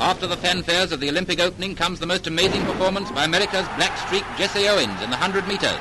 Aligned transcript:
After 0.00 0.28
the 0.28 0.36
fanfares 0.36 0.92
of 0.92 1.00
the 1.00 1.08
Olympic 1.08 1.40
opening 1.40 1.74
comes 1.74 1.98
the 1.98 2.06
most 2.06 2.28
amazing 2.28 2.64
performance 2.64 3.10
by 3.10 3.24
America's 3.24 3.66
black 3.74 3.98
streak 4.06 4.22
Jesse 4.36 4.68
Owens 4.68 5.02
in 5.02 5.10
the 5.10 5.18
100 5.18 5.48
metres. 5.48 5.74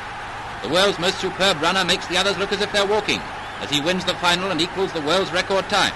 The 0.64 0.70
world's 0.70 0.98
most 0.98 1.22
superb 1.22 1.62
runner 1.62 1.86
makes 1.86 2.08
the 2.08 2.18
others 2.18 2.36
look 2.40 2.52
as 2.52 2.60
if 2.60 2.72
they're 2.72 2.88
walking, 2.88 3.20
as 3.62 3.70
he 3.70 3.80
wins 3.80 4.06
the 4.06 4.16
final 4.16 4.50
and 4.50 4.60
equals 4.60 4.92
the 4.92 5.02
world's 5.02 5.32
record 5.32 5.70
time. 5.70 5.94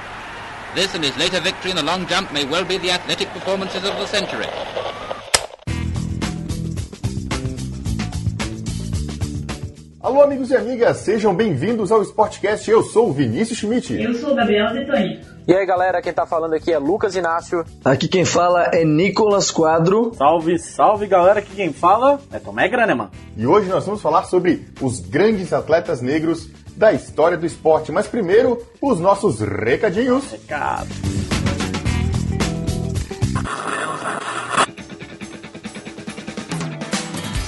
This 0.75 0.93
and 0.93 1.03
his 1.03 1.17
later 1.17 1.39
victory 1.39 1.71
in 1.71 1.77
the 1.77 1.83
long 1.83 2.05
jump 2.05 2.31
may 2.31 2.45
well 2.45 2.63
be 2.63 2.77
the 2.77 2.91
athletic 2.91 3.27
performances 3.29 3.83
of 3.83 3.97
the 3.97 4.05
century. 4.05 4.45
Alô, 9.99 10.21
amigos 10.21 10.51
e 10.51 10.55
amigas, 10.55 10.97
sejam 10.97 11.33
bem-vindos 11.33 11.91
ao 11.91 12.03
Sportcast. 12.03 12.69
Eu 12.69 12.83
sou 12.83 13.09
o 13.09 13.13
Vinícius 13.13 13.57
Schmidt. 13.57 13.93
Eu 13.93 14.13
sou 14.13 14.33
o 14.33 14.35
Gabriel 14.35 14.73
Detonito. 14.73 15.25
E 15.51 15.53
aí, 15.53 15.65
galera, 15.65 16.01
quem 16.01 16.13
tá 16.13 16.25
falando 16.25 16.53
aqui 16.53 16.71
é 16.71 16.77
Lucas 16.77 17.13
Inácio. 17.13 17.65
Aqui 17.83 18.07
quem 18.07 18.23
fala 18.23 18.69
é 18.71 18.85
Nicolas 18.85 19.51
Quadro. 19.51 20.13
Salve, 20.15 20.57
salve, 20.57 21.07
galera, 21.07 21.39
aqui 21.39 21.53
quem 21.53 21.73
fala 21.73 22.21
é 22.31 22.39
Tomé 22.39 22.69
Graneman. 22.69 23.09
E 23.35 23.45
hoje 23.45 23.67
nós 23.67 23.85
vamos 23.85 24.01
falar 24.01 24.23
sobre 24.23 24.65
os 24.79 25.01
grandes 25.01 25.51
atletas 25.51 26.01
negros 26.01 26.47
da 26.77 26.93
história 26.93 27.37
do 27.37 27.45
esporte. 27.45 27.91
Mas 27.91 28.07
primeiro, 28.07 28.65
os 28.81 28.97
nossos 29.01 29.41
recadinhos. 29.41 30.31
Recado. 30.31 30.87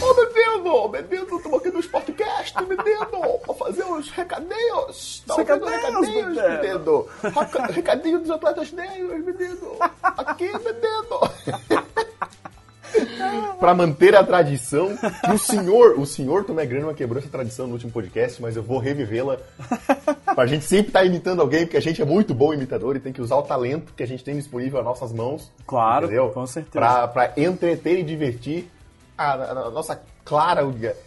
Ô, 0.01 0.13
bebendo, 0.13 0.87
bebendo, 0.89 1.37
estamos 1.37 1.62
aqui 2.55 2.75
no 2.75 2.75
Sportcast, 2.75 3.09
bebendo, 3.09 3.39
pra 3.39 3.53
fazer 3.53 3.83
os 3.83 4.09
recadinhos. 4.11 5.23
Tá 5.27 5.35
Recadinhos, 5.35 5.71
recadinhos, 5.71 6.35
bebendo. 6.35 7.07
Reca- 7.23 7.65
Recadinho 7.67 8.19
dos 8.19 8.29
atletas 8.31 8.71
negros, 8.71 9.23
bebendo. 9.25 9.71
Aqui, 10.03 10.51
bebendo. 10.51 11.19
Pra 13.59 13.73
manter 13.73 14.15
a 14.15 14.23
tradição, 14.23 14.91
e 15.27 15.33
o 15.33 15.37
senhor, 15.39 15.97
o 15.99 16.05
senhor 16.05 16.43
Tomé 16.43 16.63
Granman 16.65 16.93
quebrou 16.93 17.19
essa 17.19 17.29
tradição 17.29 17.65
no 17.65 17.73
último 17.73 17.91
podcast, 17.91 18.39
mas 18.41 18.55
eu 18.55 18.61
vou 18.61 18.77
revivê-la 18.77 19.37
pra 20.35 20.45
gente 20.45 20.65
sempre 20.65 20.87
estar 20.87 21.03
imitando 21.03 21.41
alguém, 21.41 21.65
porque 21.65 21.77
a 21.77 21.81
gente 21.81 22.01
é 22.01 22.05
muito 22.05 22.35
bom 22.35 22.53
imitador 22.53 22.95
e 22.95 22.99
tem 22.99 23.11
que 23.13 23.21
usar 23.21 23.37
o 23.37 23.41
talento 23.41 23.93
que 23.95 24.03
a 24.03 24.07
gente 24.07 24.23
tem 24.23 24.35
disponível 24.35 24.77
às 24.79 24.85
nossas 24.85 25.11
mãos. 25.11 25.51
Claro, 25.65 26.05
entendeu? 26.05 26.29
com 26.29 26.45
certeza. 26.45 26.71
Pra, 26.73 27.07
pra 27.07 27.33
entreter 27.37 27.97
e 27.99 28.03
divertir 28.03 28.69
a, 29.17 29.31
a- 29.33 29.51
a 29.67 29.69
nossa 29.71 29.99
clara, 30.23 30.61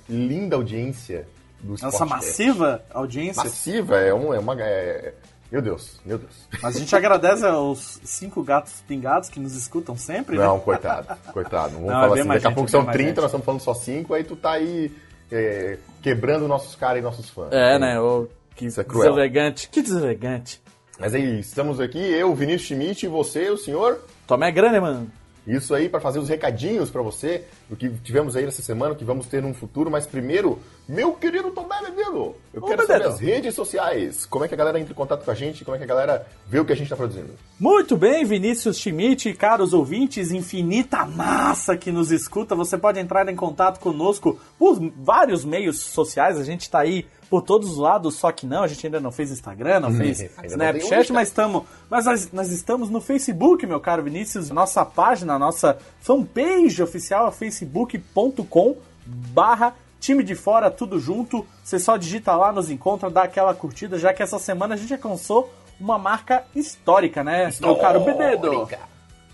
linda 0.08 0.56
audiência 0.56 1.28
do 1.60 1.70
Nossa 1.72 1.88
Sportcast. 1.88 2.08
massiva 2.26 2.84
audiência. 2.92 3.42
Massiva, 3.42 3.96
é, 3.98 4.12
um, 4.14 4.32
é 4.34 4.38
uma... 4.38 4.54
é- 4.60 5.14
meu 5.50 5.62
Deus, 5.62 6.00
meu 6.04 6.18
Deus. 6.18 6.48
Mas 6.60 6.74
a 6.76 6.78
gente 6.78 6.94
agradece 6.96 7.46
aos 7.46 8.00
cinco 8.04 8.42
gatos 8.42 8.82
pingados 8.86 9.28
que 9.28 9.38
nos 9.38 9.54
escutam 9.54 9.96
sempre, 9.96 10.36
né? 10.36 10.44
Não, 10.44 10.58
coitado, 10.58 11.06
coitado. 11.32 11.74
Não 11.74 11.86
vamos 11.86 11.92
Não, 11.92 11.98
é 11.98 12.00
falar 12.02 12.12
bem 12.14 12.20
assim. 12.22 12.28
Daqui 12.30 12.46
a 12.46 12.50
pouco 12.50 12.68
é 12.68 12.70
são 12.70 12.80
bem 12.80 12.86
mais 12.86 12.96
30, 12.96 13.08
gente. 13.10 13.16
nós 13.20 13.24
estamos 13.27 13.44
falando 13.44 13.60
só 13.60 13.74
5, 13.74 14.14
aí 14.14 14.24
tu 14.24 14.34
tá 14.36 14.50
aí 14.52 14.92
é, 15.30 15.78
quebrando 16.02 16.48
nossos 16.48 16.74
caras 16.74 16.98
e 16.98 17.02
nossos 17.02 17.30
fãs. 17.30 17.52
É, 17.52 17.78
né? 17.78 17.98
O, 18.00 18.28
que 18.56 18.66
Isso 18.66 18.80
é 18.80 18.84
cruel. 18.84 19.10
deselegante. 19.10 19.68
Que 19.68 19.82
deselegante. 19.82 20.60
Mas 20.98 21.14
aí, 21.14 21.38
estamos 21.40 21.78
aqui, 21.78 21.98
eu, 21.98 22.34
Vinícius 22.34 22.62
Schmidt, 22.68 23.04
e 23.04 23.08
você, 23.08 23.50
o 23.50 23.56
senhor. 23.56 24.00
Tomé 24.27 24.50
grande, 24.50 24.80
mano. 24.80 25.10
Isso 25.47 25.75
aí 25.75 25.89
para 25.89 26.00
fazer 26.00 26.19
os 26.19 26.28
recadinhos 26.28 26.91
para 26.91 27.02
você 27.02 27.44
do 27.70 27.77
que 27.77 27.89
tivemos 27.89 28.34
aí 28.34 28.44
nessa 28.44 28.62
semana, 28.62 28.92
o 28.92 28.97
que 28.97 29.05
vamos 29.05 29.27
ter 29.27 29.41
no 29.41 29.55
futuro. 29.55 29.91
Mas 29.91 30.06
primeiro, 30.06 30.58
meu 30.89 31.12
querido 31.12 31.50
Tomé 31.50 31.80
Menino, 31.83 32.34
eu 32.52 32.62
quero 32.62 32.86
saber 32.86 33.06
as 33.06 33.20
redes 33.20 33.55
sociais. 33.55 34.27
Como 34.27 34.44
é 34.44 34.48
que 34.48 34.55
a 34.55 34.56
galera 34.56 34.80
entra 34.80 34.92
em 34.92 34.97
contato 34.97 35.24
com 35.24 35.30
a 35.30 35.34
gente? 35.34 35.64
Como 35.64 35.77
é 35.77 35.78
que 35.78 35.84
a 35.84 35.86
galera 35.86 36.27
vê 36.48 36.58
o 36.58 36.64
que 36.64 36.72
a 36.72 36.77
gente 36.77 36.89
tá 36.89 36.97
produzindo? 36.97 37.30
Muito 37.61 37.97
bem, 37.97 38.24
Vinícius 38.24 38.78
Schmidt, 38.78 39.33
caros 39.34 39.72
ouvintes, 39.72 40.33
infinita 40.33 41.06
massa 41.06 41.77
que 41.77 41.92
nos 41.92 42.11
escuta. 42.11 42.57
Você 42.57 42.77
pode 42.77 42.98
entrar 42.98 43.28
em 43.28 43.36
contato 43.36 43.78
conosco 43.78 44.39
por 44.58 44.80
vários 44.96 45.45
meios 45.45 45.78
sociais. 45.78 46.39
A 46.39 46.45
gente 46.45 46.68
tá 46.68 46.80
aí 46.80 47.07
por 47.29 47.42
todos 47.42 47.70
os 47.70 47.79
lados, 47.79 48.14
só 48.17 48.31
que 48.31 48.47
não, 48.47 48.63
a 48.63 48.69
gente 48.69 48.87
ainda 48.87 49.01
não 49.01 49.11
fez 49.11 49.31
Instagram, 49.31 49.81
não 49.81 49.92
fez 49.92 50.20
não 50.20 50.29
tem 50.29 50.47
Snapchat, 50.47 51.13
mas 51.13 51.29
estamos. 51.29 51.64
Mas 51.91 52.05
nós, 52.05 52.33
nós 52.33 52.51
estamos 52.51 52.91
no 52.91 53.01
Facebook, 53.01 53.67
meu 53.67 53.81
caro 53.81 54.03
Vinícius. 54.03 54.51
Nossa 54.51 54.85
página, 54.85 55.39
nossa 55.39 55.79
fanpage 56.01 56.83
oficial 56.83 57.29
é 57.29 57.33
facebook.com 57.33 58.77
barra 59.07 59.75
time 60.01 60.23
de 60.23 60.35
fora, 60.35 60.70
tudo 60.70 61.01
junto. 61.01 61.45
Você 61.64 61.79
só 61.79 61.97
digita 61.97 62.35
lá, 62.37 62.53
nos 62.53 62.70
encontra, 62.70 63.11
dá 63.11 63.25
aquela 63.25 63.55
curtida, 63.55 63.98
já 63.98 64.13
que 64.13 64.23
essa 64.23 64.39
semana 64.39 64.75
a 64.75 64.79
gente 64.79 64.93
alcançou 64.93 65.53
uma 65.81 65.98
marca 65.98 66.45
histórica, 66.55 67.23
né, 67.23 67.51
meu 67.61 67.77
caro 67.77 68.01
Benedo? 68.01 68.69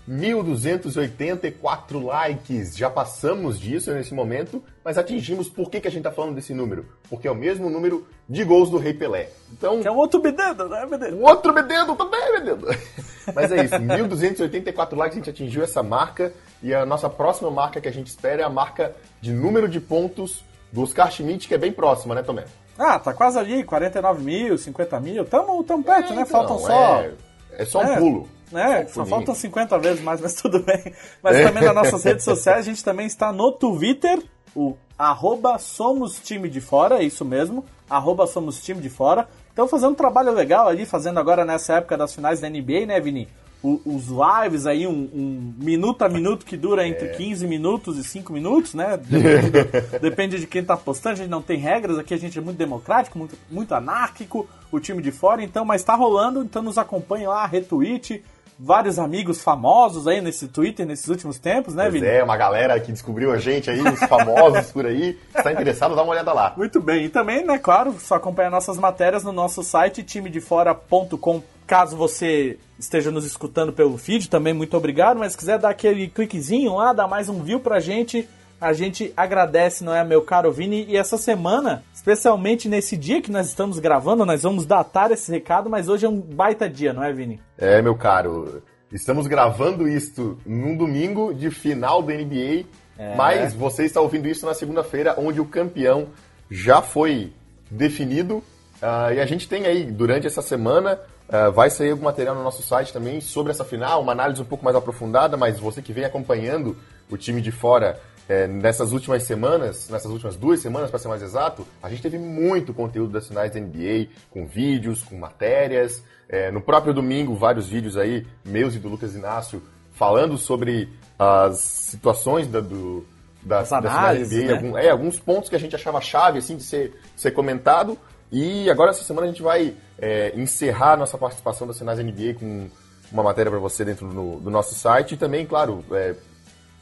Histórica. 0.07 0.43
1.284 0.43 2.03
likes. 2.05 2.75
Já 2.77 2.89
passamos 2.89 3.59
disso 3.59 3.91
nesse 3.93 4.13
momento, 4.13 4.63
mas 4.83 4.97
atingimos. 4.97 5.49
Por 5.49 5.69
que, 5.69 5.79
que 5.79 5.87
a 5.87 5.91
gente 5.91 6.03
tá 6.03 6.11
falando 6.11 6.35
desse 6.35 6.53
número? 6.53 6.85
Porque 7.09 7.27
é 7.27 7.31
o 7.31 7.35
mesmo 7.35 7.69
número 7.69 8.05
de 8.27 8.43
gols 8.43 8.69
do 8.69 8.77
Rei 8.77 8.93
Pelé. 8.93 9.29
Então, 9.51 9.81
Que 9.81 9.87
é 9.87 9.91
um 9.91 9.97
outro 9.97 10.19
Benedo, 10.21 10.67
né, 10.69 10.85
Benedo? 10.89 11.17
o 11.17 11.21
outro 11.23 11.53
Bededo 11.53 11.95
também, 11.95 12.31
Bededo. 12.39 12.67
Mas 13.33 13.51
é 13.51 13.63
isso, 13.63 13.75
1.284 13.75 14.95
likes, 14.95 15.15
a 15.15 15.19
gente 15.19 15.29
atingiu 15.29 15.63
essa 15.63 15.81
marca. 15.81 16.33
E 16.61 16.73
a 16.73 16.85
nossa 16.85 17.09
próxima 17.09 17.51
marca 17.51 17.79
que 17.81 17.87
a 17.87 17.91
gente 17.93 18.07
espera 18.07 18.41
é 18.41 18.45
a 18.45 18.49
marca 18.49 18.95
de 19.21 19.31
número 19.31 19.67
de 19.67 19.79
pontos 19.79 20.43
do 20.71 20.81
Oscar 20.81 21.11
Schmidt, 21.11 21.47
que 21.47 21.53
é 21.53 21.57
bem 21.57 21.71
próxima, 21.71 22.15
né, 22.15 22.23
Tomé? 22.23 22.45
Ah, 22.77 22.97
tá 22.97 23.13
quase 23.13 23.37
ali, 23.37 23.63
49 23.63 24.23
mil, 24.23 24.57
50 24.57 24.99
mil, 24.99 25.23
tamo, 25.25 25.63
tamo 25.63 25.83
perto, 25.83 26.13
É, 26.13 26.15
né? 26.15 26.21
então, 26.23 26.25
Faltam 26.25 26.57
só... 26.59 26.95
É, 27.01 27.13
é 27.51 27.65
só 27.65 27.79
um 27.79 27.83
É, 27.83 27.97
pulo. 27.97 28.27
É, 28.59 28.85
Só 28.87 29.05
faltam 29.05 29.33
50 29.35 29.77
vezes 29.79 30.03
mais, 30.03 30.19
mas 30.21 30.33
tudo 30.35 30.59
bem. 30.59 30.93
Mas 31.21 31.35
É. 31.37 31.43
também 31.47 31.63
nas 31.63 31.75
nossas 31.75 32.03
redes 32.03 32.23
sociais, 32.23 32.59
a 32.59 32.69
gente 32.69 32.83
também 32.83 33.05
está 33.07 33.31
no 33.31 33.51
Twitter, 33.51 34.21
o 34.55 34.75
arroba 34.97 35.57
Somos 35.57 36.19
Time 36.19 36.47
de 36.49 36.61
Fora, 36.61 36.99
é 37.01 37.03
isso 37.03 37.25
mesmo, 37.25 37.65
arroba 37.89 38.27
Somos 38.27 38.61
Time 38.63 38.79
de 38.81 38.89
Fora. 38.89 39.27
Então 39.51 39.67
fazendo 39.67 39.91
um 39.91 39.95
trabalho 39.95 40.31
legal 40.31 40.67
ali, 40.67 40.85
fazendo 40.85 41.19
agora 41.19 41.45
nessa 41.45 41.73
época 41.75 41.97
das 41.97 42.13
finais 42.13 42.39
da 42.39 42.49
NBA, 42.49 42.85
né, 42.85 42.99
Vini? 42.99 43.27
O- 43.63 43.79
os 43.85 44.07
lives 44.07 44.65
aí, 44.67 44.85
um, 44.85 44.91
um 45.13 45.53
minuto 45.57 46.01
a 46.01 46.09
minuto 46.09 46.45
que 46.45 46.57
dura 46.57 46.85
entre 46.85 47.09
15 47.09 47.47
minutos 47.47 47.97
e 47.97 48.03
5 48.03 48.33
minutos, 48.33 48.73
né? 48.73 48.97
Depende, 48.97 49.49
do- 49.51 49.99
depende 50.01 50.39
de 50.39 50.47
quem 50.47 50.63
tá 50.65 50.75
postando, 50.75 51.13
a 51.13 51.17
gente 51.17 51.29
não 51.29 51.41
tem 51.41 51.57
regras, 51.57 51.97
aqui 51.97 52.13
a 52.13 52.17
gente 52.17 52.37
é 52.37 52.41
muito 52.41 52.57
democrático, 52.57 53.17
muito, 53.17 53.37
muito 53.49 53.73
anárquico, 53.73 54.49
o 54.69 54.79
time 54.81 55.01
de 55.01 55.11
fora, 55.13 55.41
então, 55.41 55.63
mas 55.63 55.81
tá 55.81 55.95
rolando, 55.95 56.43
então 56.43 56.61
nos 56.61 56.77
acompanhe 56.77 57.25
lá, 57.25 57.45
retweet, 57.45 58.21
vários 58.59 58.99
amigos 58.99 59.41
famosos 59.41 60.07
aí 60.07 60.21
nesse 60.21 60.47
Twitter 60.47 60.85
nesses 60.85 61.07
últimos 61.07 61.37
tempos, 61.37 61.73
né, 61.75 61.89
Vini? 61.89 62.05
é, 62.05 62.23
uma 62.23 62.37
galera 62.37 62.79
que 62.79 62.91
descobriu 62.91 63.31
a 63.31 63.37
gente 63.37 63.69
aí, 63.69 63.81
os 63.81 63.99
famosos 63.99 64.71
por 64.71 64.85
aí. 64.85 65.17
Se 65.35 65.43
tá 65.43 65.51
interessado, 65.51 65.95
dá 65.95 66.03
uma 66.03 66.11
olhada 66.11 66.33
lá. 66.33 66.53
Muito 66.55 66.81
bem. 66.81 67.05
E 67.05 67.09
também, 67.09 67.45
né, 67.45 67.57
claro, 67.57 67.95
só 67.99 68.15
acompanhar 68.15 68.49
nossas 68.49 68.77
matérias 68.77 69.23
no 69.23 69.31
nosso 69.31 69.63
site 69.63 70.03
timedefora.com. 70.03 71.41
Caso 71.65 71.95
você 71.95 72.57
esteja 72.77 73.09
nos 73.09 73.25
escutando 73.25 73.71
pelo 73.71 73.97
feed, 73.97 74.29
também 74.29 74.53
muito 74.53 74.75
obrigado. 74.75 75.17
Mas 75.17 75.31
se 75.31 75.37
quiser 75.37 75.57
dar 75.59 75.69
aquele 75.69 76.07
cliquezinho 76.07 76.75
lá, 76.75 76.93
dar 76.93 77.07
mais 77.07 77.29
um 77.29 77.41
view 77.41 77.59
pra 77.59 77.79
gente, 77.79 78.27
a 78.63 78.73
gente 78.73 79.11
agradece, 79.17 79.83
não 79.83 79.93
é, 79.93 80.03
meu 80.03 80.21
caro 80.21 80.51
Vini? 80.51 80.85
E 80.87 80.95
essa 80.95 81.17
semana, 81.17 81.83
especialmente 81.93 82.69
nesse 82.69 82.95
dia 82.95 83.21
que 83.21 83.31
nós 83.31 83.47
estamos 83.47 83.77
gravando, 83.79 84.25
nós 84.25 84.43
vamos 84.43 84.65
datar 84.65 85.11
esse 85.11 85.31
recado, 85.31 85.69
mas 85.69 85.89
hoje 85.89 86.05
é 86.05 86.09
um 86.09 86.19
baita 86.19 86.69
dia, 86.69 86.93
não 86.93 87.03
é, 87.03 87.11
Vini? 87.11 87.41
É, 87.57 87.81
meu 87.81 87.95
caro, 87.95 88.63
estamos 88.91 89.27
gravando 89.27 89.87
isto 89.87 90.37
num 90.45 90.77
domingo 90.77 91.33
de 91.33 91.49
final 91.51 92.01
da 92.01 92.13
NBA, 92.13 92.65
É. 92.97 93.15
mas 93.15 93.53
você 93.53 93.83
está 93.85 93.99
ouvindo 93.99 94.27
isso 94.27 94.45
na 94.45 94.53
segunda-feira, 94.53 95.15
onde 95.17 95.41
o 95.41 95.45
campeão 95.45 96.07
já 96.49 96.81
foi 96.81 97.33
definido. 97.69 98.43
ah, 98.81 99.13
e 99.13 99.19
a 99.19 99.25
gente 99.25 99.47
tem 99.47 99.65
aí, 99.65 99.83
durante 99.85 100.27
essa 100.27 100.41
semana, 100.41 100.99
ah, 101.29 101.49
vai 101.49 101.69
sair 101.69 101.91
algum 101.91 102.03
material 102.03 102.35
no 102.35 102.43
nosso 102.43 102.61
site 102.61 102.91
também 102.93 103.19
sobre 103.21 103.51
essa 103.51 103.63
final, 103.65 104.01
uma 104.01 104.11
análise 104.11 104.41
um 104.41 104.45
pouco 104.45 104.63
mais 104.63 104.75
aprofundada, 104.75 105.35
mas 105.37 105.59
você 105.59 105.81
que 105.81 105.93
vem 105.93 106.03
acompanhando 106.05 106.75
o 107.09 107.17
time 107.17 107.41
de 107.41 107.51
fora 107.51 107.99
eh, 108.29 108.47
nessas 108.47 108.91
últimas 108.93 109.23
semanas, 109.23 109.89
nessas 109.89 110.11
últimas 110.11 110.35
duas 110.35 110.59
semanas, 110.59 110.89
para 110.89 110.99
ser 110.99 111.07
mais 111.07 111.21
exato, 111.21 111.65
a 111.81 111.89
gente 111.89 112.01
teve 112.01 112.17
muito 112.17 112.73
conteúdo 112.73 113.11
das 113.13 113.27
finais 113.27 113.51
da 113.51 113.59
NBA, 113.59 114.07
com 114.29 114.45
vídeos, 114.45 115.03
com 115.03 115.17
matérias. 115.17 116.03
Eh, 116.29 116.49
no 116.51 116.61
próprio 116.61 116.93
domingo, 116.93 117.35
vários 117.35 117.67
vídeos 117.67 117.97
aí, 117.97 118.25
meus 118.45 118.75
e 118.75 118.79
do 118.79 118.89
Lucas 118.89 119.13
Inácio, 119.15 119.61
falando 119.93 120.37
sobre 120.37 120.89
as 121.19 121.59
situações 121.59 122.47
da, 122.47 122.59
do, 122.59 123.05
da, 123.41 123.59
As 123.59 123.69
das 123.69 123.79
finais 123.79 123.93
da 123.93 123.99
análises, 123.99 124.37
NBA, 124.37 124.47
né? 124.47 124.53
algum- 124.53 124.77
é, 124.77 124.89
alguns 124.89 125.19
pontos 125.19 125.49
que 125.49 125.55
a 125.55 125.59
gente 125.59 125.75
achava 125.75 126.01
chave 126.01 126.39
assim, 126.39 126.55
de 126.57 126.63
ser, 126.63 126.93
ser 127.15 127.31
comentado. 127.31 127.97
E 128.31 128.67
agora, 128.69 128.89
essa 128.89 129.03
semana, 129.03 129.27
a 129.27 129.29
gente 129.29 129.43
vai 129.43 129.75
é, 129.99 130.33
encerrar 130.35 130.97
nossa 130.97 131.17
participação 131.17 131.67
das 131.67 131.77
finais 131.77 131.99
da 131.99 132.03
NBA 132.03 132.33
com 132.39 132.67
uma 133.11 133.21
matéria 133.21 133.51
para 133.51 133.59
você 133.59 133.85
dentro 133.85 134.07
do, 134.07 134.39
do 134.39 134.49
nosso 134.49 134.73
site. 134.73 135.13
E 135.13 135.17
também, 135.17 135.45
claro, 135.45 135.85
é, 135.91 136.15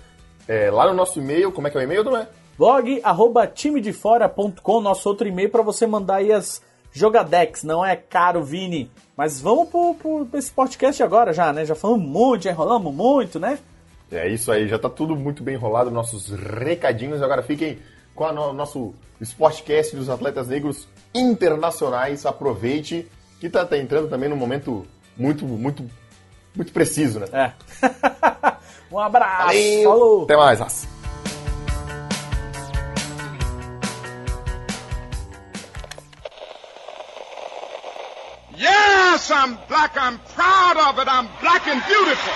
é, 0.48 0.70
lá 0.72 0.88
no 0.88 0.94
nosso 0.94 1.20
e-mail, 1.20 1.52
como 1.52 1.68
é 1.68 1.72
que 1.72 1.78
é 1.78 1.82
o 1.82 1.84
e-mail, 1.84 2.04
Tomé? 2.04 2.28
blog 2.58 3.02
arroba 3.04 3.48
timedefora.com, 3.48 4.82
nosso 4.82 5.08
outro 5.10 5.28
e-mail 5.28 5.50
para 5.50 5.62
você 5.62 5.86
mandar 5.86 6.16
aí 6.16 6.32
as 6.32 6.62
jogadex, 6.92 7.64
não 7.64 7.86
é 7.86 7.96
caro, 7.96 8.44
Vini. 8.44 8.90
Mas 9.18 9.42
vamos 9.42 9.70
pro, 9.70 9.94
pro, 9.96 10.28
esse 10.34 10.52
podcast 10.52 11.02
agora 11.04 11.34
já, 11.34 11.52
né? 11.52 11.66
Já 11.66 11.76
falamos 11.76 12.08
muito, 12.08 12.44
já 12.44 12.52
enrolamos 12.52 12.94
muito, 12.94 13.40
né? 13.40 13.60
É 14.12 14.30
isso 14.30 14.52
aí, 14.52 14.68
já 14.68 14.80
tá 14.80 14.90
tudo 14.90 15.16
muito 15.16 15.44
bem 15.44 15.56
enrolado, 15.56 15.92
nossos 15.92 16.30
recadinhos. 16.30 17.22
Agora 17.22 17.44
fiquem 17.44 17.80
com 18.14 18.24
o 18.24 18.54
nosso 18.54 18.94
Sportcast 19.20 19.96
dos 19.96 20.10
atletas 20.10 20.48
negros 20.48 20.88
internacionais. 21.14 22.26
Aproveite, 22.26 23.08
que 23.40 23.50
tá, 23.50 23.66
tá 23.66 23.78
entrando 23.78 24.10
também 24.10 24.30
num 24.30 24.38
momento 24.38 24.86
muito, 25.18 25.46
muito, 25.46 25.86
muito 26.56 26.72
preciso, 26.72 27.20
né? 27.20 27.28
É. 27.34 27.52
Um 28.96 29.00
abraço. 29.00 29.48
Valeu. 29.48 29.84
Falou. 29.84 30.24
Até 30.24 30.38
mais. 30.38 30.88
Yes, 38.58 39.30
I'm 39.32 39.58
black. 39.68 39.98
I'm 39.98 40.18
proud 40.34 40.78
of 40.78 40.98
it. 41.02 41.10
I'm 41.10 41.28
black 41.42 41.70
and 41.70 41.82
beautiful. 41.86 42.34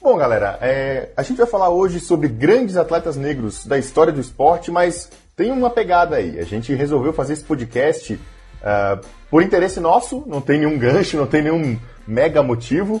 Bom, 0.00 0.16
galera, 0.16 0.58
é, 0.62 1.10
a 1.14 1.22
gente 1.22 1.36
vai 1.36 1.46
falar 1.46 1.68
hoje 1.68 2.00
sobre 2.00 2.28
grandes 2.28 2.78
atletas 2.78 3.16
negros 3.16 3.66
da 3.66 3.76
história 3.76 4.10
do 4.10 4.22
esporte, 4.22 4.70
mas 4.70 5.10
tem 5.38 5.52
uma 5.52 5.70
pegada 5.70 6.16
aí. 6.16 6.40
A 6.40 6.44
gente 6.44 6.74
resolveu 6.74 7.12
fazer 7.12 7.34
esse 7.34 7.44
podcast 7.44 8.14
uh, 8.14 9.06
por 9.30 9.40
interesse 9.40 9.78
nosso, 9.78 10.24
não 10.26 10.40
tem 10.40 10.58
nenhum 10.58 10.76
gancho, 10.76 11.16
não 11.16 11.28
tem 11.28 11.42
nenhum 11.42 11.78
mega 12.04 12.42
motivo, 12.42 13.00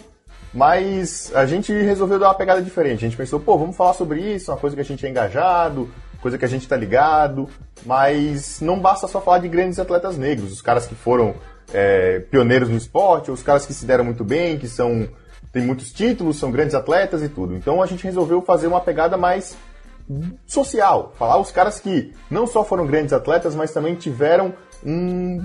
mas 0.54 1.32
a 1.34 1.44
gente 1.46 1.72
resolveu 1.72 2.16
dar 2.16 2.28
uma 2.28 2.34
pegada 2.34 2.62
diferente. 2.62 3.04
A 3.04 3.08
gente 3.08 3.16
pensou, 3.16 3.40
pô, 3.40 3.58
vamos 3.58 3.76
falar 3.76 3.92
sobre 3.94 4.20
isso, 4.20 4.52
uma 4.52 4.56
coisa 4.56 4.76
que 4.76 4.82
a 4.82 4.84
gente 4.84 5.04
é 5.04 5.10
engajado, 5.10 5.90
coisa 6.22 6.38
que 6.38 6.44
a 6.44 6.48
gente 6.48 6.62
está 6.62 6.76
ligado, 6.76 7.48
mas 7.84 8.60
não 8.60 8.78
basta 8.78 9.08
só 9.08 9.20
falar 9.20 9.40
de 9.40 9.48
grandes 9.48 9.80
atletas 9.80 10.16
negros, 10.16 10.52
os 10.52 10.62
caras 10.62 10.86
que 10.86 10.94
foram 10.94 11.34
é, 11.74 12.20
pioneiros 12.20 12.68
no 12.68 12.76
esporte, 12.76 13.32
os 13.32 13.42
caras 13.42 13.66
que 13.66 13.74
se 13.74 13.84
deram 13.84 14.04
muito 14.04 14.22
bem, 14.22 14.58
que 14.58 14.68
são 14.68 15.08
têm 15.52 15.62
muitos 15.62 15.90
títulos, 15.90 16.38
são 16.38 16.52
grandes 16.52 16.74
atletas 16.74 17.20
e 17.20 17.28
tudo. 17.28 17.56
Então 17.56 17.82
a 17.82 17.86
gente 17.86 18.04
resolveu 18.04 18.40
fazer 18.42 18.68
uma 18.68 18.80
pegada 18.80 19.16
mais 19.16 19.56
social. 20.46 21.12
Falar 21.16 21.38
os 21.38 21.50
caras 21.50 21.80
que 21.80 22.12
não 22.30 22.46
só 22.46 22.64
foram 22.64 22.86
grandes 22.86 23.12
atletas, 23.12 23.54
mas 23.54 23.72
também 23.72 23.94
tiveram 23.94 24.54
um, 24.84 25.42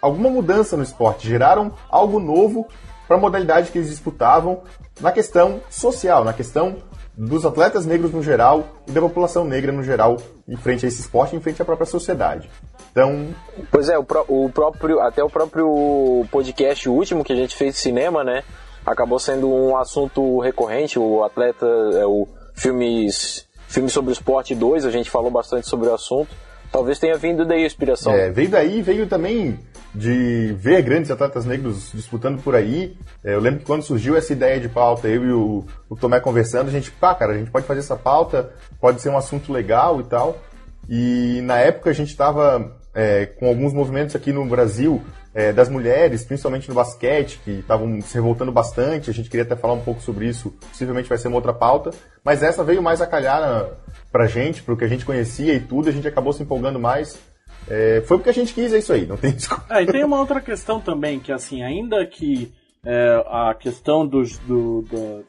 alguma 0.00 0.30
mudança 0.30 0.76
no 0.76 0.82
esporte, 0.82 1.28
geraram 1.28 1.72
algo 1.90 2.18
novo 2.18 2.66
para 3.06 3.16
a 3.16 3.20
modalidade 3.20 3.72
que 3.72 3.78
eles 3.78 3.90
disputavam 3.90 4.62
na 5.00 5.10
questão 5.10 5.60
social, 5.68 6.24
na 6.24 6.32
questão 6.32 6.76
dos 7.16 7.44
atletas 7.44 7.84
negros 7.84 8.12
no 8.12 8.22
geral 8.22 8.64
e 8.86 8.92
da 8.92 9.00
população 9.00 9.44
negra 9.44 9.72
no 9.72 9.82
geral 9.82 10.16
em 10.48 10.56
frente 10.56 10.84
a 10.84 10.88
esse 10.88 11.00
esporte, 11.00 11.36
em 11.36 11.40
frente 11.40 11.60
à 11.60 11.64
própria 11.64 11.86
sociedade. 11.86 12.48
Então, 12.92 13.28
pois 13.70 13.88
é, 13.88 13.98
o, 13.98 14.06
o 14.28 14.50
próprio 14.50 15.00
até 15.00 15.22
o 15.22 15.28
próprio 15.28 16.24
podcast 16.30 16.88
último 16.88 17.24
que 17.24 17.32
a 17.32 17.36
gente 17.36 17.56
fez 17.56 17.74
de 17.74 17.80
cinema, 17.80 18.24
né, 18.24 18.42
acabou 18.86 19.18
sendo 19.18 19.52
um 19.52 19.76
assunto 19.76 20.38
recorrente, 20.38 20.98
o 20.98 21.22
atleta, 21.22 21.66
é, 21.66 22.06
o 22.06 22.26
filmes 22.54 23.46
filmes 23.70 23.92
sobre 23.92 24.10
o 24.10 24.12
esporte 24.12 24.54
2, 24.54 24.84
a 24.84 24.90
gente 24.90 25.08
falou 25.08 25.30
bastante 25.30 25.68
sobre 25.68 25.88
o 25.88 25.94
assunto. 25.94 26.28
Talvez 26.72 26.98
tenha 26.98 27.16
vindo 27.16 27.44
daí 27.44 27.62
a 27.64 27.66
inspiração. 27.66 28.12
É, 28.12 28.30
veio 28.30 28.48
daí, 28.48 28.82
veio 28.82 29.06
também 29.06 29.58
de 29.94 30.54
ver 30.56 30.82
grandes 30.82 31.10
atletas 31.10 31.44
negros 31.44 31.90
disputando 31.92 32.40
por 32.42 32.54
aí. 32.54 32.96
É, 33.24 33.34
eu 33.34 33.40
lembro 33.40 33.60
que 33.60 33.66
quando 33.66 33.82
surgiu 33.82 34.16
essa 34.16 34.32
ideia 34.32 34.60
de 34.60 34.68
pauta, 34.68 35.08
eu 35.08 35.24
e 35.24 35.32
o, 35.32 35.64
o 35.88 35.96
Tomé 35.96 36.20
conversando, 36.20 36.68
a 36.68 36.70
gente, 36.70 36.90
pá, 36.92 37.14
cara, 37.14 37.32
a 37.32 37.38
gente 37.38 37.50
pode 37.50 37.66
fazer 37.66 37.80
essa 37.80 37.96
pauta, 37.96 38.52
pode 38.80 39.00
ser 39.00 39.08
um 39.08 39.16
assunto 39.16 39.52
legal 39.52 40.00
e 40.00 40.04
tal. 40.04 40.38
E 40.88 41.40
na 41.42 41.58
época 41.58 41.90
a 41.90 41.92
gente 41.92 42.10
estava 42.10 42.76
é, 42.94 43.26
com 43.26 43.48
alguns 43.48 43.72
movimentos 43.72 44.16
aqui 44.16 44.32
no 44.32 44.44
Brasil 44.46 45.02
é, 45.34 45.52
das 45.52 45.68
mulheres, 45.68 46.24
principalmente 46.24 46.68
no 46.68 46.74
basquete, 46.74 47.40
que 47.44 47.50
estavam 47.50 48.00
se 48.00 48.14
revoltando 48.14 48.50
bastante. 48.50 49.10
A 49.10 49.12
gente 49.12 49.30
queria 49.30 49.44
até 49.44 49.54
falar 49.54 49.74
um 49.74 49.80
pouco 49.80 50.00
sobre 50.00 50.26
isso, 50.26 50.50
possivelmente 50.50 51.08
vai 51.08 51.18
ser 51.18 51.28
uma 51.28 51.36
outra 51.36 51.52
pauta. 51.52 51.90
Mas 52.24 52.42
essa 52.42 52.64
veio 52.64 52.82
mais 52.82 53.00
a 53.00 53.06
calhar 53.06 53.40
na, 53.40 53.68
pra 54.10 54.26
gente, 54.26 54.62
pro 54.62 54.76
que 54.76 54.84
a 54.84 54.88
gente 54.88 55.04
conhecia 55.04 55.54
e 55.54 55.60
tudo, 55.60 55.88
a 55.88 55.92
gente 55.92 56.08
acabou 56.08 56.32
se 56.32 56.42
empolgando 56.42 56.80
mais. 56.80 57.18
É, 57.68 58.02
foi 58.06 58.16
porque 58.16 58.30
a 58.30 58.34
gente 58.34 58.52
quis, 58.52 58.72
é 58.72 58.78
isso 58.78 58.92
aí, 58.92 59.06
não 59.06 59.16
tem 59.16 59.32
desculpa. 59.32 59.64
É, 59.70 59.82
e 59.82 59.86
tem 59.86 60.04
uma 60.04 60.18
outra 60.18 60.40
questão 60.40 60.80
também, 60.80 61.20
que 61.20 61.32
assim, 61.32 61.62
ainda 61.62 62.04
que 62.06 62.52
é, 62.84 63.22
a 63.26 63.54
questão 63.54 64.06
dos, 64.06 64.38
do, 64.38 64.82
do, 64.82 65.24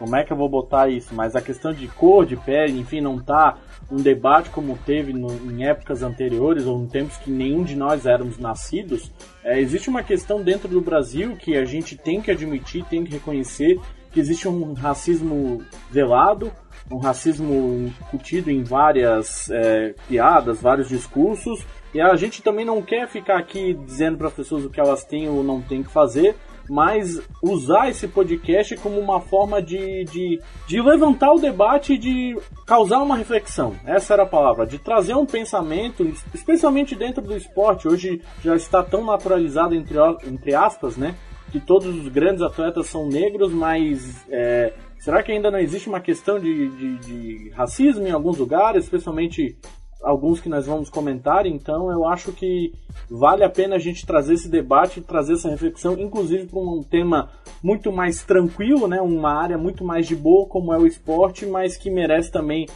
Como 0.00 0.16
é 0.16 0.24
que 0.24 0.32
eu 0.32 0.36
vou 0.36 0.48
botar 0.48 0.88
isso? 0.88 1.14
Mas 1.14 1.36
a 1.36 1.42
questão 1.42 1.74
de 1.74 1.86
cor, 1.86 2.24
de 2.24 2.34
pele, 2.34 2.80
enfim, 2.80 3.02
não 3.02 3.18
tá 3.18 3.58
um 3.90 3.96
debate 3.96 4.48
como 4.48 4.78
teve 4.86 5.12
no, 5.12 5.30
em 5.52 5.66
épocas 5.66 6.02
anteriores, 6.02 6.64
ou 6.64 6.80
em 6.80 6.86
tempos 6.86 7.18
que 7.18 7.30
nenhum 7.30 7.62
de 7.62 7.76
nós 7.76 8.06
éramos 8.06 8.38
nascidos, 8.38 9.12
é, 9.44 9.60
existe 9.60 9.90
uma 9.90 10.02
questão 10.02 10.42
dentro 10.42 10.68
do 10.68 10.80
Brasil 10.80 11.36
que 11.36 11.54
a 11.54 11.66
gente 11.66 11.98
tem 11.98 12.22
que 12.22 12.30
admitir, 12.30 12.82
tem 12.86 13.04
que 13.04 13.12
reconhecer, 13.12 13.78
que 14.10 14.18
existe 14.18 14.48
um 14.48 14.72
racismo 14.72 15.62
velado, 15.90 16.50
um 16.90 16.96
racismo 16.96 17.92
incutido 18.00 18.50
em 18.50 18.64
várias 18.64 19.50
é, 19.50 19.94
piadas, 20.08 20.62
vários 20.62 20.88
discursos, 20.88 21.62
e 21.92 22.00
a 22.00 22.16
gente 22.16 22.40
também 22.40 22.64
não 22.64 22.80
quer 22.80 23.06
ficar 23.06 23.38
aqui 23.38 23.74
dizendo 23.74 24.16
para 24.16 24.28
as 24.28 24.34
pessoas 24.34 24.64
o 24.64 24.70
que 24.70 24.80
elas 24.80 25.04
têm 25.04 25.28
ou 25.28 25.44
não 25.44 25.60
têm 25.60 25.82
que 25.82 25.90
fazer, 25.90 26.36
mas 26.70 27.20
usar 27.42 27.88
esse 27.88 28.06
podcast 28.06 28.76
como 28.76 29.00
uma 29.00 29.20
forma 29.20 29.60
de, 29.60 30.04
de, 30.04 30.40
de 30.68 30.80
levantar 30.80 31.32
o 31.32 31.40
debate 31.40 31.94
e 31.94 31.98
de 31.98 32.38
causar 32.64 33.02
uma 33.02 33.16
reflexão. 33.16 33.74
Essa 33.84 34.14
era 34.14 34.22
a 34.22 34.26
palavra, 34.26 34.64
de 34.64 34.78
trazer 34.78 35.16
um 35.16 35.26
pensamento, 35.26 36.04
especialmente 36.32 36.94
dentro 36.94 37.20
do 37.20 37.36
esporte. 37.36 37.88
Hoje 37.88 38.22
já 38.40 38.54
está 38.54 38.84
tão 38.84 39.04
naturalizado, 39.04 39.74
entre, 39.74 39.98
entre 40.24 40.54
aspas, 40.54 40.96
né? 40.96 41.16
Que 41.50 41.58
todos 41.58 41.88
os 41.88 42.06
grandes 42.06 42.40
atletas 42.40 42.86
são 42.86 43.08
negros, 43.08 43.52
mas 43.52 44.24
é, 44.30 44.72
Será 45.00 45.22
que 45.22 45.32
ainda 45.32 45.50
não 45.50 45.58
existe 45.58 45.88
uma 45.88 45.98
questão 45.98 46.38
de, 46.38 46.68
de, 46.68 46.98
de, 46.98 47.50
racismo 47.56 48.06
em 48.06 48.10
alguns 48.10 48.36
lugares, 48.36 48.84
especialmente 48.84 49.56
alguns 50.02 50.40
que 50.40 50.48
nós 50.48 50.66
vamos 50.66 50.88
comentar? 50.88 51.46
Então 51.46 51.90
eu 51.90 52.06
acho 52.06 52.32
que 52.32 52.72
vale 53.10 53.44
a 53.44 53.50
pena 53.50 53.76
a 53.76 53.78
gente 53.78 54.06
trazer 54.06 54.34
esse 54.34 54.48
debate, 54.48 55.00
trazer 55.00 55.34
essa 55.34 55.50
reflexão, 55.50 55.98
inclusive 55.98 56.46
para 56.46 56.58
um 56.58 56.82
tema 56.82 57.30
muito 57.62 57.92
mais 57.92 58.22
tranquilo, 58.22 58.88
né? 58.88 59.00
uma 59.00 59.32
área 59.32 59.58
muito 59.58 59.84
mais 59.84 60.06
de 60.06 60.16
boa 60.16 60.48
como 60.48 60.72
é 60.72 60.78
o 60.78 60.86
esporte, 60.86 61.46
mas 61.46 61.76
que 61.76 61.90
merece 61.90 62.30
também 62.30 62.66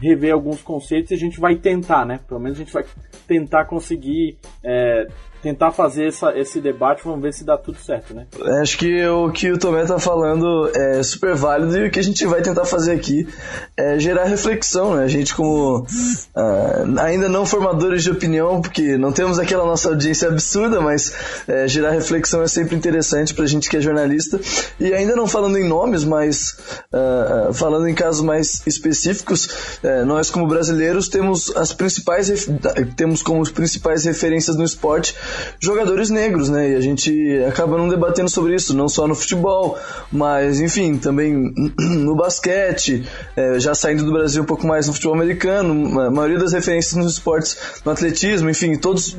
rever 0.00 0.32
alguns 0.32 0.62
conceitos 0.62 1.10
e 1.10 1.14
a 1.14 1.18
gente 1.18 1.38
vai 1.38 1.56
tentar, 1.56 2.04
né? 2.04 2.20
Pelo 2.26 2.40
menos 2.40 2.58
a 2.58 2.62
gente 2.62 2.72
vai 2.72 2.84
tentar 3.26 3.66
conseguir 3.66 4.38
é, 4.62 5.06
tentar 5.44 5.72
fazer 5.72 6.08
essa, 6.08 6.36
esse 6.38 6.58
debate, 6.58 7.02
vamos 7.04 7.20
ver 7.20 7.34
se 7.34 7.44
dá 7.44 7.58
tudo 7.58 7.76
certo, 7.78 8.14
né? 8.14 8.26
Acho 8.62 8.78
que 8.78 9.06
o 9.06 9.30
que 9.30 9.52
o 9.52 9.58
Tomé 9.58 9.84
tá 9.84 9.98
falando 9.98 10.70
é 10.74 11.02
super 11.02 11.34
válido 11.34 11.76
e 11.76 11.86
o 11.86 11.90
que 11.90 12.00
a 12.00 12.02
gente 12.02 12.24
vai 12.24 12.40
tentar 12.40 12.64
fazer 12.64 12.92
aqui 12.92 13.28
é 13.76 13.98
gerar 13.98 14.24
reflexão, 14.24 14.94
né? 14.96 15.04
A 15.04 15.08
gente 15.08 15.34
como 15.34 15.80
uh, 15.80 16.98
ainda 16.98 17.28
não 17.28 17.44
formadores 17.44 18.02
de 18.02 18.10
opinião, 18.10 18.62
porque 18.62 18.96
não 18.96 19.12
temos 19.12 19.38
aquela 19.38 19.66
nossa 19.66 19.90
audiência 19.90 20.28
absurda, 20.28 20.80
mas 20.80 21.12
é, 21.46 21.68
gerar 21.68 21.90
reflexão 21.90 22.42
é 22.42 22.48
sempre 22.48 22.74
interessante 22.74 23.34
pra 23.34 23.44
gente 23.44 23.68
que 23.68 23.76
é 23.76 23.82
jornalista. 23.82 24.40
E 24.80 24.94
ainda 24.94 25.14
não 25.14 25.26
falando 25.26 25.58
em 25.58 25.68
nomes, 25.68 26.04
mas 26.04 26.56
uh, 26.90 27.52
falando 27.52 27.86
em 27.86 27.94
casos 27.94 28.22
mais 28.22 28.62
específicos, 28.66 29.44
uh, 29.84 30.06
nós 30.06 30.30
como 30.30 30.46
brasileiros 30.46 31.06
temos 31.06 31.54
as 31.54 31.74
principais 31.74 32.48
temos 32.96 33.22
como 33.22 33.44
principais 33.52 34.06
referências 34.06 34.56
no 34.56 34.64
esporte 34.64 35.14
jogadores 35.60 36.10
negros, 36.10 36.48
né? 36.48 36.70
E 36.70 36.74
a 36.76 36.80
gente 36.80 37.44
acaba 37.48 37.76
não 37.76 37.88
debatendo 37.88 38.28
sobre 38.28 38.54
isso, 38.54 38.74
não 38.76 38.88
só 38.88 39.06
no 39.06 39.14
futebol, 39.14 39.78
mas 40.10 40.60
enfim, 40.60 40.96
também 40.96 41.52
no 41.78 42.14
basquete, 42.14 43.06
é, 43.36 43.58
já 43.58 43.74
saindo 43.74 44.04
do 44.04 44.12
Brasil 44.12 44.42
um 44.42 44.46
pouco 44.46 44.66
mais 44.66 44.86
no 44.86 44.92
futebol 44.92 45.14
americano, 45.14 46.00
a 46.00 46.10
maioria 46.10 46.38
das 46.38 46.52
referências 46.52 46.94
nos 46.94 47.12
esportes, 47.12 47.56
no 47.84 47.92
atletismo, 47.92 48.50
enfim, 48.50 48.76
todos, 48.76 49.16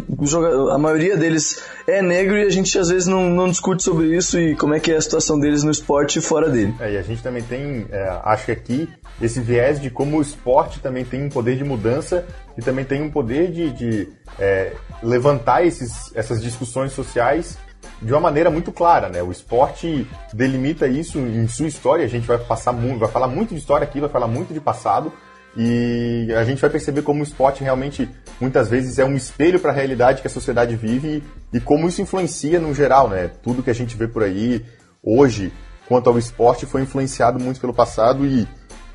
a 0.71 0.77
maioria 0.77 1.17
deles 1.17 1.61
é 1.87 2.01
negro 2.01 2.37
e 2.37 2.43
a 2.43 2.49
gente 2.49 2.77
às 2.77 2.89
vezes 2.89 3.07
não, 3.07 3.29
não 3.29 3.49
discute 3.49 3.83
sobre 3.83 4.15
isso 4.15 4.39
e 4.39 4.55
como 4.55 4.73
é 4.73 4.79
que 4.79 4.91
é 4.91 4.97
a 4.97 5.01
situação 5.01 5.39
deles 5.39 5.63
no 5.63 5.71
esporte 5.71 6.19
e 6.19 6.21
fora 6.21 6.49
dele. 6.49 6.73
É, 6.79 6.93
e 6.93 6.97
a 6.97 7.01
gente 7.01 7.21
também 7.21 7.43
tem, 7.43 7.85
é, 7.91 8.19
acho 8.23 8.45
que 8.45 8.51
aqui, 8.51 8.89
esse 9.21 9.39
viés 9.39 9.79
de 9.79 9.89
como 9.89 10.17
o 10.17 10.21
esporte 10.21 10.79
também 10.79 11.05
tem 11.05 11.23
um 11.23 11.29
poder 11.29 11.55
de 11.55 11.63
mudança 11.63 12.25
e 12.57 12.61
também 12.61 12.85
tem 12.85 13.01
um 13.01 13.09
poder 13.09 13.51
de, 13.51 13.71
de 13.71 14.09
é, 14.39 14.73
levantar 15.03 15.65
esses, 15.65 16.15
essas 16.15 16.41
discussões 16.41 16.91
sociais 16.93 17.57
de 18.01 18.11
uma 18.11 18.19
maneira 18.19 18.49
muito 18.49 18.71
clara, 18.71 19.09
né? 19.09 19.21
O 19.21 19.31
esporte 19.31 20.07
delimita 20.33 20.87
isso 20.87 21.19
em 21.19 21.47
sua 21.47 21.67
história. 21.67 22.05
A 22.05 22.09
gente 22.09 22.27
vai 22.27 22.37
passar 22.37 22.71
muito, 22.71 22.99
vai 22.99 23.09
falar 23.09 23.27
muito 23.27 23.53
de 23.53 23.59
história 23.59 23.85
aqui, 23.85 23.99
vai 23.99 24.09
falar 24.09 24.27
muito 24.27 24.53
de 24.53 24.59
passado 24.59 25.11
e 25.57 26.27
a 26.35 26.43
gente 26.43 26.59
vai 26.59 26.69
perceber 26.69 27.01
como 27.01 27.21
o 27.21 27.23
esporte 27.23 27.63
realmente 27.63 28.09
muitas 28.41 28.69
vezes 28.69 28.99
é 28.99 29.05
um 29.05 29.15
espelho 29.15 29.59
para 29.59 29.71
a 29.71 29.73
realidade 29.73 30.21
que 30.21 30.27
a 30.27 30.29
sociedade 30.29 30.75
vive 30.75 31.23
e, 31.53 31.57
e 31.57 31.61
como 31.61 31.87
isso 31.87 32.01
influencia 32.01 32.59
no 32.59 32.73
geral, 32.73 33.07
né? 33.07 33.31
Tudo 33.41 33.63
que 33.63 33.69
a 33.69 33.75
gente 33.75 33.95
vê 33.95 34.07
por 34.07 34.23
aí 34.23 34.65
hoje 35.01 35.53
quanto 35.87 36.09
ao 36.09 36.17
esporte 36.17 36.65
foi 36.65 36.81
influenciado 36.81 37.39
muito 37.39 37.61
pelo 37.61 37.73
passado 37.73 38.25
e 38.25 38.47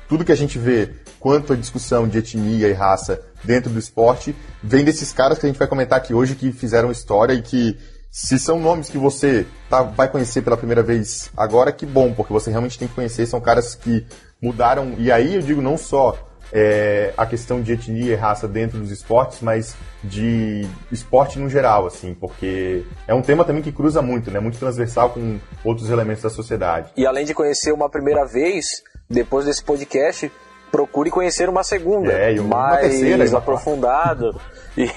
tudo 0.07 0.25
que 0.25 0.31
a 0.31 0.37
gente 0.37 0.59
vê 0.59 0.89
quanto 1.21 1.53
à 1.53 1.55
discussão 1.55 2.07
de 2.07 2.17
etnia 2.17 2.67
e 2.67 2.73
raça 2.73 3.21
dentro 3.43 3.69
do 3.69 3.79
esporte 3.79 4.35
vem 4.61 4.83
desses 4.83 5.13
caras 5.13 5.37
que 5.37 5.45
a 5.45 5.49
gente 5.49 5.59
vai 5.59 5.67
comentar 5.67 5.97
aqui 5.97 6.13
hoje 6.13 6.35
que 6.35 6.51
fizeram 6.51 6.91
história 6.91 7.33
e 7.33 7.41
que 7.41 7.77
se 8.09 8.37
são 8.37 8.59
nomes 8.59 8.89
que 8.89 8.97
você 8.97 9.45
tá, 9.69 9.83
vai 9.83 10.09
conhecer 10.09 10.41
pela 10.41 10.57
primeira 10.57 10.83
vez 10.83 11.31
agora, 11.37 11.71
que 11.71 11.85
bom, 11.85 12.11
porque 12.13 12.33
você 12.33 12.49
realmente 12.49 12.77
tem 12.77 12.87
que 12.87 12.93
conhecer, 12.93 13.25
são 13.25 13.39
caras 13.39 13.73
que 13.73 14.05
mudaram, 14.41 14.95
e 14.97 15.09
aí 15.11 15.35
eu 15.35 15.41
digo 15.41 15.61
não 15.61 15.77
só 15.77 16.17
é, 16.51 17.13
a 17.15 17.25
questão 17.25 17.61
de 17.61 17.71
etnia 17.71 18.11
e 18.11 18.15
raça 18.15 18.47
dentro 18.47 18.79
dos 18.79 18.91
esportes, 18.91 19.39
mas 19.41 19.75
de 20.03 20.67
esporte 20.91 21.39
no 21.39 21.49
geral, 21.49 21.85
assim, 21.85 22.13
porque 22.13 22.83
é 23.07 23.13
um 23.13 23.21
tema 23.21 23.45
também 23.45 23.61
que 23.61 23.71
cruza 23.71 24.01
muito, 24.01 24.29
né? 24.29 24.39
Muito 24.39 24.59
transversal 24.59 25.11
com 25.11 25.39
outros 25.63 25.89
elementos 25.89 26.23
da 26.23 26.29
sociedade. 26.29 26.91
E 26.97 27.05
além 27.05 27.25
de 27.25 27.33
conhecer 27.33 27.71
uma 27.71 27.89
primeira 27.89 28.25
vez, 28.25 28.83
depois 29.09 29.45
desse 29.45 29.63
podcast, 29.63 30.29
procure 30.71 31.11
conhecer 31.11 31.49
uma 31.49 31.63
segunda, 31.63 32.11
é, 32.11 32.39
uma 32.39 32.57
mais 32.57 32.89
terceira, 32.89 33.37
aprofundado 33.37 34.39
e, 34.77 34.89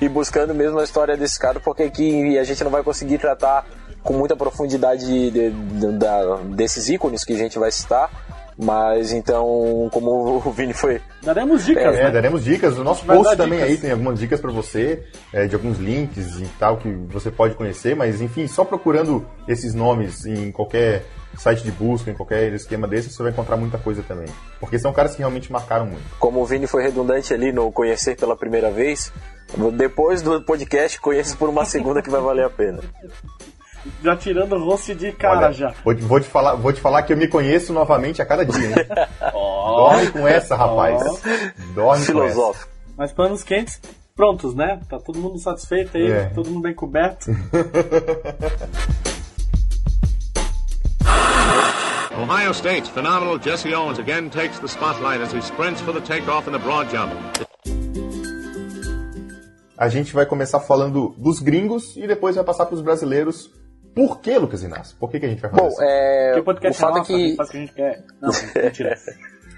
e, 0.00 0.08
buscando 0.08 0.54
mesmo 0.54 0.78
a 0.78 0.84
história 0.84 1.16
desse 1.16 1.38
cara, 1.38 1.60
porque 1.60 1.84
aqui 1.84 2.36
a 2.36 2.44
gente 2.44 2.62
não 2.64 2.70
vai 2.70 2.82
conseguir 2.82 3.18
tratar 3.18 3.64
com 4.02 4.14
muita 4.14 4.34
profundidade 4.34 5.06
de, 5.06 5.30
de, 5.30 5.50
de, 5.50 6.54
desses 6.56 6.88
ícones 6.88 7.24
que 7.24 7.32
a 7.32 7.38
gente 7.38 7.58
vai 7.58 7.70
citar, 7.70 8.10
mas 8.58 9.12
então, 9.12 9.88
como 9.92 10.36
o 10.36 10.50
Vini 10.50 10.72
foi. 10.72 11.00
Daremos 11.22 11.64
dicas. 11.64 11.96
É, 11.96 12.04
né? 12.04 12.10
daremos 12.10 12.44
dicas. 12.44 12.78
O 12.78 12.84
nosso 12.84 13.04
post 13.04 13.36
também 13.36 13.58
dicas. 13.58 13.70
aí 13.70 13.78
tem 13.78 13.90
algumas 13.92 14.18
dicas 14.18 14.40
para 14.40 14.50
você, 14.50 15.04
é, 15.32 15.46
de 15.46 15.54
alguns 15.54 15.78
links 15.78 16.40
e 16.40 16.46
tal 16.58 16.76
que 16.76 16.88
você 17.08 17.30
pode 17.30 17.54
conhecer, 17.54 17.96
mas 17.96 18.20
enfim, 18.20 18.46
só 18.46 18.64
procurando 18.64 19.26
esses 19.48 19.74
nomes 19.74 20.26
em 20.26 20.50
qualquer 20.50 21.04
site 21.36 21.62
de 21.62 21.72
busca, 21.72 22.10
em 22.10 22.14
qualquer 22.14 22.52
esquema 22.52 22.86
desse, 22.86 23.10
você 23.10 23.22
vai 23.22 23.32
encontrar 23.32 23.56
muita 23.56 23.78
coisa 23.78 24.02
também. 24.02 24.28
Porque 24.60 24.78
são 24.78 24.92
caras 24.92 25.12
que 25.12 25.18
realmente 25.18 25.50
marcaram 25.50 25.86
muito. 25.86 26.04
Como 26.18 26.40
o 26.40 26.44
Vini 26.44 26.66
foi 26.66 26.82
redundante 26.82 27.32
ali 27.32 27.52
no 27.52 27.72
conhecer 27.72 28.16
pela 28.16 28.36
primeira 28.36 28.70
vez, 28.70 29.12
depois 29.72 30.20
do 30.20 30.42
podcast, 30.42 31.00
conheça 31.00 31.36
por 31.36 31.48
uma 31.48 31.64
segunda 31.64 32.02
que 32.02 32.10
vai 32.10 32.20
valer 32.20 32.44
a 32.44 32.50
pena 32.50 32.80
já 34.02 34.16
tirando 34.16 34.54
o 34.54 34.64
rosto 34.64 34.94
de 34.94 35.12
cara 35.12 35.46
Olha, 35.46 35.52
já. 35.52 35.74
Vou, 35.84 35.96
vou, 35.96 36.20
te 36.20 36.26
falar, 36.28 36.54
vou 36.54 36.72
te 36.72 36.80
falar 36.80 37.02
que 37.02 37.12
eu 37.12 37.16
me 37.16 37.28
conheço 37.28 37.72
novamente 37.72 38.20
a 38.22 38.26
cada 38.26 38.44
dia, 38.44 38.68
hein? 38.68 38.74
oh, 39.34 39.76
Dorme 39.76 40.10
com 40.10 40.28
essa, 40.28 40.56
rapaz. 40.56 41.02
Oh. 41.02 41.18
Dorme 41.74 42.04
Filosófico. 42.04 42.70
Mas 42.96 43.12
panos 43.12 43.42
quentes 43.42 43.80
prontos, 44.14 44.54
né? 44.54 44.80
Tá 44.88 44.98
todo 44.98 45.18
mundo 45.18 45.38
satisfeito 45.38 45.96
aí, 45.96 46.10
É. 46.10 46.24
todo 46.26 46.50
mundo 46.50 46.62
bem 46.62 46.74
coberto. 46.74 47.26
Ohio 52.14 52.52
State's 52.52 52.88
phenomenal 52.90 53.38
Jesse 53.38 53.72
Owens 53.74 53.98
again 53.98 54.28
takes 54.30 54.58
the 54.60 54.68
spotlight 54.68 55.20
as 55.22 55.32
he 55.32 55.40
sprints 55.40 55.80
for 55.80 55.92
the 55.92 56.00
takeoff 56.00 56.46
in 56.46 56.52
the 56.52 56.58
broad 56.58 56.88
jump. 56.90 57.12
A 59.76 59.88
gente 59.88 60.12
vai 60.12 60.24
começar 60.26 60.60
falando 60.60 61.14
dos 61.18 61.40
gringos 61.40 61.96
e 61.96 62.06
depois 62.06 62.36
vai 62.36 62.44
passar 62.44 62.66
para 62.66 62.74
os 62.76 62.82
brasileiros. 62.82 63.50
Por 63.94 64.20
que, 64.20 64.38
Lucas 64.38 64.62
Inácio? 64.62 64.96
Por 64.98 65.10
que, 65.10 65.20
que 65.20 65.26
a 65.26 65.28
gente 65.28 65.42
vai 65.42 65.50
fazer 65.50 65.62
Bom, 65.62 65.68
isso? 65.68 65.82
é, 65.82 66.26
Porque 66.28 66.38
o 66.38 66.42
o 66.42 66.44
podcast 66.44 66.80
fato 66.80 66.98
é 66.98 67.00
é 67.00 67.04
que 67.04 67.36
faz 67.36 67.48
o 67.48 67.52
que 67.52 67.58
a 67.58 67.60
gente 67.60 67.72
quer. 67.74 68.04
Não, 68.20 68.30
mentira. 68.62 68.96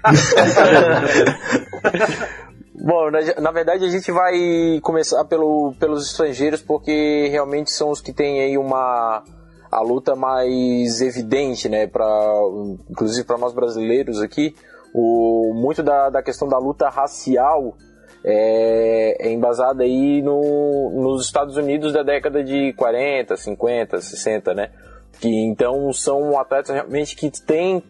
Bom, 2.77 3.09
na, 3.09 3.19
na 3.41 3.51
verdade 3.51 3.85
a 3.85 3.89
gente 3.89 4.11
vai 4.11 4.79
começar 4.81 5.23
pelo, 5.25 5.73
pelos 5.79 6.07
estrangeiros 6.07 6.61
porque 6.61 7.27
realmente 7.31 7.71
são 7.71 7.89
os 7.89 8.01
que 8.01 8.13
têm 8.13 8.41
aí 8.41 8.57
uma 8.57 9.23
a 9.71 9.81
luta 9.81 10.15
mais 10.15 11.01
evidente, 11.01 11.67
né, 11.67 11.87
para 11.87 12.05
inclusive 12.89 13.25
para 13.25 13.37
nós 13.37 13.53
brasileiros 13.53 14.21
aqui, 14.21 14.55
o 14.93 15.53
muito 15.55 15.81
da, 15.81 16.09
da 16.09 16.21
questão 16.21 16.47
da 16.47 16.57
luta 16.57 16.89
racial 16.89 17.75
é, 18.27 19.27
é 19.27 19.31
embasada 19.31 19.83
aí 19.83 20.23
no, 20.23 20.89
nos 20.89 21.25
Estados 21.25 21.55
Unidos 21.57 21.93
da 21.93 22.01
década 22.01 22.43
de 22.43 22.73
40, 22.73 23.37
50, 23.37 24.01
60, 24.01 24.53
né? 24.55 24.71
Que 25.19 25.29
então 25.29 25.93
são 25.93 26.37
atletas 26.39 26.73
realmente 26.73 27.15
que 27.15 27.29
têm 27.29 27.83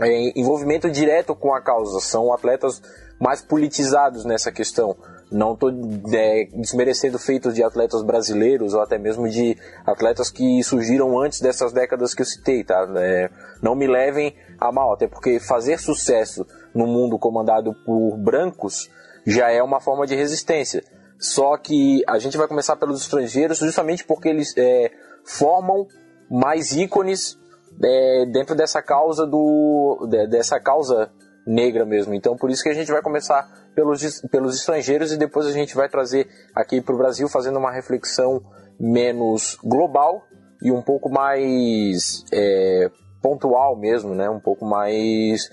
é, 0.00 0.38
envolvimento 0.38 0.90
direto 0.90 1.36
com 1.36 1.54
a 1.54 1.60
causa, 1.60 2.00
são 2.00 2.32
atletas 2.32 2.80
mais 3.20 3.42
politizados 3.42 4.24
nessa 4.24 4.50
questão. 4.50 4.96
Não 5.30 5.52
estou 5.52 5.70
desmerecendo 5.70 7.18
feitos 7.18 7.54
de 7.54 7.62
atletas 7.62 8.02
brasileiros 8.02 8.72
ou 8.72 8.80
até 8.80 8.98
mesmo 8.98 9.28
de 9.28 9.56
atletas 9.86 10.30
que 10.30 10.60
surgiram 10.64 11.20
antes 11.20 11.40
dessas 11.40 11.72
décadas 11.72 12.14
que 12.14 12.22
eu 12.22 12.26
citei, 12.26 12.64
tá? 12.64 12.88
É, 12.96 13.30
não 13.62 13.74
me 13.74 13.86
levem 13.86 14.34
a 14.58 14.72
mal, 14.72 14.94
até 14.94 15.06
porque 15.06 15.38
fazer 15.38 15.78
sucesso 15.78 16.46
no 16.74 16.86
mundo 16.86 17.18
comandado 17.18 17.74
por 17.84 18.16
brancos 18.16 18.88
já 19.26 19.50
é 19.50 19.62
uma 19.62 19.80
forma 19.80 20.06
de 20.06 20.14
resistência. 20.14 20.82
Só 21.18 21.56
que 21.56 22.02
a 22.06 22.18
gente 22.18 22.36
vai 22.38 22.48
começar 22.48 22.76
pelos 22.76 23.02
estrangeiros 23.02 23.58
justamente 23.58 24.04
porque 24.04 24.28
eles 24.28 24.54
é, 24.56 24.90
formam 25.24 25.86
mais 26.30 26.72
ícones 26.72 27.38
é, 27.82 28.26
dentro 28.26 28.54
dessa 28.54 28.80
causa 28.82 29.26
do 29.26 30.06
de- 30.08 30.26
dessa 30.28 30.58
causa 30.58 31.10
negra 31.46 31.84
mesmo. 31.84 32.14
Então 32.14 32.36
por 32.36 32.50
isso 32.50 32.62
que 32.62 32.68
a 32.70 32.74
gente 32.74 32.90
vai 32.90 33.02
começar 33.02 33.46
pelos 33.74 34.22
pelos 34.30 34.56
estrangeiros 34.56 35.12
e 35.12 35.16
depois 35.18 35.46
a 35.46 35.52
gente 35.52 35.74
vai 35.74 35.88
trazer 35.88 36.26
aqui 36.54 36.80
para 36.80 36.94
o 36.94 36.98
Brasil 36.98 37.28
fazendo 37.28 37.58
uma 37.58 37.70
reflexão 37.72 38.42
menos 38.78 39.58
global 39.62 40.24
e 40.62 40.70
um 40.72 40.80
pouco 40.82 41.10
mais 41.10 42.24
é, 42.32 42.90
pontual 43.22 43.76
mesmo, 43.76 44.14
né? 44.14 44.28
Um 44.30 44.40
pouco 44.40 44.64
mais 44.64 45.50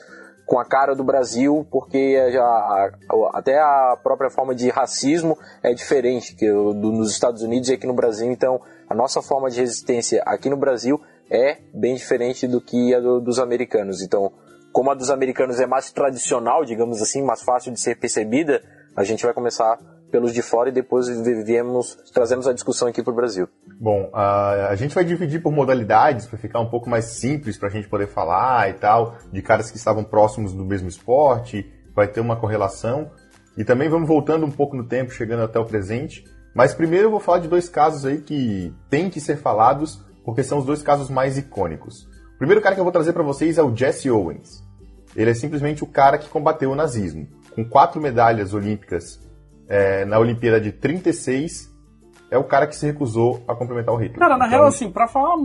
com 0.47 0.57
a 0.57 0.65
cara 0.65 0.95
do 0.95 1.03
Brasil, 1.03 1.67
porque 1.69 2.31
já, 2.31 2.89
até 3.33 3.59
a 3.59 3.97
própria 4.01 4.29
forma 4.29 4.55
de 4.55 4.69
racismo 4.69 5.37
é 5.61 5.73
diferente 5.73 6.33
que 6.33 6.49
do, 6.49 6.73
nos 6.73 7.11
Estados 7.11 7.41
Unidos 7.41 7.67
e 7.67 7.73
aqui 7.73 7.85
no 7.85 7.93
Brasil. 7.93 8.31
Então, 8.31 8.61
a 8.89 8.95
nossa 8.95 9.21
forma 9.21 9.49
de 9.49 9.59
resistência 9.59 10.23
aqui 10.25 10.49
no 10.49 10.55
Brasil 10.55 11.01
é 11.29 11.57
bem 11.73 11.95
diferente 11.95 12.47
do 12.47 12.61
que 12.61 12.95
a 12.95 13.01
do- 13.01 13.19
dos 13.19 13.39
americanos. 13.39 14.01
Então, 14.01 14.31
como 14.71 14.89
a 14.89 14.95
dos 14.95 15.09
americanos 15.09 15.59
é 15.59 15.67
mais 15.67 15.91
tradicional, 15.91 16.63
digamos 16.63 17.01
assim, 17.01 17.21
mais 17.21 17.41
fácil 17.43 17.73
de 17.73 17.79
ser 17.81 17.99
percebida, 17.99 18.63
a 18.95 19.03
gente 19.03 19.25
vai 19.25 19.33
começar 19.33 19.77
pelos 20.11 20.33
de 20.33 20.41
fora 20.41 20.69
e 20.69 20.71
depois 20.71 21.07
trazemos 22.13 22.47
a 22.47 22.53
discussão 22.53 22.87
aqui 22.87 23.03
para 23.03 23.11
o 23.11 23.15
Brasil. 23.15 23.47
Bom, 23.79 24.09
a, 24.13 24.69
a 24.69 24.75
gente 24.75 24.95
vai 24.95 25.03
dividir 25.03 25.41
por 25.41 25.51
modalidades 25.51 26.25
para 26.25 26.37
ficar 26.37 26.59
um 26.59 26.69
pouco 26.69 26.89
mais 26.89 27.05
simples 27.05 27.57
para 27.57 27.69
a 27.69 27.71
gente 27.71 27.87
poder 27.87 28.07
falar 28.07 28.69
e 28.69 28.73
tal, 28.73 29.17
de 29.31 29.41
caras 29.41 29.69
que 29.69 29.77
estavam 29.77 30.03
próximos 30.03 30.53
do 30.53 30.65
mesmo 30.65 30.87
esporte, 30.87 31.71
vai 31.95 32.07
ter 32.07 32.21
uma 32.21 32.35
correlação. 32.35 33.11
E 33.57 33.63
também 33.63 33.89
vamos 33.89 34.07
voltando 34.07 34.45
um 34.45 34.51
pouco 34.51 34.75
no 34.75 34.83
tempo, 34.83 35.11
chegando 35.11 35.43
até 35.43 35.59
o 35.59 35.65
presente. 35.65 36.23
Mas 36.53 36.73
primeiro 36.73 37.07
eu 37.07 37.11
vou 37.11 37.19
falar 37.19 37.39
de 37.39 37.47
dois 37.47 37.67
casos 37.67 38.05
aí 38.05 38.21
que 38.21 38.73
tem 38.89 39.09
que 39.09 39.19
ser 39.19 39.37
falados, 39.37 40.03
porque 40.23 40.43
são 40.43 40.59
os 40.59 40.65
dois 40.65 40.81
casos 40.81 41.09
mais 41.09 41.37
icônicos. 41.37 42.07
O 42.35 42.37
primeiro 42.37 42.61
cara 42.61 42.75
que 42.75 42.79
eu 42.79 42.85
vou 42.85 42.93
trazer 42.93 43.13
para 43.13 43.23
vocês 43.23 43.57
é 43.57 43.63
o 43.63 43.75
Jesse 43.75 44.09
Owens. 44.11 44.63
Ele 45.15 45.31
é 45.31 45.33
simplesmente 45.33 45.83
o 45.83 45.87
cara 45.87 46.19
que 46.19 46.29
combateu 46.29 46.71
o 46.71 46.75
nazismo. 46.75 47.27
Com 47.55 47.65
quatro 47.67 47.99
medalhas 47.99 48.53
olímpicas 48.53 49.19
é, 49.67 50.05
na 50.05 50.19
Olimpíada 50.19 50.59
de 50.59 50.71
36, 50.71 51.73
é 52.29 52.37
o 52.37 52.43
cara 52.43 52.67
que 52.67 52.75
se 52.75 52.85
recusou 52.85 53.43
a 53.47 53.55
complementar 53.55 53.93
o 53.93 53.97
Hitler. 53.97 54.19
Cara, 54.19 54.37
na 54.37 54.47
Então, 54.47 54.59
real, 54.59 54.67
assim, 54.67 54.91
pra 54.91 55.07
falar. 55.07 55.35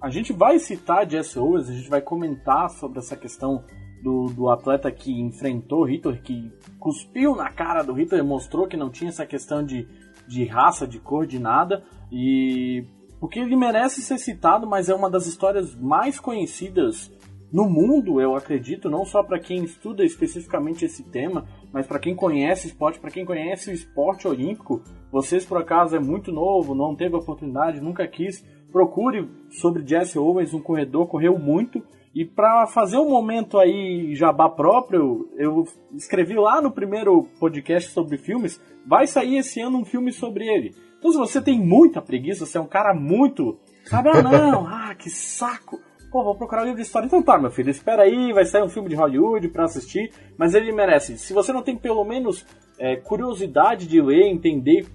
A 0.00 0.10
gente 0.10 0.32
vai 0.32 0.58
citar 0.58 1.08
Jesse 1.08 1.38
Owens, 1.38 1.68
a 1.68 1.72
gente 1.72 1.88
vai 1.88 2.00
comentar 2.00 2.68
sobre 2.70 2.98
essa 2.98 3.16
questão 3.16 3.64
do, 4.02 4.26
do 4.26 4.50
atleta 4.50 4.90
que 4.90 5.20
enfrentou 5.20 5.84
Hitler, 5.84 6.22
que 6.22 6.52
cuspiu 6.78 7.34
na 7.34 7.50
cara 7.50 7.82
do 7.82 7.94
Hitler, 7.94 8.22
mostrou 8.22 8.68
que 8.68 8.76
não 8.76 8.90
tinha 8.90 9.08
essa 9.08 9.26
questão 9.26 9.64
de, 9.64 9.88
de 10.28 10.44
raça, 10.44 10.86
de 10.86 10.98
cor, 10.98 11.26
de 11.26 11.38
nada. 11.38 11.82
E. 12.12 12.84
Porque 13.18 13.40
ele 13.40 13.56
merece 13.56 14.02
ser 14.02 14.18
citado, 14.18 14.66
mas 14.66 14.90
é 14.90 14.94
uma 14.94 15.08
das 15.08 15.26
histórias 15.26 15.74
mais 15.74 16.20
conhecidas 16.20 17.10
no 17.52 17.68
mundo, 17.68 18.20
eu 18.20 18.34
acredito, 18.34 18.90
não 18.90 19.04
só 19.04 19.22
para 19.22 19.38
quem 19.38 19.64
estuda 19.64 20.04
especificamente 20.04 20.84
esse 20.84 21.02
tema, 21.04 21.46
mas 21.76 21.86
para 21.86 21.98
quem 21.98 22.14
conhece 22.14 22.68
esporte, 22.68 22.98
para 22.98 23.10
quem 23.10 23.22
conhece 23.22 23.68
o 23.68 23.74
esporte 23.74 24.26
olímpico, 24.26 24.82
vocês 25.12 25.44
por 25.44 25.58
acaso 25.58 25.94
é 25.94 26.00
muito 26.00 26.32
novo, 26.32 26.74
não 26.74 26.96
teve 26.96 27.14
oportunidade, 27.14 27.82
nunca 27.82 28.08
quis, 28.08 28.42
procure 28.72 29.28
sobre 29.50 29.86
Jesse 29.86 30.18
Owens, 30.18 30.54
um 30.54 30.62
corredor, 30.62 31.06
correu 31.06 31.38
muito. 31.38 31.82
E 32.14 32.24
para 32.24 32.66
fazer 32.66 32.96
um 32.96 33.10
momento 33.10 33.58
aí 33.58 34.14
jabá 34.14 34.48
próprio, 34.48 35.28
eu 35.36 35.64
escrevi 35.94 36.32
lá 36.36 36.62
no 36.62 36.72
primeiro 36.72 37.24
podcast 37.38 37.90
sobre 37.90 38.16
filmes, 38.16 38.58
vai 38.86 39.06
sair 39.06 39.36
esse 39.36 39.60
ano 39.60 39.80
um 39.80 39.84
filme 39.84 40.12
sobre 40.12 40.48
ele. 40.48 40.74
Então 40.98 41.10
se 41.10 41.18
você 41.18 41.42
tem 41.42 41.60
muita 41.60 42.00
preguiça, 42.00 42.46
você 42.46 42.56
é 42.56 42.60
um 42.62 42.66
cara 42.66 42.94
muito, 42.94 43.58
sabe, 43.84 44.08
ah 44.08 44.22
não, 44.22 44.64
ah 44.66 44.94
que 44.94 45.10
saco, 45.10 45.78
pô, 46.10 46.24
vou 46.24 46.34
procurar 46.34 46.62
um 46.62 46.66
livro 46.66 46.80
de 46.80 46.86
história. 46.86 47.06
Então 47.06 47.22
tá, 47.22 47.38
meu 47.38 47.50
filho, 47.50 47.70
espera 47.70 48.02
aí, 48.02 48.32
vai 48.32 48.44
sair 48.44 48.62
um 48.62 48.68
filme 48.68 48.88
de 48.88 48.94
Hollywood 48.94 49.48
pra 49.48 49.64
assistir, 49.64 50.10
mas 50.38 50.54
ele 50.54 50.72
merece. 50.72 51.18
Se 51.18 51.32
você 51.32 51.52
não 51.52 51.62
tem 51.62 51.76
pelo 51.76 52.04
menos 52.04 52.46
é, 52.78 52.96
curiosidade 52.96 53.86
de 53.86 54.00
ler, 54.00 54.26
entender, 54.26 54.86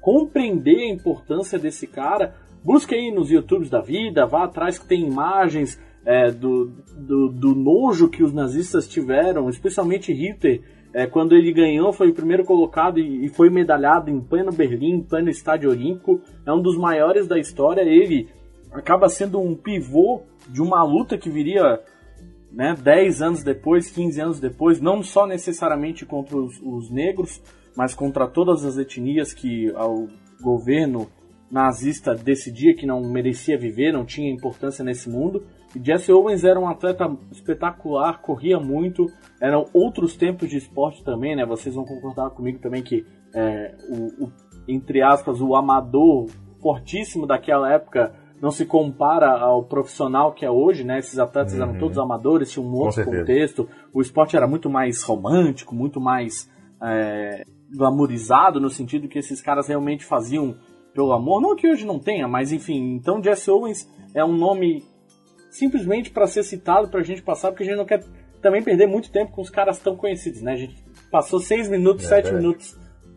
compreender 0.00 0.80
a 0.80 0.92
importância 0.92 1.58
desse 1.58 1.86
cara, 1.86 2.34
busque 2.64 2.94
aí 2.94 3.10
nos 3.10 3.30
YouTubes 3.30 3.70
da 3.70 3.80
vida, 3.80 4.26
vá 4.26 4.44
atrás 4.44 4.78
que 4.78 4.88
tem 4.88 5.06
imagens 5.06 5.80
é, 6.04 6.30
do, 6.30 6.66
do, 6.96 7.28
do 7.28 7.54
nojo 7.54 8.08
que 8.08 8.22
os 8.22 8.32
nazistas 8.32 8.86
tiveram, 8.86 9.48
especialmente 9.48 10.12
Hitler, 10.12 10.62
é, 10.94 11.06
quando 11.06 11.34
ele 11.34 11.52
ganhou, 11.52 11.92
foi 11.92 12.08
o 12.08 12.14
primeiro 12.14 12.44
colocado 12.44 12.98
e, 12.98 13.26
e 13.26 13.28
foi 13.28 13.50
medalhado 13.50 14.10
em 14.10 14.18
pleno 14.18 14.50
Berlim, 14.50 14.94
em 14.94 15.02
pleno 15.02 15.28
estádio 15.28 15.70
olímpico, 15.70 16.22
é 16.46 16.52
um 16.52 16.62
dos 16.62 16.78
maiores 16.78 17.26
da 17.28 17.38
história, 17.38 17.82
ele 17.82 18.28
acaba 18.78 19.08
sendo 19.08 19.40
um 19.40 19.54
pivô 19.54 20.22
de 20.48 20.60
uma 20.60 20.82
luta 20.82 21.16
que 21.16 21.30
viria 21.30 21.80
né, 22.52 22.74
10 22.74 23.22
anos 23.22 23.42
depois, 23.42 23.90
15 23.90 24.20
anos 24.20 24.40
depois, 24.40 24.80
não 24.80 25.02
só 25.02 25.26
necessariamente 25.26 26.04
contra 26.04 26.36
os, 26.36 26.60
os 26.62 26.90
negros, 26.90 27.42
mas 27.76 27.94
contra 27.94 28.26
todas 28.26 28.64
as 28.64 28.78
etnias 28.78 29.32
que 29.32 29.70
o 29.70 30.08
governo 30.40 31.08
nazista 31.50 32.14
decidia 32.14 32.74
que 32.74 32.86
não 32.86 33.00
merecia 33.00 33.58
viver, 33.58 33.92
não 33.92 34.04
tinha 34.04 34.32
importância 34.32 34.84
nesse 34.84 35.08
mundo. 35.08 35.44
E 35.74 35.84
Jesse 35.84 36.10
Owens 36.10 36.44
era 36.44 36.58
um 36.58 36.68
atleta 36.68 37.04
espetacular, 37.30 38.20
corria 38.20 38.58
muito, 38.58 39.06
eram 39.40 39.66
outros 39.72 40.16
tempos 40.16 40.48
de 40.48 40.56
esporte 40.56 41.04
também, 41.04 41.36
né? 41.36 41.44
Vocês 41.44 41.74
vão 41.74 41.84
concordar 41.84 42.30
comigo 42.30 42.58
também 42.58 42.82
que 42.82 43.04
é, 43.34 43.74
o, 43.90 44.24
o, 44.24 44.32
entre 44.66 45.02
aspas, 45.02 45.40
o 45.40 45.54
amador 45.54 46.26
fortíssimo 46.60 47.26
daquela 47.26 47.72
época 47.72 48.12
não 48.40 48.50
se 48.50 48.66
compara 48.66 49.30
ao 49.30 49.64
profissional 49.64 50.32
que 50.32 50.44
é 50.44 50.50
hoje, 50.50 50.84
né? 50.84 50.98
Esses 50.98 51.18
atletas 51.18 51.54
uhum. 51.54 51.62
eram 51.62 51.78
todos 51.78 51.98
amadores, 51.98 52.50
tinham 52.50 52.66
um 52.66 52.74
outro 52.74 53.04
contexto. 53.04 53.68
O 53.92 54.00
esporte 54.00 54.36
era 54.36 54.46
muito 54.46 54.68
mais 54.68 55.02
romântico, 55.02 55.74
muito 55.74 56.00
mais 56.00 56.50
é, 56.82 57.44
glamourizado, 57.70 58.60
no 58.60 58.68
sentido 58.68 59.08
que 59.08 59.18
esses 59.18 59.40
caras 59.40 59.68
realmente 59.68 60.04
faziam 60.04 60.56
pelo 60.92 61.12
amor. 61.12 61.40
Não 61.40 61.56
que 61.56 61.68
hoje 61.68 61.86
não 61.86 61.98
tenha, 61.98 62.28
mas 62.28 62.52
enfim. 62.52 62.94
Então, 62.94 63.22
Jesse 63.22 63.50
Owens 63.50 63.90
é 64.14 64.24
um 64.24 64.36
nome 64.36 64.84
simplesmente 65.50 66.10
para 66.10 66.26
ser 66.26 66.42
citado, 66.42 66.88
pra 66.88 67.02
gente 67.02 67.22
passar, 67.22 67.50
porque 67.50 67.62
a 67.62 67.66
gente 67.66 67.76
não 67.76 67.86
quer 67.86 68.04
também 68.42 68.62
perder 68.62 68.86
muito 68.86 69.10
tempo 69.10 69.32
com 69.32 69.40
os 69.40 69.50
caras 69.50 69.78
tão 69.78 69.96
conhecidos, 69.96 70.42
né? 70.42 70.52
A 70.52 70.56
gente 70.56 70.76
passou 71.10 71.40
seis 71.40 71.68
minutos, 71.70 72.04
é, 72.04 72.08
sete 72.08 72.28
é. 72.28 72.32
minutos 72.32 72.76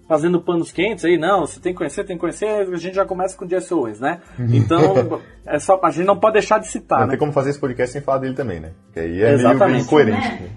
fazendo 0.09 0.41
panos 0.41 0.71
quentes 0.71 1.05
aí, 1.05 1.19
não, 1.19 1.41
você 1.41 1.59
tem 1.59 1.71
que 1.71 1.77
conhecer, 1.77 2.03
tem 2.03 2.15
que 2.15 2.19
conhecer, 2.19 2.47
a 2.47 2.77
gente 2.77 2.95
já 2.95 3.05
começa 3.05 3.37
com 3.37 3.45
o 3.45 3.49
Jesse 3.49 3.71
Owens, 3.71 3.99
né? 3.99 4.19
Então, 4.39 5.21
é 5.45 5.59
só, 5.59 5.79
a 5.83 5.91
gente 5.91 6.07
não 6.07 6.17
pode 6.17 6.33
deixar 6.33 6.57
de 6.57 6.67
citar, 6.67 7.01
não 7.01 7.05
né? 7.05 7.11
tem 7.11 7.19
como 7.19 7.31
fazer 7.31 7.51
esse 7.51 7.59
podcast 7.59 7.93
sem 7.93 8.01
falar 8.01 8.17
dele 8.17 8.33
também, 8.33 8.59
né? 8.59 8.71
Que 8.91 9.01
aí 9.01 9.21
é 9.21 9.33
Exatamente. 9.33 9.71
meio 9.71 9.83
incoerente. 9.83 10.27
Né? 10.27 10.49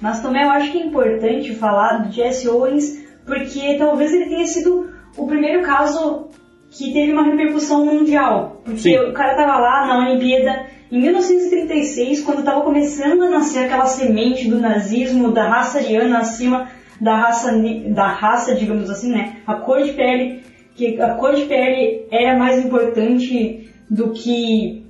Mas 0.00 0.22
também 0.22 0.44
eu 0.44 0.50
acho 0.50 0.70
que 0.70 0.78
é 0.78 0.86
importante 0.86 1.54
falar 1.56 2.04
do 2.04 2.12
Jesse 2.12 2.48
Owens 2.48 3.02
porque 3.26 3.76
talvez 3.78 4.12
ele 4.12 4.26
tenha 4.26 4.46
sido 4.46 4.90
o 5.16 5.26
primeiro 5.26 5.62
caso 5.62 6.28
que 6.70 6.92
teve 6.92 7.12
uma 7.12 7.24
repercussão 7.24 7.84
mundial. 7.84 8.62
Porque 8.64 8.80
Sim. 8.80 8.98
o 8.98 9.12
cara 9.12 9.34
tava 9.34 9.58
lá 9.58 9.86
na 9.88 10.08
Olimpíada 10.08 10.66
em 10.90 11.00
1936, 11.00 12.22
quando 12.22 12.44
tava 12.44 12.60
começando 12.62 13.22
a 13.22 13.30
nascer 13.30 13.64
aquela 13.64 13.86
semente 13.86 14.48
do 14.48 14.60
nazismo, 14.60 15.32
da 15.32 15.48
raça 15.48 15.78
ariana 15.78 16.18
acima 16.18 16.68
da 17.00 17.16
raça, 17.16 17.52
da 17.88 18.06
raça, 18.08 18.54
digamos 18.54 18.88
assim, 18.90 19.10
né? 19.10 19.36
A 19.46 19.54
cor 19.54 19.82
de 19.82 19.92
pele, 19.92 20.42
que 20.74 21.00
a 21.00 21.14
cor 21.14 21.34
de 21.34 21.44
pele 21.44 22.06
era 22.10 22.38
mais 22.38 22.64
importante 22.64 23.68
do 23.90 24.10
que 24.10 24.86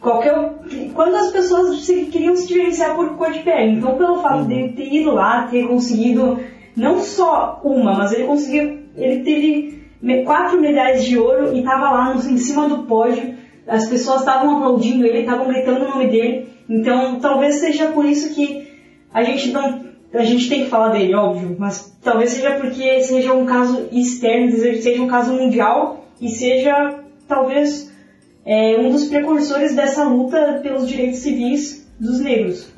qualquer 0.00 0.34
quando 0.94 1.16
as 1.16 1.30
pessoas 1.30 1.84
queriam 1.86 2.36
se 2.36 2.46
diferenciar 2.46 2.94
por 2.94 3.16
cor 3.16 3.32
de 3.32 3.40
pele. 3.40 3.72
Então, 3.72 3.96
pelo 3.96 4.22
fato 4.22 4.46
de 4.46 4.54
ele 4.54 4.72
ter 4.72 4.92
ido 4.92 5.12
lá, 5.12 5.48
ter 5.48 5.66
conseguido 5.66 6.38
não 6.76 7.00
só 7.00 7.60
uma, 7.64 7.94
mas 7.94 8.12
ele 8.12 8.24
conseguiu, 8.24 8.78
ele 8.96 9.22
teve 9.22 9.78
quatro 10.24 10.60
medalhas 10.60 11.04
de 11.04 11.18
ouro 11.18 11.52
e 11.54 11.58
estava 11.58 11.90
lá 11.90 12.14
em 12.14 12.38
cima 12.38 12.68
do 12.68 12.84
pódio. 12.84 13.34
As 13.66 13.86
pessoas 13.86 14.20
estavam 14.20 14.56
aplaudindo 14.56 15.04
ele, 15.04 15.20
estavam 15.20 15.48
gritando 15.48 15.84
o 15.84 15.88
nome 15.88 16.06
dele. 16.06 16.48
Então, 16.68 17.18
talvez 17.18 17.56
seja 17.56 17.88
por 17.88 18.04
isso 18.04 18.34
que 18.34 18.68
a 19.12 19.22
gente 19.24 19.50
não 19.50 19.87
a 20.12 20.24
gente 20.24 20.48
tem 20.48 20.64
que 20.64 20.70
falar 20.70 20.90
dele, 20.90 21.14
óbvio, 21.14 21.56
mas 21.58 21.96
talvez 22.02 22.30
seja 22.30 22.52
porque 22.56 23.02
seja 23.02 23.34
um 23.34 23.44
caso 23.44 23.88
externo, 23.92 24.50
seja 24.52 25.02
um 25.02 25.08
caso 25.08 25.32
mundial 25.32 26.04
e 26.20 26.28
seja 26.28 27.04
talvez 27.26 27.92
é 28.44 28.78
um 28.78 28.90
dos 28.90 29.04
precursores 29.04 29.76
dessa 29.76 30.04
luta 30.04 30.60
pelos 30.62 30.88
direitos 30.88 31.18
civis 31.18 31.86
dos 32.00 32.20
negros. 32.20 32.72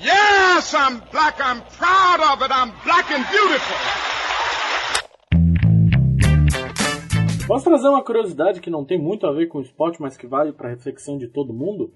Yes, 0.00 0.72
I'm 0.72 1.00
black. 1.10 1.40
I'm 1.40 1.60
proud 1.76 2.20
of 2.20 2.42
it. 2.42 2.52
I'm 2.52 2.72
black 2.84 3.12
and 3.12 3.24
beautiful. 3.32 3.76
Posso 7.46 7.64
trazer 7.64 7.88
uma 7.88 8.02
curiosidade 8.04 8.60
que 8.60 8.70
não 8.70 8.84
tem 8.84 8.98
muito 8.98 9.26
a 9.26 9.32
ver 9.32 9.48
com 9.48 9.58
o 9.58 9.62
esporte, 9.62 10.00
mas 10.00 10.16
que 10.16 10.26
vale 10.26 10.52
para 10.52 10.70
reflexão 10.70 11.18
de 11.18 11.26
todo 11.26 11.52
mundo? 11.52 11.92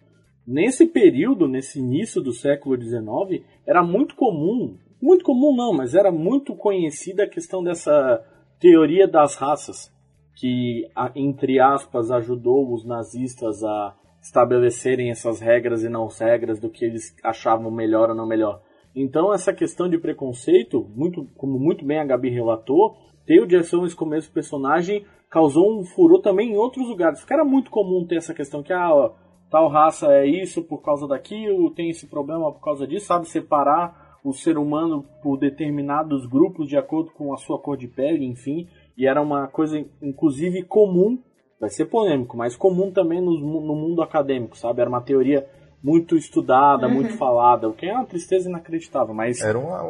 Nesse 0.51 0.87
período, 0.87 1.47
nesse 1.47 1.79
início 1.79 2.23
do 2.23 2.33
século 2.33 2.75
XIX, 2.81 3.45
era 3.67 3.83
muito 3.83 4.17
comum, 4.17 4.79
muito 4.99 5.23
comum 5.23 5.55
não, 5.55 5.75
mas 5.75 5.95
era 5.95 6.11
muito 6.11 6.57
conhecida 6.57 7.25
a 7.25 7.29
questão 7.29 7.63
dessa 7.63 8.25
teoria 8.59 9.07
das 9.07 9.37
raças, 9.37 9.93
que, 10.35 10.89
entre 11.15 11.61
aspas, 11.61 12.11
ajudou 12.11 12.73
os 12.73 12.83
nazistas 12.87 13.63
a 13.63 13.95
estabelecerem 14.23 15.11
essas 15.11 15.39
regras 15.39 15.85
e 15.85 15.91
não 15.91 16.07
regras 16.07 16.59
do 16.59 16.71
que 16.71 16.83
eles 16.83 17.15
achavam 17.23 17.71
melhor 17.71 18.09
ou 18.09 18.17
não 18.17 18.27
melhor. 18.27 18.63
Então, 18.97 19.35
essa 19.35 19.53
questão 19.53 19.87
de 19.87 19.99
preconceito, 19.99 20.91
muito, 20.97 21.27
como 21.37 21.59
muito 21.59 21.85
bem 21.85 21.99
a 21.99 22.07
Gabi 22.07 22.31
relatou, 22.31 22.97
ter 23.27 23.43
o 23.43 23.51
Jesse 23.51 23.77
Owens 23.77 23.93
como 23.93 24.15
esse 24.15 24.31
personagem 24.31 25.05
causou 25.29 25.79
um 25.79 25.85
furor 25.85 26.23
também 26.23 26.53
em 26.53 26.57
outros 26.57 26.89
lugares. 26.89 27.21
Porque 27.21 27.35
era 27.35 27.45
muito 27.45 27.71
comum 27.71 28.07
ter 28.07 28.17
essa 28.17 28.33
questão 28.33 28.63
que, 28.63 28.73
ah, 28.73 28.91
ó, 28.91 29.28
tal 29.51 29.69
raça 29.69 30.07
é 30.13 30.27
isso 30.27 30.63
por 30.63 30.83
causa 30.83 31.07
daquilo, 31.07 31.75
tem 31.75 31.91
esse 31.91 32.07
problema 32.07 32.53
por 32.53 32.63
causa 32.63 32.87
disso, 32.87 33.07
sabe? 33.07 33.29
Separar 33.29 34.19
o 34.25 34.33
ser 34.33 34.59
humano 34.59 35.05
por 35.23 35.39
determinados 35.39 36.27
grupos 36.27 36.69
de 36.69 36.77
acordo 36.77 37.11
com 37.13 37.33
a 37.33 37.37
sua 37.37 37.59
cor 37.59 37.77
de 37.77 37.89
pele, 37.89 38.27
enfim. 38.27 38.69
E 38.97 39.07
era 39.07 39.21
uma 39.21 39.47
coisa, 39.47 39.83
inclusive, 40.03 40.63
comum, 40.65 41.19
vai 41.61 41.71
ser 41.71 41.87
polêmico, 41.87 42.37
mas 42.37 42.57
comum 42.57 42.91
também 42.91 43.21
no, 43.21 43.39
no 43.39 43.75
mundo 43.75 44.03
acadêmico, 44.03 44.57
sabe? 44.57 44.81
Era 44.81 44.91
uma 44.91 45.01
teoria 45.01 45.47
muito 45.83 46.17
estudada, 46.17 46.89
muito 46.89 47.17
falada, 47.17 47.69
o 47.69 47.73
que 47.73 47.87
é 47.87 47.93
uma 47.93 48.05
tristeza 48.05 48.49
inacreditável, 48.49 49.15
mas 49.15 49.41
Era 49.41 49.59
uma, 49.59 49.83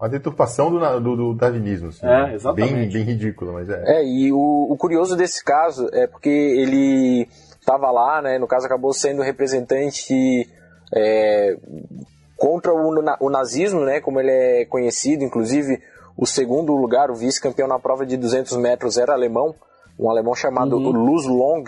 uma, 0.00 0.08
deturpação 0.08 0.70
do, 0.70 1.00
do, 1.00 1.16
do 1.16 1.34
darwinismo. 1.34 1.88
Assim, 1.88 2.06
É, 2.06 2.08
né? 2.08 2.34
exatamente. 2.34 2.74
Bem, 2.74 2.90
bem 2.90 3.02
ridícula, 3.02 3.52
mas 3.52 3.68
é. 3.68 4.00
É, 4.00 4.04
e 4.04 4.32
o, 4.32 4.72
o 4.72 4.76
curioso 4.76 5.16
desse 5.16 5.44
caso 5.44 5.88
é 5.92 6.06
porque 6.06 6.30
ele 6.30 7.28
estava 7.60 7.90
lá, 7.90 8.20
né? 8.22 8.38
No 8.38 8.48
caso, 8.48 8.66
acabou 8.66 8.92
sendo 8.92 9.22
representante 9.22 10.48
é, 10.94 11.56
contra 12.36 12.72
o, 12.72 12.94
o 13.20 13.30
nazismo, 13.30 13.84
né? 13.84 14.00
Como 14.00 14.18
ele 14.18 14.30
é 14.30 14.64
conhecido, 14.64 15.22
inclusive 15.22 15.80
o 16.16 16.26
segundo 16.26 16.74
lugar, 16.74 17.10
o 17.10 17.14
vice-campeão 17.14 17.68
na 17.68 17.78
prova 17.78 18.04
de 18.04 18.16
200 18.16 18.56
metros 18.58 18.98
era 18.98 19.12
alemão, 19.12 19.54
um 19.98 20.10
alemão 20.10 20.34
chamado 20.34 20.76
Luz 20.76 21.26
Long, 21.26 21.64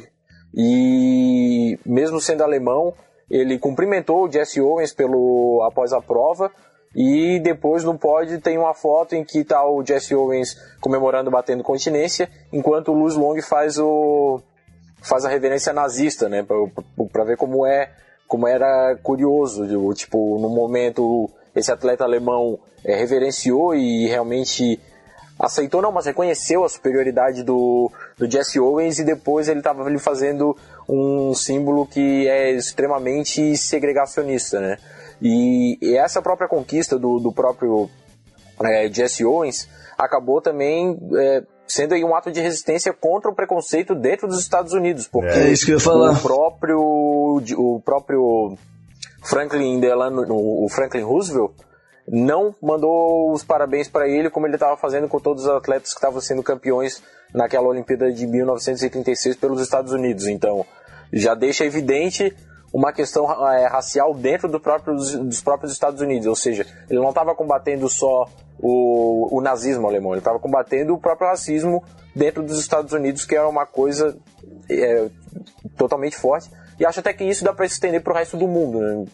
e 0.54 1.78
mesmo 1.86 2.20
sendo 2.20 2.42
alemão, 2.42 2.92
ele 3.30 3.58
cumprimentou 3.58 4.24
o 4.24 4.30
Jesse 4.30 4.60
Owens 4.60 4.92
pelo, 4.92 5.62
após 5.66 5.94
a 5.94 6.02
prova, 6.02 6.50
e 6.94 7.40
depois 7.40 7.82
no 7.82 7.98
pódio 7.98 8.42
tem 8.42 8.58
uma 8.58 8.74
foto 8.74 9.14
em 9.14 9.24
que 9.24 9.38
está 9.38 9.66
o 9.66 9.82
Jesse 9.82 10.14
Owens 10.14 10.54
comemorando 10.82 11.30
batendo 11.30 11.62
continência, 11.62 12.28
enquanto 12.52 12.92
o 12.92 12.94
Luz 12.94 13.16
Long 13.16 13.40
faz 13.40 13.78
o 13.78 14.38
faz 15.02 15.24
a 15.24 15.28
reverência 15.28 15.72
nazista, 15.72 16.28
né, 16.28 16.44
para 17.12 17.24
ver 17.24 17.36
como 17.36 17.66
é 17.66 17.90
como 18.26 18.48
era 18.48 18.96
curioso, 19.02 19.66
tipo, 19.92 20.38
no 20.38 20.48
momento 20.48 21.28
esse 21.54 21.70
atleta 21.70 22.02
alemão 22.02 22.58
é, 22.82 22.96
reverenciou 22.96 23.74
e 23.74 24.06
realmente 24.06 24.80
aceitou 25.38 25.82
não, 25.82 25.92
mas 25.92 26.06
reconheceu 26.06 26.64
a 26.64 26.68
superioridade 26.68 27.42
do, 27.42 27.90
do 28.16 28.30
Jesse 28.30 28.58
Owens 28.58 28.98
e 28.98 29.04
depois 29.04 29.48
ele 29.48 29.58
estava 29.60 29.84
ali 29.84 29.98
fazendo 29.98 30.56
um 30.88 31.34
símbolo 31.34 31.86
que 31.86 32.26
é 32.28 32.52
extremamente 32.52 33.56
segregacionista, 33.56 34.60
né? 34.60 34.78
E, 35.20 35.78
e 35.82 35.96
essa 35.96 36.22
própria 36.22 36.48
conquista 36.48 36.98
do, 36.98 37.18
do 37.18 37.32
próprio 37.32 37.90
é, 38.62 38.88
Jesse 38.90 39.24
Owens 39.24 39.68
acabou 39.98 40.40
também 40.40 40.98
é, 41.16 41.42
sendo 41.66 41.94
aí 41.94 42.04
um 42.04 42.14
ato 42.14 42.30
de 42.30 42.40
resistência 42.40 42.92
contra 42.92 43.30
o 43.30 43.34
preconceito 43.34 43.94
dentro 43.94 44.28
dos 44.28 44.40
Estados 44.40 44.72
Unidos, 44.72 45.08
porque 45.08 45.28
É 45.28 45.50
isso 45.50 45.64
que 45.64 45.72
eu 45.72 45.76
ia 45.76 45.80
falar. 45.80 46.12
o 46.12 46.20
próprio 46.20 46.80
o 47.56 47.80
próprio 47.84 48.56
Franklin 49.22 49.80
Delano, 49.80 50.24
o 50.28 50.68
Franklin 50.68 51.02
Roosevelt 51.02 51.52
não 52.06 52.54
mandou 52.60 53.32
os 53.32 53.44
parabéns 53.44 53.88
para 53.88 54.08
ele 54.08 54.28
como 54.28 54.46
ele 54.46 54.54
estava 54.56 54.76
fazendo 54.76 55.08
com 55.08 55.20
todos 55.20 55.44
os 55.44 55.48
atletas 55.50 55.90
que 55.92 55.98
estavam 55.98 56.20
sendo 56.20 56.42
campeões 56.42 57.02
naquela 57.32 57.68
Olimpíada 57.68 58.12
de 58.12 58.26
1936 58.26 59.36
pelos 59.36 59.60
Estados 59.60 59.92
Unidos. 59.92 60.26
Então, 60.26 60.66
já 61.12 61.34
deixa 61.34 61.64
evidente 61.64 62.34
uma 62.72 62.92
questão 62.92 63.30
é, 63.50 63.66
racial 63.66 64.14
dentro 64.14 64.48
do 64.48 64.58
próprio, 64.58 64.94
dos 64.94 65.42
próprios 65.42 65.72
Estados 65.72 66.00
Unidos, 66.00 66.26
ou 66.26 66.34
seja, 66.34 66.66
ele 66.88 66.98
não 67.00 67.10
estava 67.10 67.34
combatendo 67.34 67.88
só 67.88 68.26
o, 68.58 69.36
o 69.36 69.40
nazismo 69.40 69.86
alemão, 69.86 70.12
ele 70.12 70.20
estava 70.20 70.38
combatendo 70.38 70.94
o 70.94 70.98
próprio 70.98 71.28
racismo 71.28 71.82
dentro 72.14 72.42
dos 72.42 72.58
Estados 72.58 72.92
Unidos, 72.92 73.26
que 73.26 73.36
era 73.36 73.48
uma 73.48 73.66
coisa 73.66 74.16
é, 74.70 75.08
totalmente 75.76 76.16
forte. 76.16 76.50
E 76.78 76.86
acho 76.86 77.00
até 77.00 77.12
que 77.12 77.24
isso 77.24 77.44
dá 77.44 77.52
para 77.52 77.66
estender 77.66 78.02
para 78.02 78.12
o 78.12 78.16
resto 78.16 78.36
do 78.36 78.48
mundo. 78.48 78.80
Né? 78.80 79.04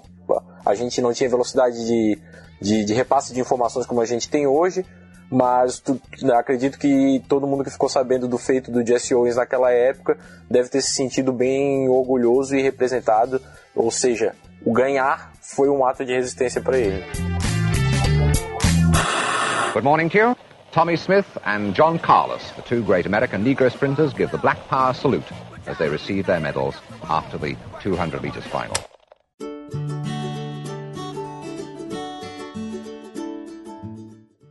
A 0.64 0.74
gente 0.74 1.00
não 1.00 1.12
tinha 1.12 1.28
velocidade 1.28 1.84
de, 1.84 2.18
de, 2.60 2.84
de 2.84 2.94
repasse 2.94 3.32
de 3.32 3.40
informações 3.40 3.86
como 3.86 4.00
a 4.00 4.06
gente 4.06 4.28
tem 4.28 4.46
hoje, 4.46 4.84
mas 5.30 5.78
tu, 5.78 6.00
acredito 6.32 6.78
que 6.78 7.22
todo 7.28 7.46
mundo 7.46 7.64
que 7.64 7.70
ficou 7.70 7.88
sabendo 7.88 8.26
do 8.26 8.38
feito 8.38 8.70
do 8.70 8.86
Jesse 8.86 9.14
Owens 9.14 9.36
naquela 9.36 9.70
época 9.70 10.18
deve 10.50 10.68
ter 10.68 10.80
se 10.80 10.92
sentido 10.92 11.32
bem 11.32 11.88
orgulhoso 11.88 12.56
e 12.56 12.62
representado, 12.62 13.40
ou 13.74 13.90
seja, 13.90 14.34
o 14.64 14.72
ganhar 14.72 15.32
foi 15.40 15.68
um 15.68 15.84
ato 15.84 16.04
de 16.04 16.14
resistência 16.14 16.60
para 16.60 16.78
ele. 16.78 17.04
Good 19.72 19.84
morning 19.84 20.08
to 20.08 20.18
you. 20.18 20.36
Tommy 20.72 20.94
Smith 20.94 21.26
and 21.44 21.72
John 21.72 21.98
Carlos, 21.98 22.42
the 22.56 22.62
two 22.62 22.82
great 22.82 23.06
American 23.06 23.42
Negro 23.42 23.70
sprinters, 23.70 24.12
give 24.12 24.30
the 24.30 24.38
Black 24.38 24.58
Power 24.68 24.92
salute 24.92 25.26
as 25.66 25.78
they 25.78 25.88
receive 25.88 26.26
their 26.26 26.40
medals 26.40 26.74
after 27.08 27.38
the 27.38 27.56
200 27.80 28.22
meters 28.22 28.44
final. 28.44 28.74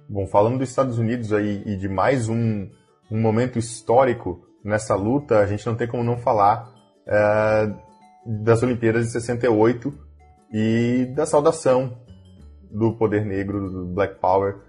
Bom, 0.09 0.25
falando 0.25 0.59
dos 0.59 0.69
Estados 0.69 0.97
Unidos 0.97 1.33
aí 1.33 1.63
e 1.65 1.75
de 1.75 1.89
mais 1.89 2.29
um, 2.29 2.69
um 3.11 3.19
momento 3.19 3.59
histórico 3.59 4.41
nessa 4.63 4.95
luta, 4.95 5.39
a 5.39 5.45
gente 5.45 5.65
não 5.67 5.75
tem 5.75 5.85
como 5.85 6.01
não 6.01 6.17
falar 6.17 6.73
é, 7.05 7.69
das 8.25 8.63
Olimpíadas 8.63 9.07
de 9.07 9.11
68 9.11 9.93
e 10.53 11.11
da 11.13 11.25
saudação 11.25 11.97
do 12.71 12.93
poder 12.93 13.25
negro, 13.25 13.69
do 13.69 13.85
Black 13.93 14.17
Power, 14.21 14.59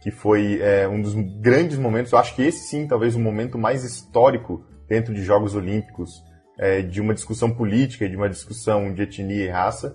que 0.00 0.10
foi 0.10 0.58
é, 0.62 0.88
um 0.88 1.02
dos 1.02 1.14
grandes 1.38 1.76
momentos, 1.76 2.12
eu 2.12 2.18
acho 2.18 2.34
que 2.34 2.42
esse 2.42 2.68
sim, 2.68 2.86
talvez 2.86 3.14
o 3.14 3.20
momento 3.20 3.58
mais 3.58 3.84
histórico 3.84 4.64
dentro 4.88 5.12
de 5.12 5.22
Jogos 5.22 5.54
Olímpicos, 5.54 6.24
é, 6.58 6.80
de 6.80 7.02
uma 7.02 7.12
discussão 7.12 7.50
política 7.50 8.06
e 8.06 8.08
de 8.08 8.16
uma 8.16 8.28
discussão 8.28 8.90
de 8.94 9.02
etnia 9.02 9.44
e 9.44 9.48
raça, 9.48 9.94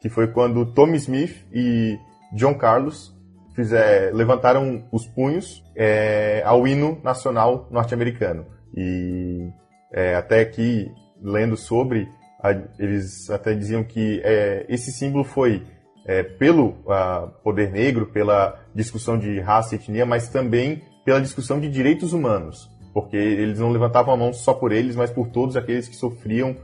que 0.00 0.08
foi 0.08 0.28
quando 0.28 0.72
Tommy 0.72 0.96
Smith 0.96 1.46
e 1.52 1.98
John 2.32 2.54
Carlos 2.54 3.11
fizer, 3.54 4.12
levantaram 4.14 4.84
os 4.90 5.06
punhos 5.06 5.62
é, 5.76 6.42
ao 6.44 6.66
hino 6.66 7.00
nacional 7.02 7.68
norte-americano. 7.70 8.46
E 8.74 9.48
é, 9.92 10.14
até 10.14 10.40
aqui, 10.40 10.90
lendo 11.22 11.56
sobre, 11.56 12.08
a, 12.42 12.50
eles 12.78 13.30
até 13.30 13.54
diziam 13.54 13.84
que 13.84 14.20
é, 14.24 14.66
esse 14.68 14.90
símbolo 14.90 15.24
foi 15.24 15.62
é, 16.04 16.22
pelo 16.22 16.70
uh, 16.86 17.30
poder 17.44 17.70
negro, 17.70 18.06
pela 18.06 18.58
discussão 18.74 19.18
de 19.18 19.38
raça 19.40 19.74
e 19.74 19.78
etnia, 19.78 20.04
mas 20.04 20.28
também 20.28 20.82
pela 21.04 21.20
discussão 21.20 21.60
de 21.60 21.68
direitos 21.68 22.12
humanos, 22.12 22.68
porque 22.92 23.16
eles 23.16 23.58
não 23.58 23.70
levantavam 23.70 24.12
a 24.14 24.16
mão 24.16 24.32
só 24.32 24.52
por 24.52 24.72
eles, 24.72 24.96
mas 24.96 25.10
por 25.10 25.28
todos 25.28 25.56
aqueles 25.56 25.88
que 25.88 25.96
sofriam 25.96 26.56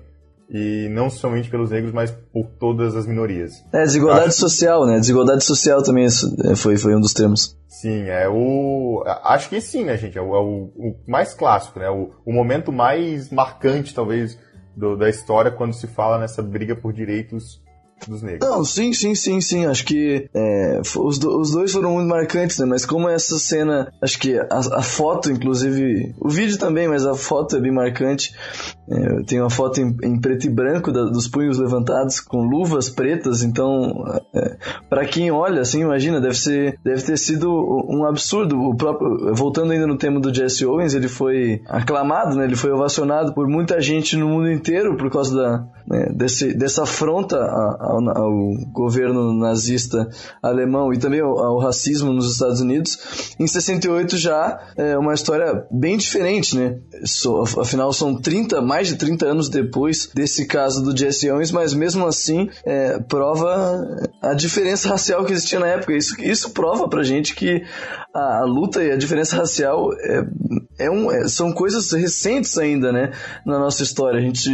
e 0.51 0.89
não 0.91 1.11
somente 1.11 1.51
pelos 1.51 1.71
negros, 1.71 1.93
mas 1.93 2.11
por 2.11 2.47
todas 2.59 2.97
as 2.97 3.07
minorias. 3.07 3.63
É, 3.73 3.83
desigualdade 3.83 4.29
acho... 4.29 4.39
social, 4.39 4.87
né? 4.87 4.99
Desigualdade 4.99 5.45
social 5.45 5.83
também 5.83 6.07
é, 6.07 6.57
foi, 6.57 6.77
foi 6.77 6.97
um 6.97 7.01
dos 7.01 7.13
termos. 7.13 7.57
Sim, 7.69 8.05
é 8.09 8.29
o. 8.29 9.05
Acho 9.25 9.49
que 9.49 9.61
sim, 9.61 9.85
né, 9.85 9.97
gente? 9.97 10.17
É 10.17 10.23
o, 10.23 10.35
é 10.35 10.41
o, 10.41 10.73
o 10.77 10.97
mais 11.07 11.35
clássico, 11.35 11.79
né? 11.79 11.91
O, 11.91 12.11
o 12.25 12.33
momento 12.33 12.73
mais 12.73 13.31
marcante, 13.31 13.95
talvez, 13.95 14.39
do, 14.75 14.97
da 14.97 15.09
história 15.09 15.51
quando 15.51 15.75
se 15.75 15.87
fala 15.87 16.19
nessa 16.19 16.43
briga 16.43 16.75
por 16.75 16.93
direitos 16.93 17.61
dos 18.07 18.23
negros. 18.23 18.49
Não, 18.49 18.65
sim, 18.65 18.93
sim, 18.93 19.15
sim, 19.15 19.41
sim. 19.41 19.67
Acho 19.67 19.85
que 19.85 20.29
é, 20.35 20.81
os, 20.97 21.19
do, 21.19 21.41
os 21.41 21.51
dois 21.51 21.73
foram 21.73 21.95
muito 21.95 22.09
marcantes, 22.09 22.59
né? 22.59 22.67
Mas 22.67 22.85
como 22.85 23.09
essa 23.09 23.39
cena, 23.39 23.93
acho 24.01 24.19
que 24.19 24.39
a, 24.39 24.47
a 24.51 24.83
foto, 24.83 25.31
inclusive, 25.31 26.15
o 26.21 26.29
vídeo 26.29 26.59
também, 26.59 26.89
mas 26.89 27.07
a 27.07 27.15
foto 27.15 27.57
é 27.57 27.61
bem 27.61 27.73
marcante. 27.73 28.35
É, 28.91 29.23
tem 29.25 29.41
uma 29.41 29.51
foto 29.51 29.81
em, 29.81 29.97
em 30.03 30.21
preto 30.21 30.47
e 30.47 30.51
branco 30.51 30.91
da, 30.91 31.05
dos 31.05 31.29
punhos 31.29 31.59
levantados 31.59 32.21
com 32.21 32.43
luvas 32.43 32.89
pretas, 32.89 33.43
então, 33.43 34.05
é, 34.35 34.57
para 34.89 35.05
quem 35.05 35.31
olha, 35.31 35.61
assim, 35.61 35.83
imagina, 35.83 36.21
deve 36.21 36.37
ser, 36.37 36.79
deve 36.83 37.03
ter 37.03 37.17
sido 37.19 37.51
um 37.51 38.07
absurdo. 38.07 38.59
O 38.59 38.77
próprio, 38.77 39.35
voltando 39.35 39.73
ainda 39.73 39.87
no 39.87 39.99
tema 39.99 40.21
do 40.21 40.33
Jesse 40.33 40.65
Owens, 40.65 40.95
ele 40.95 41.09
foi 41.09 41.61
aclamado, 41.67 42.37
né? 42.37 42.45
Ele 42.45 42.57
foi 42.57 42.71
ovacionado 42.71 43.35
por 43.35 43.47
muita 43.47 43.81
gente 43.81 44.17
no 44.17 44.29
mundo 44.29 44.51
inteiro 44.51 44.97
por 44.97 45.11
causa 45.11 45.37
da, 45.37 45.67
né, 45.87 46.13
desse, 46.15 46.55
dessa 46.55 46.83
afronta 46.83 47.37
a, 47.37 47.88
ao, 47.89 48.09
ao, 48.11 48.55
governo 48.73 49.33
nazista 49.33 50.09
alemão 50.43 50.93
e 50.93 50.99
também 50.99 51.21
ao, 51.21 51.39
ao, 51.39 51.59
racismo 51.59 52.13
nos 52.13 52.33
Estados 52.33 52.61
Unidos. 52.61 53.35
Em 53.39 53.47
68 53.47 54.17
já 54.17 54.61
é 54.77 54.97
uma 54.99 55.15
história 55.15 55.67
bem 55.71 55.97
diferente, 55.97 56.57
né? 56.57 56.79
So, 57.05 57.43
afinal, 57.61 57.93
são 57.93 58.21
30, 58.21 58.61
mais 58.61 58.89
de 58.89 58.97
30 58.97 59.27
anos 59.27 59.49
depois 59.49 60.11
desse 60.15 60.47
caso 60.47 60.83
do 60.83 60.97
Jesse 60.97 61.31
Owens, 61.31 61.51
mas 61.51 61.73
mesmo 61.73 62.07
assim 62.07 62.49
é, 62.65 62.99
prova 63.01 63.87
a 64.23 64.35
diferença 64.35 64.89
racial 64.89 65.25
que 65.25 65.33
existia 65.33 65.59
na 65.59 65.67
época. 65.67 65.97
Isso, 65.97 66.21
isso 66.21 66.51
prova 66.51 66.89
pra 66.89 67.03
gente 67.03 67.35
que 67.35 67.63
a, 68.15 68.41
a 68.41 68.45
luta 68.45 68.83
e 68.83 68.91
a 68.91 68.97
diferença 68.97 69.37
racial 69.37 69.93
é, 69.95 70.25
é 70.79 70.91
um, 70.91 71.11
é, 71.11 71.27
são 71.29 71.53
coisas 71.53 71.91
recentes 71.93 72.57
ainda, 72.59 72.93
né? 72.93 73.13
Na 73.45 73.59
nossa 73.59 73.83
história. 73.83 74.19
A 74.19 74.23
gente, 74.23 74.51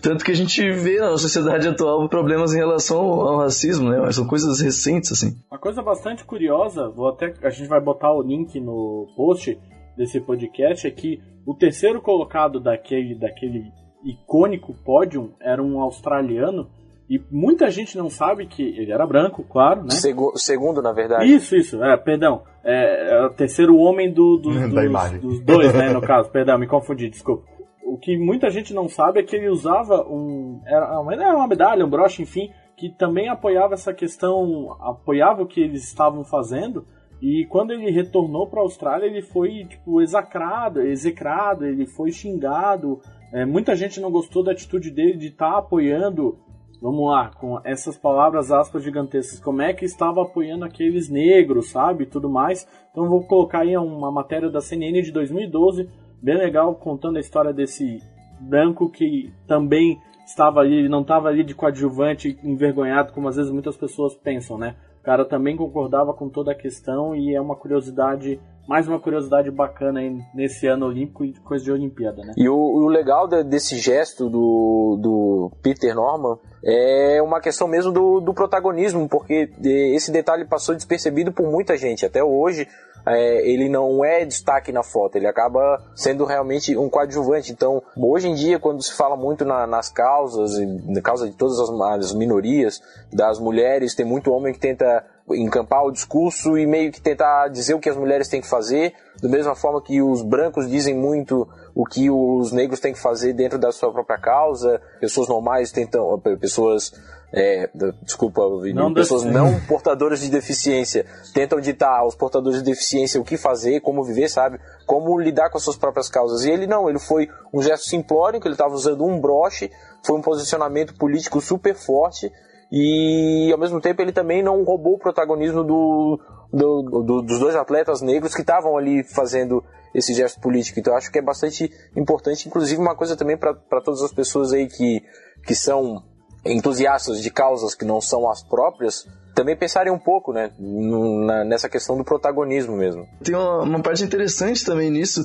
tanto 0.00 0.24
que 0.24 0.32
a 0.32 0.36
gente 0.36 0.60
vê 0.72 0.98
na 1.00 1.16
sociedade 1.16 1.68
atual 1.68 2.08
problemas 2.08 2.52
em 2.52 2.58
relação 2.58 2.77
ao 2.98 3.38
racismo, 3.38 3.88
né? 3.90 3.98
Mas 4.00 4.16
são 4.16 4.26
coisas 4.26 4.60
recentes, 4.60 5.12
assim. 5.12 5.36
Uma 5.50 5.58
coisa 5.58 5.82
bastante 5.82 6.24
curiosa, 6.24 6.88
vou 6.88 7.08
até, 7.08 7.34
a 7.42 7.50
gente 7.50 7.68
vai 7.68 7.80
botar 7.80 8.12
o 8.12 8.22
link 8.22 8.58
no 8.60 9.06
post 9.16 9.58
desse 9.96 10.20
podcast, 10.20 10.86
é 10.86 10.90
que 10.90 11.20
o 11.46 11.54
terceiro 11.54 12.00
colocado 12.00 12.60
daquele, 12.60 13.14
daquele 13.14 13.64
icônico 14.04 14.74
pódio 14.84 15.34
era 15.40 15.62
um 15.62 15.80
australiano 15.80 16.68
e 17.08 17.18
muita 17.30 17.70
gente 17.70 17.96
não 17.96 18.10
sabe 18.10 18.46
que 18.46 18.62
ele 18.62 18.92
era 18.92 19.06
branco, 19.06 19.42
claro, 19.42 19.82
né? 19.82 19.90
Segu 19.90 20.32
segundo, 20.36 20.82
na 20.82 20.92
verdade. 20.92 21.24
Isso, 21.24 21.56
isso, 21.56 21.82
é, 21.82 21.96
perdão. 21.96 22.42
É, 22.62 23.14
é 23.14 23.24
o 23.24 23.30
terceiro 23.30 23.76
homem 23.78 24.12
do, 24.12 24.36
do, 24.36 24.50
dos, 24.68 25.20
dos, 25.20 25.40
dois, 25.40 25.72
né, 25.72 25.90
no 25.90 26.02
caso. 26.02 26.30
Perdão, 26.30 26.58
me 26.58 26.66
confundi, 26.66 27.08
desculpa. 27.08 27.44
O 27.82 27.96
que 27.96 28.18
muita 28.18 28.50
gente 28.50 28.74
não 28.74 28.86
sabe 28.90 29.20
é 29.20 29.22
que 29.22 29.34
ele 29.34 29.48
usava 29.48 30.02
um. 30.02 30.60
Era 30.66 31.00
uma, 31.00 31.14
era 31.14 31.34
uma 31.34 31.48
medalha, 31.48 31.86
um 31.86 31.88
broche, 31.88 32.22
enfim, 32.22 32.50
que 32.78 32.88
também 32.88 33.28
apoiava 33.28 33.74
essa 33.74 33.92
questão, 33.92 34.76
apoiava 34.80 35.42
o 35.42 35.46
que 35.46 35.60
eles 35.60 35.82
estavam 35.82 36.22
fazendo. 36.22 36.86
E 37.20 37.44
quando 37.46 37.72
ele 37.72 37.90
retornou 37.90 38.46
para 38.46 38.60
a 38.60 38.62
Austrália, 38.62 39.06
ele 39.06 39.20
foi 39.20 39.64
tipo 39.64 40.00
execrado, 40.00 40.80
execrado, 40.80 41.66
ele 41.66 41.86
foi 41.86 42.12
xingado. 42.12 43.00
É, 43.32 43.44
muita 43.44 43.74
gente 43.74 44.00
não 44.00 44.12
gostou 44.12 44.44
da 44.44 44.52
atitude 44.52 44.92
dele 44.92 45.16
de 45.16 45.26
estar 45.26 45.50
tá 45.50 45.58
apoiando 45.58 46.38
vamos 46.80 47.10
lá, 47.10 47.30
com 47.30 47.60
essas 47.64 47.98
palavras 47.98 48.52
aspas 48.52 48.84
gigantescas, 48.84 49.40
como 49.40 49.60
é 49.60 49.74
que 49.74 49.84
estava 49.84 50.22
apoiando 50.22 50.64
aqueles 50.64 51.08
negros, 51.08 51.70
sabe, 51.70 52.06
tudo 52.06 52.30
mais. 52.30 52.68
Então 52.92 53.08
vou 53.08 53.24
colocar 53.24 53.62
aí 53.62 53.76
uma 53.76 54.12
matéria 54.12 54.48
da 54.48 54.60
CNN 54.60 55.02
de 55.02 55.10
2012, 55.10 55.90
bem 56.22 56.38
legal, 56.38 56.76
contando 56.76 57.16
a 57.16 57.20
história 57.20 57.52
desse 57.52 58.00
branco 58.40 58.88
que 58.88 59.32
também 59.48 59.98
estava 60.28 60.60
ali, 60.60 60.88
não 60.88 61.00
estava 61.00 61.28
ali 61.28 61.42
de 61.42 61.54
coadjuvante, 61.54 62.38
envergonhado, 62.44 63.12
como 63.12 63.28
às 63.28 63.36
vezes 63.36 63.50
muitas 63.50 63.76
pessoas 63.76 64.14
pensam, 64.14 64.58
né? 64.58 64.76
O 65.00 65.02
cara 65.02 65.24
também 65.24 65.56
concordava 65.56 66.12
com 66.12 66.28
toda 66.28 66.52
a 66.52 66.54
questão 66.54 67.16
e 67.16 67.34
é 67.34 67.40
uma 67.40 67.56
curiosidade 67.56 68.38
mais 68.68 68.86
uma 68.86 69.00
curiosidade 69.00 69.50
bacana 69.50 70.00
aí 70.00 70.14
nesse 70.34 70.66
ano 70.66 70.84
olímpico 70.84 71.24
e 71.24 71.32
coisa 71.40 71.64
de 71.64 71.72
Olimpíada, 71.72 72.22
né? 72.22 72.34
E 72.36 72.46
o, 72.50 72.54
o 72.54 72.86
legal 72.88 73.26
de, 73.26 73.42
desse 73.42 73.78
gesto 73.78 74.28
do, 74.28 74.98
do 75.00 75.50
Peter 75.62 75.94
Norman 75.94 76.36
é 76.62 77.22
uma 77.22 77.40
questão 77.40 77.66
mesmo 77.66 77.90
do, 77.90 78.20
do 78.20 78.34
protagonismo, 78.34 79.08
porque 79.08 79.50
esse 79.64 80.12
detalhe 80.12 80.44
passou 80.44 80.74
despercebido 80.74 81.32
por 81.32 81.50
muita 81.50 81.78
gente. 81.78 82.04
Até 82.04 82.22
hoje, 82.22 82.68
é, 83.08 83.48
ele 83.48 83.68
não 83.68 84.04
é 84.04 84.24
destaque 84.24 84.72
na 84.72 84.82
foto, 84.82 85.16
ele 85.16 85.26
acaba 85.26 85.82
sendo 85.94 86.24
realmente 86.24 86.76
um 86.76 86.88
coadjuvante. 86.88 87.52
Então, 87.52 87.82
hoje 87.96 88.28
em 88.28 88.34
dia, 88.34 88.58
quando 88.58 88.82
se 88.82 88.92
fala 88.92 89.16
muito 89.16 89.44
na, 89.44 89.66
nas 89.66 89.88
causas, 89.88 90.58
na 90.86 91.00
causa 91.00 91.28
de 91.28 91.34
todas 91.34 91.58
as, 91.58 91.70
as 91.70 92.14
minorias, 92.14 92.80
das 93.12 93.38
mulheres, 93.38 93.94
tem 93.94 94.04
muito 94.04 94.30
homem 94.30 94.52
que 94.52 94.60
tenta 94.60 95.04
encampar 95.30 95.84
o 95.84 95.90
discurso 95.90 96.56
e 96.56 96.66
meio 96.66 96.90
que 96.90 97.00
tentar 97.00 97.48
dizer 97.48 97.74
o 97.74 97.80
que 97.80 97.88
as 97.88 97.96
mulheres 97.96 98.28
têm 98.28 98.40
que 98.40 98.48
fazer, 98.48 98.94
da 99.20 99.28
mesma 99.28 99.54
forma 99.54 99.82
que 99.82 100.00
os 100.00 100.22
brancos 100.22 100.68
dizem 100.68 100.94
muito 100.94 101.46
o 101.78 101.84
que 101.84 102.10
os 102.10 102.50
negros 102.50 102.80
têm 102.80 102.92
que 102.92 103.00
fazer 103.00 103.32
dentro 103.32 103.56
da 103.56 103.70
sua 103.70 103.92
própria 103.92 104.18
causa, 104.18 104.82
pessoas 104.98 105.28
normais 105.28 105.70
tentam, 105.70 106.20
pessoas 106.40 106.92
é, 107.32 107.70
desculpa, 108.02 108.42
não 108.74 108.92
pessoas 108.92 109.22
não 109.22 109.60
portadoras 109.60 110.18
de 110.18 110.28
deficiência 110.28 111.06
tentam 111.32 111.60
ditar 111.60 112.00
aos 112.00 112.16
portadores 112.16 112.58
de 112.58 112.64
deficiência 112.64 113.20
o 113.20 113.24
que 113.24 113.36
fazer, 113.36 113.78
como 113.78 114.02
viver, 114.02 114.28
sabe? 114.28 114.58
Como 114.86 115.16
lidar 115.20 115.50
com 115.50 115.58
as 115.58 115.62
suas 115.62 115.76
próprias 115.76 116.08
causas. 116.08 116.44
E 116.44 116.50
ele 116.50 116.66
não, 116.66 116.90
ele 116.90 116.98
foi 116.98 117.28
um 117.54 117.62
gesto 117.62 117.86
simplório, 117.86 118.40
que 118.40 118.48
ele 118.48 118.54
estava 118.54 118.74
usando 118.74 119.04
um 119.04 119.20
broche, 119.20 119.70
foi 120.04 120.18
um 120.18 120.22
posicionamento 120.22 120.96
político 120.98 121.40
super 121.40 121.76
forte 121.76 122.28
e 122.72 123.50
ao 123.52 123.58
mesmo 123.58 123.80
tempo 123.80 124.02
ele 124.02 124.10
também 124.10 124.42
não 124.42 124.64
roubou 124.64 124.94
o 124.94 124.98
protagonismo 124.98 125.62
do, 125.62 126.18
do, 126.52 126.82
do, 126.82 127.22
dos 127.22 127.38
dois 127.38 127.54
atletas 127.54 128.02
negros 128.02 128.34
que 128.34 128.40
estavam 128.40 128.76
ali 128.76 129.04
fazendo 129.04 129.62
esse 129.94 130.14
gesto 130.14 130.40
político. 130.40 130.78
Então 130.78 130.96
acho 130.96 131.10
que 131.10 131.18
é 131.18 131.22
bastante 131.22 131.70
importante, 131.96 132.48
inclusive 132.48 132.80
uma 132.80 132.94
coisa 132.96 133.16
também 133.16 133.36
para 133.36 133.54
todas 133.82 134.02
as 134.02 134.12
pessoas 134.12 134.52
aí 134.52 134.66
que, 134.66 135.02
que 135.46 135.54
são 135.54 136.02
entusiastas 136.44 137.20
de 137.20 137.30
causas 137.30 137.74
que 137.74 137.84
não 137.84 138.00
são 138.00 138.28
as 138.30 138.42
próprias, 138.42 139.06
também 139.38 139.54
pensarem 139.54 139.92
um 139.92 139.98
pouco, 139.98 140.32
né, 140.32 140.50
na, 140.58 141.44
nessa 141.44 141.68
questão 141.68 141.96
do 141.96 142.02
protagonismo 142.02 142.76
mesmo. 142.76 143.06
Tem 143.22 143.36
uma, 143.36 143.62
uma, 143.62 143.80
parte 143.80 144.02
interessante 144.02 144.64
também 144.64 144.90
nisso, 144.90 145.24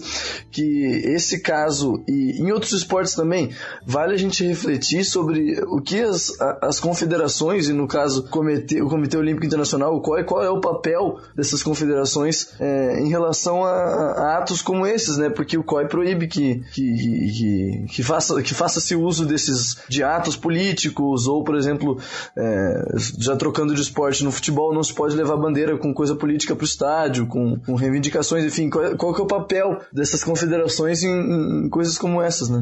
que 0.52 1.02
esse 1.04 1.41
caso 1.41 2.04
e 2.08 2.39
em 2.39 2.52
outros 2.52 2.73
esportes 2.73 3.15
também, 3.15 3.49
vale 3.84 4.13
a 4.13 4.17
gente 4.17 4.45
refletir 4.45 5.04
sobre 5.04 5.60
o 5.65 5.82
que 5.82 5.99
as, 5.99 6.32
as 6.62 6.80
confederações, 6.80 7.67
e 7.69 7.73
no 7.73 7.88
caso 7.88 8.23
o 8.23 8.88
Comitê 8.88 9.17
Olímpico 9.17 9.47
Internacional, 9.47 9.99
qual 9.99 10.19
é, 10.19 10.23
qual 10.23 10.43
é 10.43 10.49
o 10.52 10.62
papel 10.62 11.17
dessas 11.36 11.63
confederações 11.63 12.54
é, 12.60 12.99
em 12.99 13.10
relação 13.10 13.65
a, 13.65 13.71
a, 13.71 14.38
atos 14.38 14.62
como 14.62 14.86
esses, 14.86 15.17
né, 15.17 15.32
porque 15.32 15.58
o 15.58 15.63
COI 15.63 15.88
proíbe 15.88 16.28
que, 16.28 16.62
que, 16.71 16.95
que, 16.95 17.86
que 17.89 18.04
faça, 18.04 18.39
que 18.43 18.54
faça-se 18.54 18.95
uso 18.95 19.26
desses 19.26 19.78
de 19.89 20.04
atos 20.04 20.38
políticos, 20.38 21.28
ou 21.28 21.43
por 21.43 21.56
exemplo, 21.56 21.97
é, 22.38 22.86
já 23.17 23.36
trocando 23.36 23.73
de 23.73 23.82
esporte 23.82 24.03
esporte. 24.04 24.24
No 24.24 24.32
futebol 24.32 24.74
não 24.74 24.84
se 24.84 24.94
pode 24.94 25.16
levar 25.16 25.38
bandeira 25.38 25.78
com 25.78 25.94
coisa 25.94 26.16
política 26.16 26.56
para 26.56 26.63
o 26.63 26.66
estádio, 26.66 27.28
com, 27.28 27.58
com, 27.60 27.76
reivindicações, 27.76 28.44
enfim. 28.44 28.70
Qual, 28.70 28.96
qual 28.98 29.13
que 29.13 29.22
é 29.22 29.24
o 29.24 29.28
papel 29.28 29.80
dessas 29.92 30.24
confederações 30.24 31.04
em, 31.04 31.66
em 31.66 31.70
coisas 31.70 31.98
como 31.98 32.22
essas, 32.22 32.50
né? 32.50 32.62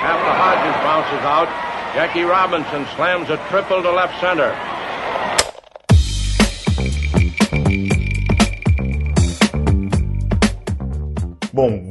After 0.00 0.32
Hodges 0.40 0.76
bounces 0.82 1.24
out, 1.24 1.50
Jackie 1.94 2.24
Robinson 2.24 2.84
slams 2.94 3.30
a 3.30 3.36
triple 3.48 3.82
to 3.82 3.90
left 3.90 4.18
center. 4.20 4.67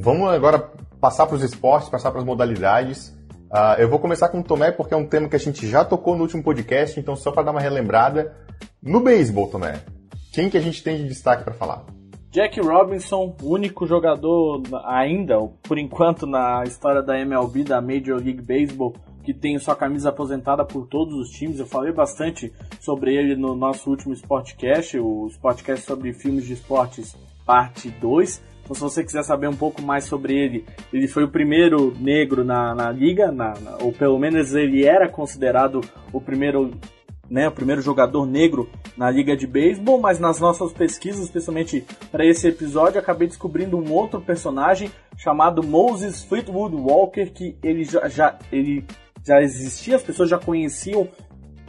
Vamos 0.08 0.30
agora 0.30 0.72
passar 1.02 1.28
para 1.28 1.36
os 1.36 1.44
esportes, 1.44 1.90
passar 1.90 2.12
para 2.12 2.22
as 2.22 2.26
modalidades. 2.26 3.10
Uh, 3.52 3.76
eu 3.78 3.90
vou 3.90 4.00
começar 4.00 4.30
com 4.30 4.40
o 4.40 4.44
Tomé 4.44 4.72
porque 4.72 4.94
é 4.94 4.98
um 4.98 5.06
tema 5.06 5.28
que 5.28 5.36
a 5.36 5.40
gente 5.40 5.68
já 5.68 5.84
tocou 5.84 6.16
no 6.16 6.22
último 6.22 6.42
podcast, 6.42 6.98
então 6.98 7.14
só 7.14 7.30
para 7.30 7.44
dar 7.44 7.52
uma 7.52 7.60
relembrada. 7.60 8.34
No 8.82 9.02
beisebol, 9.02 9.50
Tomé, 9.50 9.82
quem 10.32 10.50
que 10.50 10.58
a 10.58 10.62
gente 10.62 10.82
tem 10.82 10.96
de 10.96 11.10
destaque 11.10 11.44
para 11.44 11.54
falar? 11.54 11.84
Jack 12.32 12.58
Robinson, 12.62 13.36
único 13.44 13.86
jogador 13.86 14.62
ainda, 14.86 15.36
por 15.64 15.78
enquanto, 15.78 16.26
na 16.26 16.64
história 16.64 17.04
da 17.04 17.20
MLB, 17.20 17.66
da 17.66 17.82
Major 17.82 18.16
League 18.16 18.42
Baseball, 18.42 18.94
que 19.26 19.34
tem 19.34 19.60
sua 19.60 19.76
camisa 19.76 20.08
aposentada 20.08 20.64
por 20.64 20.88
todos 20.88 21.16
os 21.16 21.30
times. 21.32 21.60
Eu 21.60 21.66
falei 21.66 21.92
bastante 21.92 22.54
sobre 22.80 23.14
ele 23.14 23.36
no 23.36 23.58
nosso 23.58 23.90
último 23.90 24.14
Sportcast, 24.14 24.98
o 25.00 25.28
Sportcast 25.28 25.86
sobre 25.86 26.14
filmes 26.14 26.46
de 26.46 26.54
esportes, 26.54 27.14
parte 27.46 27.90
2. 27.90 28.47
Então, 28.68 28.76
se 28.76 28.82
você 28.82 29.02
quiser 29.02 29.24
saber 29.24 29.48
um 29.48 29.56
pouco 29.56 29.82
mais 29.82 30.04
sobre 30.04 30.38
ele, 30.38 30.66
ele 30.92 31.08
foi 31.08 31.24
o 31.24 31.30
primeiro 31.30 31.96
negro 31.98 32.44
na, 32.44 32.76
na 32.76 32.92
liga, 32.92 33.32
na, 33.32 33.54
na, 33.62 33.78
ou 33.80 33.94
pelo 33.94 34.20
menos 34.20 34.54
ele 34.54 34.86
era 34.86 35.08
considerado 35.08 35.80
o 36.12 36.20
primeiro 36.20 36.72
né, 37.30 37.48
o 37.48 37.52
primeiro 37.52 37.82
jogador 37.82 38.26
negro 38.26 38.70
na 38.96 39.10
liga 39.10 39.36
de 39.36 39.46
beisebol, 39.46 40.00
mas 40.00 40.20
nas 40.20 40.40
nossas 40.40 40.72
pesquisas, 40.72 41.26
especialmente 41.26 41.86
para 42.12 42.26
esse 42.26 42.48
episódio, 42.48 43.00
acabei 43.00 43.28
descobrindo 43.28 43.78
um 43.78 43.92
outro 43.92 44.22
personagem 44.22 44.92
chamado 45.18 45.64
Moses 45.64 46.24
Fleetwood 46.24 46.76
Walker, 46.76 47.26
que 47.28 47.58
ele 47.62 47.84
já, 47.84 48.08
já, 48.08 48.40
ele 48.52 48.86
já 49.26 49.42
existia, 49.42 49.98
as 49.98 50.04
pessoas 50.04 50.30
já 50.30 50.38
conheciam 50.38 51.08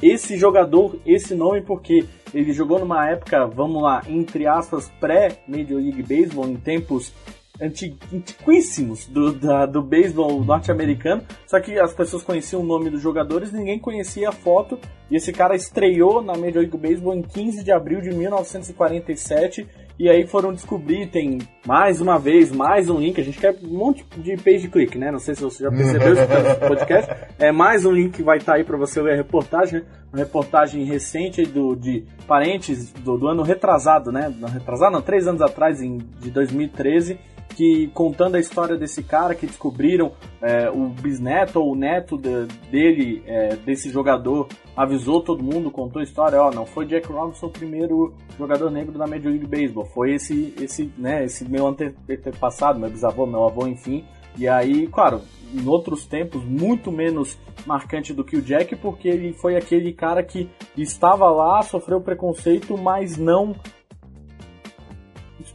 esse 0.02 0.36
jogador, 0.36 0.98
esse 1.04 1.34
nome, 1.34 1.60
porque 1.60 2.04
ele 2.32 2.52
jogou 2.52 2.78
numa 2.78 3.08
época, 3.08 3.46
vamos 3.46 3.82
lá, 3.82 4.02
entre 4.08 4.46
aspas, 4.46 4.90
pré-Major 5.00 5.78
League 5.78 6.02
Baseball, 6.02 6.48
em 6.48 6.56
tempos 6.56 7.12
antiquíssimos 7.60 9.06
do, 9.06 9.32
da, 9.32 9.66
do 9.66 9.82
beisebol 9.82 10.44
norte-americano, 10.44 11.22
só 11.46 11.58
que 11.60 11.78
as 11.78 11.92
pessoas 11.92 12.22
conheciam 12.22 12.62
o 12.62 12.64
nome 12.64 12.88
dos 12.88 13.02
jogadores, 13.02 13.52
ninguém 13.52 13.78
conhecia 13.78 14.28
a 14.28 14.32
foto, 14.32 14.78
e 15.10 15.16
esse 15.16 15.32
cara 15.32 15.56
estreou 15.56 16.22
na 16.22 16.34
Major 16.36 16.62
League 16.62 16.76
Baseball 16.76 17.14
em 17.14 17.22
15 17.22 17.64
de 17.64 17.72
abril 17.72 18.00
de 18.00 18.10
1947, 18.10 19.66
e 19.98 20.08
aí 20.08 20.26
foram 20.26 20.52
descobrir, 20.52 21.08
tem 21.08 21.38
mais 21.66 22.00
uma 22.00 22.18
vez, 22.18 22.52
mais 22.52 22.88
um 22.88 23.00
link, 23.00 23.20
a 23.20 23.24
gente 23.24 23.38
quer 23.38 23.56
um 23.62 23.76
monte 23.76 24.04
de 24.16 24.36
page 24.36 24.68
click, 24.68 24.96
né? 24.96 25.10
Não 25.10 25.18
sei 25.18 25.34
se 25.34 25.42
você 25.42 25.64
já 25.64 25.70
percebeu 25.70 26.12
isso 26.12 26.22
no 26.22 26.56
podcast. 26.68 27.14
É 27.36 27.50
mais 27.50 27.84
um 27.84 27.90
link 27.90 28.12
que 28.12 28.22
vai 28.22 28.38
estar 28.38 28.52
tá 28.52 28.58
aí 28.58 28.64
para 28.64 28.76
você 28.76 29.02
ler 29.02 29.14
a 29.14 29.16
reportagem, 29.16 29.82
uma 30.12 30.18
reportagem 30.22 30.84
recente 30.84 31.42
do, 31.42 31.74
de 31.74 32.04
parentes 32.28 32.92
do, 32.92 33.18
do 33.18 33.26
ano 33.26 33.42
retrasado, 33.42 34.12
né? 34.12 34.32
Não 34.38 34.48
retrasado, 34.48 34.92
não, 34.92 35.02
três 35.02 35.26
anos 35.26 35.42
atrás, 35.42 35.82
em, 35.82 35.98
de 36.20 36.30
2013, 36.30 37.18
que 37.58 37.88
contando 37.88 38.36
a 38.36 38.38
história 38.38 38.76
desse 38.76 39.02
cara 39.02 39.34
que 39.34 39.44
descobriram 39.44 40.12
é, 40.40 40.70
o 40.70 40.86
bisneto 40.90 41.58
ou 41.58 41.72
o 41.72 41.74
neto 41.74 42.16
de, 42.16 42.46
dele, 42.70 43.20
é, 43.26 43.56
desse 43.56 43.90
jogador, 43.90 44.46
avisou 44.76 45.20
todo 45.20 45.42
mundo, 45.42 45.68
contou 45.68 45.98
a 45.98 46.04
história, 46.04 46.40
ó, 46.40 46.52
não 46.52 46.64
foi 46.64 46.86
Jack 46.86 47.10
Robinson 47.10 47.46
o 47.46 47.50
primeiro 47.50 48.14
jogador 48.38 48.70
negro 48.70 48.96
da 48.96 49.08
Major 49.08 49.32
League 49.32 49.48
Baseball, 49.48 49.84
foi 49.86 50.14
esse, 50.14 50.54
esse, 50.60 50.88
né, 50.96 51.24
esse 51.24 51.44
meu 51.50 51.66
antepassado, 51.66 52.78
meu 52.78 52.88
bisavô, 52.88 53.26
meu 53.26 53.44
avô, 53.44 53.66
enfim. 53.66 54.04
E 54.36 54.46
aí, 54.46 54.86
claro, 54.86 55.20
em 55.52 55.66
outros 55.66 56.06
tempos, 56.06 56.44
muito 56.44 56.92
menos 56.92 57.36
marcante 57.66 58.14
do 58.14 58.22
que 58.22 58.36
o 58.36 58.42
Jack, 58.42 58.76
porque 58.76 59.08
ele 59.08 59.32
foi 59.32 59.56
aquele 59.56 59.92
cara 59.92 60.22
que 60.22 60.48
estava 60.76 61.28
lá, 61.28 61.60
sofreu 61.62 62.00
preconceito, 62.00 62.78
mas 62.78 63.16
não 63.16 63.56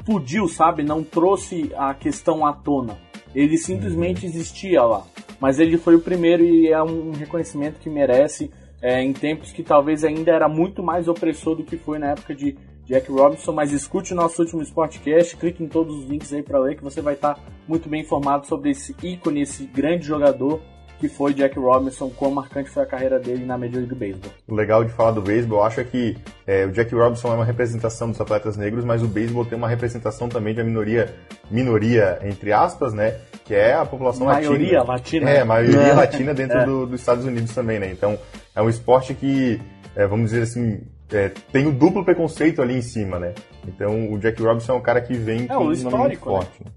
explodiu, 0.04 0.48
sabe? 0.50 0.84
Não 0.84 1.02
trouxe 1.02 1.72
a 1.78 1.94
questão 1.94 2.46
à 2.46 2.52
tona. 2.52 2.98
Ele 3.34 3.58
simplesmente 3.58 4.26
uhum. 4.26 4.32
existia 4.32 4.84
lá. 4.84 5.06
Mas 5.40 5.60
ele 5.60 5.78
foi 5.78 5.96
o 5.96 6.02
primeiro 6.02 6.44
e 6.44 6.68
é 6.68 6.84
um 6.84 7.12
reconhecimento 7.12 7.80
que 7.80 7.90
merece 7.90 8.52
é, 8.82 9.02
em 9.02 9.14
tempos 9.14 9.52
que 9.52 9.64
talvez 9.64 10.04
ainda 10.04 10.32
era 10.32 10.48
muito 10.48 10.84
mais 10.84 11.08
opressor 11.08 11.56
do 11.56 11.64
que 11.64 11.78
foi 11.78 11.98
na 11.98 12.12
época 12.12 12.36
de 12.36 12.56
Jack 12.86 13.10
Robinson. 13.10 13.54
Mas 13.54 13.72
escute 13.72 14.14
o 14.14 14.16
nosso 14.16 14.42
último 14.42 14.62
Sportcast, 14.62 15.38
clique 15.38 15.64
em 15.64 15.68
todos 15.68 15.96
os 15.96 16.06
links 16.06 16.34
aí 16.34 16.44
para 16.44 16.60
ler 16.60 16.76
que 16.76 16.84
você 16.84 17.02
vai 17.02 17.14
estar 17.14 17.40
muito 17.68 17.88
bem 17.90 18.02
informado 18.02 18.46
sobre 18.46 18.72
esse 18.72 18.96
ícone, 19.02 19.42
esse 19.42 19.66
grande 19.66 20.06
jogador 20.06 20.62
que 21.04 21.10
foi 21.10 21.34
Jack 21.34 21.60
Robinson, 21.60 22.10
quão 22.10 22.32
marcante 22.32 22.70
foi 22.70 22.82
a 22.82 22.86
carreira 22.86 23.20
dele 23.20 23.46
na 23.46 23.58
Major 23.58 23.80
League 23.80 23.94
Baseball. 23.94 24.32
O 24.48 24.56
legal 24.56 24.86
de 24.86 24.94
falar 24.94 25.12
do 25.12 25.22
beisebol, 25.22 25.60
eu 25.60 25.66
acho 25.66 25.82
é 25.82 25.84
que 25.84 26.18
é, 26.48 26.66
o 26.66 26.72
Jack 26.72 26.96
Robinson 26.96 27.34
é 27.34 27.36
uma 27.36 27.44
representação 27.44 28.10
dos 28.10 28.22
atletas 28.22 28.56
negros, 28.56 28.86
mas 28.86 29.04
o 29.04 29.08
beisebol 29.08 29.44
tem 29.44 29.58
uma 29.58 29.68
representação 29.68 30.30
também 30.30 30.56
de 30.56 30.64
minoria, 30.64 31.14
minoria 31.52 32.20
entre 32.22 32.54
aspas, 32.54 32.94
né? 32.94 33.16
Que 33.44 33.54
é 33.54 33.74
a 33.74 33.86
população 33.86 34.28
maioria 34.28 34.82
latina. 34.82 34.94
latina. 34.94 35.30
É, 35.30 35.44
maioria 35.44 35.78
é. 35.82 35.94
latina 35.94 36.34
dentro 36.34 36.60
é. 36.60 36.66
do, 36.66 36.86
dos 36.86 37.02
Estados 37.02 37.26
Unidos 37.26 37.54
também, 37.54 37.80
né? 37.80 37.92
Então, 37.92 38.18
é 38.56 38.62
um 38.62 38.70
esporte 38.70 39.14
que, 39.14 39.60
é, 39.98 40.08
vamos 40.08 40.32
dizer 40.32 40.44
assim, 40.44 40.84
é, 41.12 41.32
tem 41.52 41.68
o 41.68 41.72
duplo 41.74 42.06
preconceito 42.06 42.62
ali 42.62 42.78
em 42.78 42.82
cima, 42.82 43.20
né? 43.20 43.34
Então, 43.68 44.10
o 44.10 44.18
Jack 44.18 44.42
Robinson 44.42 44.72
é 44.72 44.76
um 44.78 44.82
cara 44.82 45.02
que 45.02 45.16
vem 45.16 45.44
é, 45.44 45.48
com 45.48 45.66
um 45.66 45.76
nome 45.76 45.98
muito 45.98 46.20
forte. 46.20 46.64
Né? 46.64 46.72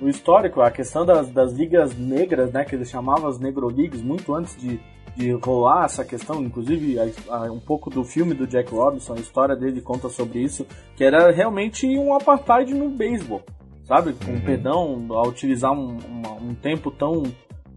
O 0.00 0.08
histórico, 0.08 0.60
a 0.60 0.70
questão 0.70 1.06
das, 1.06 1.30
das 1.30 1.52
ligas 1.52 1.96
negras, 1.96 2.52
né, 2.52 2.64
que 2.64 2.74
eles 2.74 2.90
chamavam 2.90 3.28
as 3.28 3.38
Negro 3.38 3.68
Leagues, 3.68 4.02
muito 4.02 4.34
antes 4.34 4.56
de, 4.56 4.78
de 5.16 5.32
rolar 5.32 5.86
essa 5.86 6.04
questão, 6.04 6.42
inclusive 6.42 6.98
a, 6.98 7.36
a, 7.36 7.52
um 7.52 7.60
pouco 7.60 7.88
do 7.88 8.04
filme 8.04 8.34
do 8.34 8.46
Jack 8.46 8.72
Robinson, 8.72 9.14
a 9.14 9.20
história 9.20 9.56
dele 9.56 9.80
conta 9.80 10.08
sobre 10.08 10.40
isso, 10.40 10.66
que 10.94 11.04
era 11.04 11.32
realmente 11.32 11.86
um 11.98 12.14
apartheid 12.14 12.74
no 12.74 12.90
beisebol, 12.90 13.42
sabe? 13.84 14.12
Com 14.12 14.32
uhum. 14.32 14.40
perdão, 14.40 15.06
a 15.10 15.22
utilizar 15.26 15.72
um, 15.72 15.96
uma, 15.96 16.32
um 16.34 16.54
tempo 16.54 16.90
tão 16.90 17.22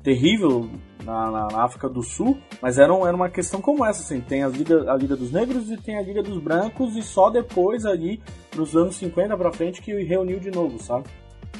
terrível 0.03 0.69
na, 1.03 1.31
na, 1.31 1.47
na, 1.47 1.63
África 1.63 1.87
do 1.87 2.03
Sul, 2.03 2.37
mas 2.61 2.77
era, 2.77 2.93
um, 2.93 3.07
era 3.07 3.15
uma 3.15 3.29
questão 3.29 3.61
como 3.61 3.85
essa, 3.85 4.01
assim, 4.01 4.19
tem 4.19 4.43
a 4.43 4.47
Liga, 4.47 4.91
a 4.91 4.95
Liga 4.95 5.15
dos 5.15 5.31
Negros 5.31 5.71
e 5.71 5.77
tem 5.77 5.97
a 5.97 6.01
Liga 6.01 6.21
dos 6.21 6.41
Brancos, 6.41 6.95
e 6.95 7.01
só 7.01 7.29
depois 7.29 7.85
ali, 7.85 8.21
nos 8.55 8.75
anos 8.75 8.95
50 8.97 9.37
pra 9.37 9.51
frente, 9.51 9.81
que 9.81 9.93
reuniu 10.03 10.39
de 10.39 10.51
novo, 10.51 10.77
sabe? 10.79 11.05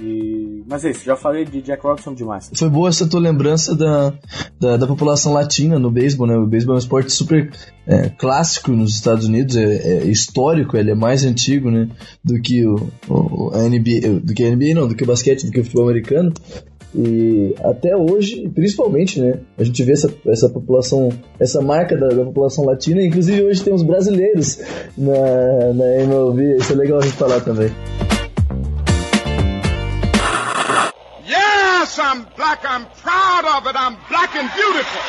E... 0.01 0.63
Mas 0.67 0.85
é 0.85 0.91
isso, 0.91 1.03
já 1.03 1.15
falei 1.15 1.45
de 1.45 1.61
Jack 1.61 1.83
Robinson 1.83 2.13
demais. 2.13 2.49
Foi 2.53 2.69
boa 2.69 2.89
essa 2.89 3.07
tua 3.07 3.19
lembrança 3.19 3.75
da, 3.75 4.13
da, 4.59 4.77
da 4.77 4.87
população 4.87 5.33
latina 5.33 5.79
no 5.79 5.91
beisebol, 5.91 6.27
né? 6.27 6.37
O 6.37 6.45
beisebol 6.45 6.75
é 6.75 6.77
um 6.77 6.79
esporte 6.79 7.11
super 7.11 7.51
é, 7.87 8.09
clássico 8.09 8.71
nos 8.71 8.93
Estados 8.93 9.25
Unidos, 9.25 9.55
é, 9.55 9.63
é, 9.63 10.05
histórico, 10.05 10.77
ele 10.77 10.91
é 10.91 10.95
mais 10.95 11.25
antigo, 11.25 11.69
né? 11.71 11.89
Do 12.23 12.39
que 12.41 12.65
o, 12.65 12.87
o 13.09 13.51
a 13.53 13.67
NBA, 13.67 14.19
do 14.21 14.33
que 14.33 14.43
a 14.43 14.55
NBA 14.55 14.73
não, 14.75 14.87
do 14.87 14.95
que 14.95 15.03
o 15.03 15.07
basquete, 15.07 15.45
do 15.45 15.51
que 15.51 15.59
o 15.59 15.63
futebol 15.63 15.85
americano. 15.85 16.33
E 16.95 17.53
até 17.63 17.95
hoje, 17.95 18.49
principalmente, 18.49 19.19
né? 19.19 19.39
A 19.57 19.63
gente 19.63 19.83
vê 19.83 19.91
essa, 19.91 20.11
essa 20.25 20.49
população, 20.49 21.09
essa 21.39 21.61
marca 21.61 21.95
da, 21.95 22.07
da 22.07 22.25
população 22.25 22.65
latina. 22.65 23.03
Inclusive 23.03 23.43
hoje 23.43 23.63
tem 23.63 23.73
os 23.73 23.83
brasileiros 23.83 24.59
na, 24.97 25.73
na 25.73 26.03
MLB. 26.03 26.57
Isso 26.57 26.73
é 26.73 26.75
legal 26.75 26.99
a 26.99 27.03
gente 27.03 27.15
falar 27.15 27.41
também. 27.41 27.69
I'm 32.19 32.25
black, 32.35 32.65
I'm 32.65 32.85
proud 33.01 33.45
of 33.45 33.65
it. 33.65 33.77
I'm 33.77 33.95
black 34.09 34.37
and 34.37 34.49
beautiful. 34.53 35.01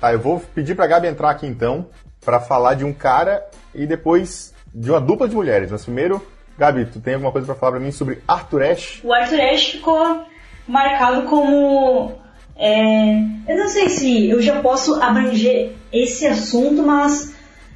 Tá, 0.00 0.12
eu 0.12 0.18
vou 0.18 0.40
pedir 0.40 0.74
pra 0.74 0.88
Gabi 0.88 1.06
entrar 1.06 1.30
aqui 1.30 1.46
então, 1.46 1.86
para 2.24 2.40
falar 2.40 2.74
de 2.74 2.84
um 2.84 2.92
cara 2.92 3.48
e 3.72 3.86
depois 3.86 4.52
de 4.74 4.90
uma 4.90 5.00
dupla 5.00 5.28
de 5.28 5.36
mulheres. 5.36 5.70
Mas 5.70 5.84
primeiro, 5.84 6.26
Gabi, 6.58 6.86
tu 6.86 6.98
tem 6.98 7.14
alguma 7.14 7.30
coisa 7.30 7.46
para 7.46 7.54
falar 7.54 7.72
para 7.72 7.80
mim 7.80 7.92
sobre 7.92 8.20
Arthur 8.26 8.62
Ashe? 8.62 9.06
O 9.06 9.12
Arthur 9.12 9.40
Ashe 9.40 9.76
ficou 9.76 10.24
marcado 10.66 11.22
como. 11.28 12.20
É, 12.56 13.14
eu 13.46 13.56
não 13.56 13.68
sei 13.68 13.88
se 13.88 14.28
eu 14.28 14.42
já 14.42 14.60
posso 14.60 15.00
abranger 15.00 15.70
esse 15.92 16.26
assunto, 16.26 16.82
mas 16.82 17.32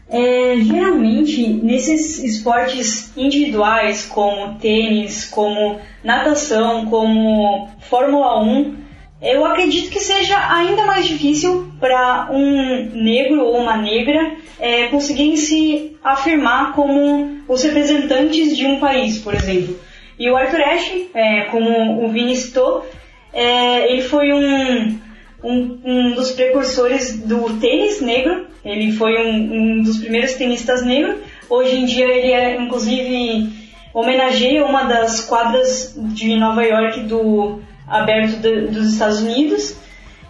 é, 0.09 0.57
geralmente, 0.59 1.49
nesses 1.49 2.23
esportes 2.23 3.12
individuais, 3.16 4.07
como 4.07 4.55
tênis, 4.59 5.25
como 5.25 5.81
natação, 6.05 6.87
como 6.87 7.69
Fórmula 7.81 8.40
1, 8.40 8.77
eu 9.21 9.45
acredito 9.45 9.90
que 9.90 9.99
seja 9.99 10.37
ainda 10.53 10.85
mais 10.85 11.07
difícil 11.07 11.73
para 11.81 12.29
um 12.31 12.90
negro 12.92 13.45
ou 13.45 13.59
uma 13.59 13.77
negra 13.77 14.37
é, 14.61 14.87
conseguirem 14.88 15.37
se 15.37 15.97
afirmar 16.05 16.72
como 16.74 17.41
os 17.49 17.62
representantes 17.64 18.57
de 18.57 18.66
um 18.66 18.78
país, 18.78 19.18
por 19.18 19.35
exemplo. 19.35 19.78
E 20.18 20.31
o 20.31 20.37
Arthur 20.37 20.61
Ashe, 20.61 21.11
é, 21.14 21.43
como 21.45 22.05
o 22.05 22.09
Vini 22.09 22.37
citou, 22.37 22.87
é, 23.33 23.93
ele 23.93 24.03
foi 24.03 24.33
um, 24.33 24.99
um, 25.47 25.78
um 25.84 26.11
dos 26.12 26.32
precursores 26.32 27.20
do 27.20 27.59
tênis 27.61 28.01
negro, 28.01 28.49
ele 28.64 28.90
foi 28.92 29.16
um, 29.16 29.78
um 29.78 29.82
dos 29.82 29.99
primeiros 29.99 30.34
tenistas 30.34 30.84
negros. 30.84 31.18
Hoje 31.49 31.76
em 31.76 31.84
dia 31.84 32.07
ele 32.07 32.32
é, 32.32 32.61
inclusive, 32.61 33.49
homenageia 33.94 34.66
uma 34.66 34.82
das 34.82 35.20
quadras 35.20 35.94
de 35.97 36.36
Nova 36.36 36.64
York 36.64 37.01
do 37.03 37.61
aberto 37.86 38.40
dos 38.40 38.92
Estados 38.92 39.20
Unidos. 39.20 39.76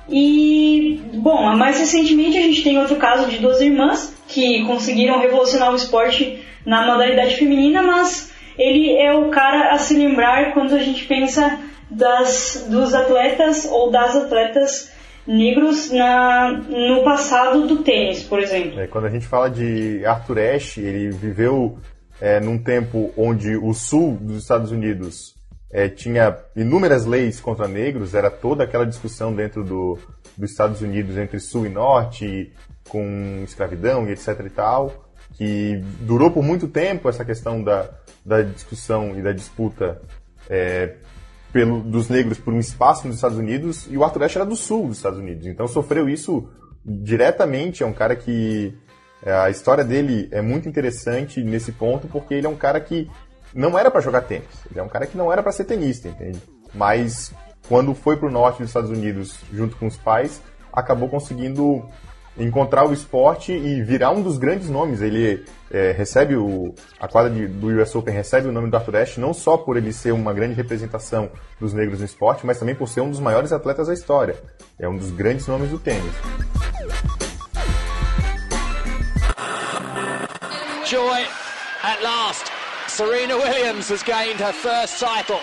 E, 0.08 1.00
bom, 1.14 1.56
mais 1.56 1.78
recentemente 1.78 2.36
a 2.36 2.42
gente 2.42 2.62
tem 2.62 2.78
outro 2.78 2.96
caso 2.96 3.28
de 3.30 3.38
duas 3.38 3.60
irmãs 3.62 4.14
que 4.28 4.64
conseguiram 4.66 5.18
revolucionar 5.18 5.72
o 5.72 5.76
esporte 5.76 6.44
na 6.64 6.84
modalidade 6.86 7.36
feminina, 7.36 7.82
mas 7.82 8.30
ele 8.58 8.94
é 8.96 9.14
o 9.14 9.30
cara 9.30 9.72
a 9.72 9.78
se 9.78 9.94
lembrar 9.94 10.52
quando 10.52 10.74
a 10.74 10.78
gente 10.78 11.04
pensa 11.04 11.58
das, 11.90 12.66
dos 12.68 12.92
atletas 12.92 13.66
ou 13.70 13.90
das 13.90 14.14
atletas 14.14 14.94
negros 15.26 15.90
na, 15.90 16.52
no 16.52 17.02
passado 17.02 17.66
do 17.66 17.82
tênis, 17.82 18.22
por 18.22 18.38
exemplo. 18.38 18.80
É, 18.80 18.86
quando 18.86 19.06
a 19.06 19.10
gente 19.10 19.26
fala 19.26 19.50
de 19.50 20.04
Arthur 20.06 20.38
Ashe, 20.38 20.80
ele 20.80 21.10
viveu 21.10 21.78
é, 22.20 22.40
num 22.40 22.58
tempo 22.58 23.12
onde 23.16 23.56
o 23.56 23.72
sul 23.74 24.16
dos 24.20 24.42
Estados 24.42 24.70
Unidos 24.70 25.34
é, 25.70 25.88
tinha 25.88 26.38
inúmeras 26.54 27.04
leis 27.04 27.40
contra 27.40 27.66
negros, 27.66 28.14
era 28.14 28.30
toda 28.30 28.64
aquela 28.64 28.86
discussão 28.86 29.34
dentro 29.34 29.64
do, 29.64 29.98
dos 30.36 30.50
Estados 30.50 30.80
Unidos 30.80 31.16
entre 31.16 31.40
sul 31.40 31.66
e 31.66 31.68
norte, 31.68 32.52
com 32.88 33.42
escravidão 33.44 34.08
e 34.08 34.12
etc 34.12 34.40
e 34.46 34.50
tal, 34.50 35.06
que 35.34 35.82
durou 36.00 36.30
por 36.30 36.42
muito 36.42 36.68
tempo 36.68 37.08
essa 37.08 37.24
questão 37.24 37.62
da, 37.62 37.90
da 38.24 38.42
discussão 38.42 39.16
e 39.18 39.22
da 39.22 39.32
disputa 39.32 40.00
é, 40.48 40.94
pelo, 41.56 41.80
dos 41.80 42.10
negros 42.10 42.36
por 42.36 42.52
um 42.52 42.58
espaço 42.58 43.06
nos 43.06 43.16
Estados 43.16 43.38
Unidos, 43.38 43.86
e 43.90 43.96
o 43.96 44.04
Arthur 44.04 44.24
Ashe 44.24 44.36
era 44.36 44.44
do 44.44 44.54
sul 44.54 44.88
dos 44.88 44.98
Estados 44.98 45.18
Unidos, 45.18 45.46
então 45.46 45.66
sofreu 45.66 46.06
isso 46.06 46.46
diretamente, 46.84 47.82
é 47.82 47.86
um 47.86 47.94
cara 47.94 48.14
que 48.14 48.76
é, 49.22 49.32
a 49.32 49.48
história 49.48 49.82
dele 49.82 50.28
é 50.30 50.42
muito 50.42 50.68
interessante 50.68 51.42
nesse 51.42 51.72
ponto, 51.72 52.06
porque 52.08 52.34
ele 52.34 52.46
é 52.46 52.50
um 52.50 52.56
cara 52.56 52.78
que 52.78 53.10
não 53.54 53.78
era 53.78 53.90
para 53.90 54.02
jogar 54.02 54.20
tênis. 54.20 54.46
Ele 54.70 54.78
é 54.78 54.82
um 54.82 54.88
cara 54.88 55.06
que 55.06 55.16
não 55.16 55.32
era 55.32 55.42
para 55.42 55.50
ser 55.50 55.64
tenista, 55.64 56.08
entende? 56.08 56.38
Mas 56.74 57.32
quando 57.66 57.94
foi 57.94 58.18
para 58.18 58.28
o 58.28 58.30
norte 58.30 58.58
dos 58.58 58.68
Estados 58.68 58.90
Unidos 58.90 59.38
junto 59.50 59.76
com 59.76 59.86
os 59.86 59.96
pais, 59.96 60.42
acabou 60.70 61.08
conseguindo 61.08 61.88
encontrar 62.38 62.86
o 62.86 62.92
esporte 62.92 63.52
e 63.52 63.82
virar 63.82 64.10
um 64.10 64.22
dos 64.22 64.38
grandes 64.38 64.68
nomes. 64.68 65.00
Ele 65.00 65.44
é, 65.70 65.92
recebe 65.92 66.36
o 66.36 66.74
a 67.00 67.08
quadra 67.08 67.30
de, 67.30 67.46
do 67.46 67.68
US 67.68 67.94
Open 67.94 68.14
recebe 68.14 68.48
o 68.48 68.52
nome 68.52 68.70
do 68.70 68.76
Arthur 68.76 68.96
Ashe 68.96 69.20
não 69.20 69.32
só 69.32 69.56
por 69.56 69.76
ele 69.76 69.92
ser 69.92 70.12
uma 70.12 70.32
grande 70.32 70.54
representação 70.54 71.30
dos 71.60 71.72
negros 71.72 72.00
no 72.00 72.04
esporte, 72.04 72.46
mas 72.46 72.58
também 72.58 72.74
por 72.74 72.88
ser 72.88 73.00
um 73.00 73.10
dos 73.10 73.20
maiores 73.20 73.52
atletas 73.52 73.88
da 73.88 73.94
história. 73.94 74.36
É 74.78 74.88
um 74.88 74.96
dos 74.96 75.10
grandes 75.10 75.46
nomes 75.46 75.70
do 75.70 75.78
tênis. 75.78 76.12
Joy 80.84 81.26
at 81.82 82.02
last. 82.02 82.52
Serena 82.86 83.36
Williams 83.36 83.90
has 83.90 84.02
gained 84.02 84.40
her 84.40 84.52
first 84.52 84.98
title. 85.00 85.40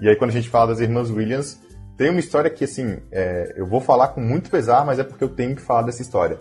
E 0.00 0.08
aí 0.08 0.16
quando 0.16 0.30
a 0.30 0.32
gente 0.32 0.48
fala 0.48 0.68
das 0.68 0.80
irmãs 0.80 1.10
Williams, 1.10 1.60
tem 1.96 2.10
uma 2.10 2.20
história 2.20 2.50
que 2.50 2.64
assim, 2.64 2.98
é, 3.10 3.54
eu 3.56 3.66
vou 3.66 3.80
falar 3.80 4.08
com 4.08 4.20
muito 4.20 4.50
pesar, 4.50 4.84
mas 4.84 4.98
é 4.98 5.04
porque 5.04 5.24
eu 5.24 5.28
tenho 5.28 5.56
que 5.56 5.62
falar 5.62 5.82
dessa 5.82 6.02
história. 6.02 6.38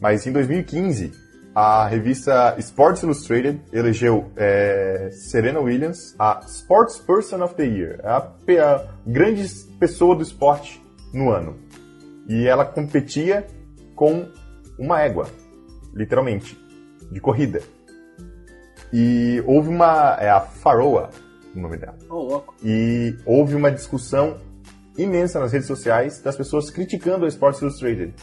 Mas 0.00 0.26
em 0.26 0.32
2015, 0.32 1.12
a 1.54 1.86
revista 1.86 2.54
Sports 2.58 3.02
Illustrated 3.02 3.60
elegeu 3.72 4.30
é, 4.36 5.10
Serena 5.12 5.60
Williams 5.60 6.14
a 6.18 6.40
Sports 6.46 6.98
Person 6.98 7.42
of 7.42 7.54
the 7.54 7.64
Year, 7.64 8.00
a, 8.04 8.18
a 8.18 8.86
grande 9.06 9.46
pessoa 9.78 10.14
do 10.14 10.22
esporte 10.22 10.82
no 11.12 11.30
ano. 11.30 11.56
E 12.28 12.46
ela 12.46 12.64
competia 12.64 13.46
com 13.94 14.28
uma 14.78 15.00
égua, 15.00 15.26
literalmente 15.94 16.58
de 17.10 17.20
corrida. 17.20 17.62
E 18.92 19.42
houve 19.46 19.68
uma. 19.68 20.16
É 20.20 20.28
a 20.28 20.40
Faroa, 20.40 21.10
o 21.54 21.58
nome 21.60 21.78
dela. 21.78 21.96
Ô, 22.08 22.22
louco. 22.22 22.54
E 22.62 23.16
houve 23.24 23.54
uma 23.54 23.70
discussão 23.70 24.36
imensa 24.96 25.40
nas 25.40 25.52
redes 25.52 25.66
sociais 25.66 26.20
das 26.20 26.36
pessoas 26.36 26.70
criticando 26.70 27.24
a 27.24 27.28
Sports 27.28 27.60
Illustrated, 27.60 28.14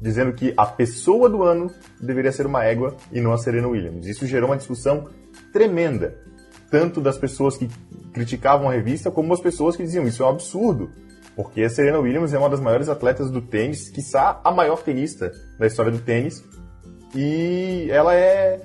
dizendo 0.00 0.32
que 0.32 0.52
a 0.56 0.66
pessoa 0.66 1.28
do 1.28 1.42
ano 1.42 1.70
deveria 2.00 2.32
ser 2.32 2.46
uma 2.46 2.64
égua 2.64 2.96
e 3.12 3.20
não 3.20 3.32
a 3.32 3.38
Serena 3.38 3.68
Williams. 3.68 4.06
Isso 4.06 4.26
gerou 4.26 4.50
uma 4.50 4.56
discussão 4.56 5.08
tremenda, 5.52 6.16
tanto 6.70 7.00
das 7.00 7.18
pessoas 7.18 7.56
que 7.56 7.68
criticavam 8.12 8.68
a 8.68 8.72
revista, 8.72 9.10
como 9.10 9.32
as 9.32 9.40
pessoas 9.40 9.76
que 9.76 9.82
diziam 9.82 10.06
isso 10.06 10.22
é 10.22 10.26
um 10.26 10.30
absurdo, 10.30 10.90
porque 11.36 11.62
a 11.62 11.70
Serena 11.70 11.98
Williams 11.98 12.32
é 12.32 12.38
uma 12.38 12.48
das 12.48 12.60
maiores 12.60 12.88
atletas 12.88 13.30
do 13.30 13.40
tênis, 13.40 13.88
quiçá 13.88 14.40
a 14.44 14.50
maior 14.50 14.82
tenista 14.82 15.32
da 15.58 15.66
história 15.66 15.92
do 15.92 15.98
tênis, 15.98 16.44
e 17.14 17.88
ela 17.90 18.14
é 18.14 18.60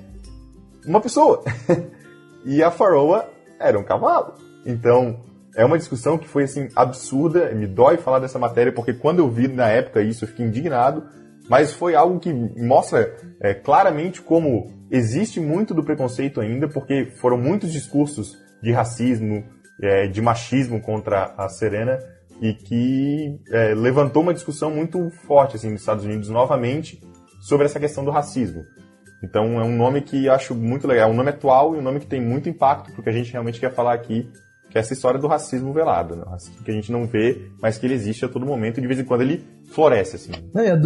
uma 0.86 1.00
pessoa. 1.00 1.42
e 2.44 2.62
a 2.62 2.70
Faroa 2.70 3.28
era 3.58 3.78
um 3.78 3.82
cavalo. 3.82 4.34
Então, 4.64 5.20
é 5.56 5.64
uma 5.64 5.78
discussão 5.78 6.18
que 6.18 6.28
foi 6.28 6.44
assim 6.44 6.68
absurda, 6.76 7.50
me 7.52 7.66
dói 7.66 7.96
falar 7.96 8.18
dessa 8.18 8.38
matéria 8.38 8.72
porque 8.72 8.92
quando 8.92 9.20
eu 9.20 9.30
vi 9.30 9.48
na 9.48 9.68
época 9.68 10.02
isso 10.02 10.24
eu 10.24 10.28
fiquei 10.28 10.46
indignado, 10.46 11.02
mas 11.48 11.72
foi 11.72 11.94
algo 11.94 12.20
que 12.20 12.32
mostra 12.32 13.16
é, 13.40 13.54
claramente 13.54 14.20
como 14.20 14.70
existe 14.90 15.40
muito 15.40 15.72
do 15.72 15.82
preconceito 15.82 16.40
ainda, 16.40 16.68
porque 16.68 17.06
foram 17.20 17.38
muitos 17.38 17.72
discursos 17.72 18.36
de 18.62 18.70
racismo, 18.70 19.44
é, 19.82 20.06
de 20.06 20.20
machismo 20.20 20.80
contra 20.80 21.34
a 21.38 21.48
Serena 21.48 21.98
e 22.40 22.52
que 22.52 23.40
é, 23.50 23.74
levantou 23.74 24.22
uma 24.22 24.34
discussão 24.34 24.70
muito 24.70 25.10
forte 25.26 25.56
assim 25.56 25.70
nos 25.70 25.80
Estados 25.80 26.04
Unidos 26.04 26.28
novamente 26.28 27.00
sobre 27.40 27.64
essa 27.64 27.80
questão 27.80 28.04
do 28.04 28.10
racismo. 28.10 28.62
Então 29.24 29.58
é 29.58 29.64
um 29.64 29.74
nome 29.74 30.02
que 30.02 30.28
acho 30.28 30.54
muito 30.54 30.86
legal, 30.86 31.08
é 31.08 31.12
um 31.12 31.16
nome 31.16 31.30
atual 31.30 31.74
e 31.74 31.78
um 31.78 31.82
nome 31.82 32.00
que 32.00 32.06
tem 32.06 32.20
muito 32.20 32.48
impacto 32.48 32.92
porque 32.92 33.08
a 33.08 33.12
gente 33.12 33.32
realmente 33.32 33.58
quer 33.58 33.72
falar 33.72 33.94
aqui, 33.94 34.30
que 34.70 34.78
é 34.78 34.80
essa 34.80 34.92
história 34.92 35.20
do 35.20 35.26
racismo 35.26 35.72
velado, 35.72 36.16
né? 36.16 36.24
que 36.64 36.70
a 36.70 36.74
gente 36.74 36.90
não 36.92 37.06
vê, 37.06 37.48
mas 37.60 37.78
que 37.78 37.86
ele 37.86 37.94
existe 37.94 38.24
a 38.24 38.28
todo 38.28 38.44
momento 38.44 38.78
e 38.78 38.80
de 38.80 38.86
vez 38.86 38.98
em 38.98 39.04
quando 39.04 39.22
ele 39.22 39.44
floresce, 39.70 40.16
assim. 40.16 40.32
Não, 40.54 40.62
e 40.62 40.70
a 40.70 40.76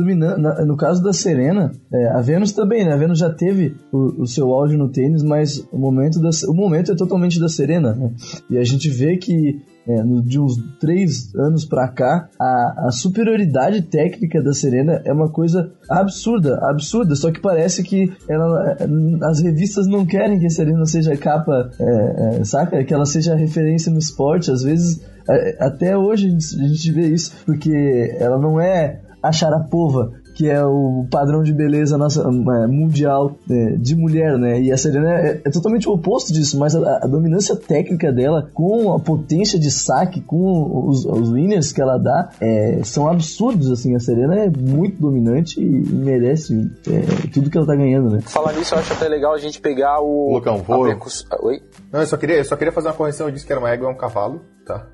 no 0.65 0.77
caso 0.77 1.03
da 1.03 1.13
Serena, 1.13 1.73
é, 1.93 2.09
a 2.09 2.21
Vênus 2.21 2.53
também, 2.53 2.85
né? 2.85 2.93
A 2.93 2.97
Vênus 2.97 3.19
já 3.19 3.31
teve 3.31 3.77
o, 3.93 4.23
o, 4.23 4.27
seu 4.27 4.53
auge 4.53 4.77
no 4.77 4.89
tênis, 4.89 5.23
mas 5.23 5.67
o 5.73 5.79
momento, 5.79 6.21
da, 6.21 6.31
o 6.49 6.55
momento 6.55 6.93
é 6.93 6.95
totalmente 6.95 7.39
da 7.39 7.49
Serena, 7.49 7.95
né? 7.95 8.13
E 8.49 8.59
a 8.59 8.65
gente 8.65 8.89
vê 8.89 9.17
que 9.17 9.61
é, 9.87 10.03
de 10.23 10.39
uns 10.39 10.57
três 10.79 11.35
anos 11.35 11.65
para 11.65 11.89
cá, 11.89 12.29
a, 12.39 12.87
a, 12.87 12.91
superioridade 12.91 13.83
técnica 13.83 14.43
da 14.43 14.53
Serena 14.53 15.01
é 15.05 15.13
uma 15.13 15.31
coisa 15.31 15.73
absurda, 15.89 16.59
absurda. 16.63 17.15
Só 17.15 17.31
que 17.31 17.41
parece 17.41 17.83
que 17.83 18.13
ela, 18.29 18.77
as 19.23 19.41
revistas 19.41 19.87
não 19.87 20.05
querem 20.05 20.39
que 20.39 20.47
a 20.47 20.51
Serena 20.51 20.85
seja 20.85 21.17
capa, 21.17 21.71
é, 21.81 22.41
é, 22.41 22.45
saca? 22.45 22.85
Que 22.85 22.93
ela 22.93 23.07
seja 23.07 23.35
referência 23.35 23.91
no 23.91 23.99
esporte. 23.99 24.51
Às 24.51 24.63
vezes, 24.63 25.01
é, 25.29 25.65
até 25.65 25.97
hoje 25.97 26.29
a 26.29 26.31
gente, 26.31 26.93
vê 26.93 27.09
isso, 27.09 27.33
porque 27.47 28.17
ela 28.19 28.39
não 28.39 28.61
é 28.61 29.01
a 29.23 29.33
Sharapova, 29.33 30.13
que 30.41 30.49
é 30.49 30.65
o 30.65 31.07
padrão 31.11 31.43
de 31.43 31.53
beleza 31.53 31.99
nossa, 31.99 32.23
é, 32.23 32.67
mundial 32.67 33.37
é, 33.51 33.73
de 33.77 33.95
mulher, 33.95 34.39
né? 34.39 34.59
E 34.59 34.73
a 34.73 34.77
Serena 34.79 35.11
é, 35.11 35.43
é 35.45 35.51
totalmente 35.51 35.87
o 35.87 35.93
oposto 35.93 36.33
disso, 36.33 36.59
mas 36.59 36.75
a, 36.75 36.97
a, 36.97 37.07
dominância 37.07 37.55
técnica 37.55 38.11
dela, 38.11 38.49
com 38.55 38.95
a 38.95 38.99
potência 38.99 39.59
de 39.61 39.71
saque, 39.71 40.23
com 40.23 40.89
os, 40.89 41.05
os 41.05 41.31
winners 41.31 41.73
que 41.73 41.83
ela 41.83 41.99
dá, 41.99 42.31
é, 42.41 42.81
são 42.85 43.07
absurdos, 43.07 43.71
assim. 43.71 43.95
A 43.95 44.01
Serena 44.01 44.35
é 44.35 44.49
muito 44.49 44.99
dominante 44.99 45.61
e 45.61 45.69
merece 45.69 46.71
é, 46.89 47.29
tudo 47.29 47.51
que 47.51 47.59
ela 47.59 47.67
tá 47.67 47.77
ganhando, 47.77 48.09
né? 48.09 48.21
Falar 48.23 48.55
nisso, 48.55 48.75
eu 48.75 48.79
acho 48.79 48.95
até 48.95 49.09
legal 49.09 49.35
a 49.35 49.39
gente 49.39 49.61
pegar 49.61 50.01
o... 50.01 50.33
Lucão, 50.33 50.63
vou... 50.63 50.87
Percuss... 50.87 51.23
Oi? 51.43 51.61
Não, 51.93 52.01
eu 52.01 52.07
só, 52.07 52.17
queria, 52.17 52.39
eu 52.39 52.45
só 52.47 52.57
queria 52.57 52.73
fazer 52.73 52.89
uma 52.89 52.95
correção. 52.95 53.27
Eu 53.27 53.33
disse 53.35 53.45
que 53.45 53.53
era 53.53 53.61
uma 53.61 53.69
égua, 53.69 53.89
é 53.89 53.93
um 53.93 53.97
cavalo, 53.97 54.41
tá? 54.65 54.87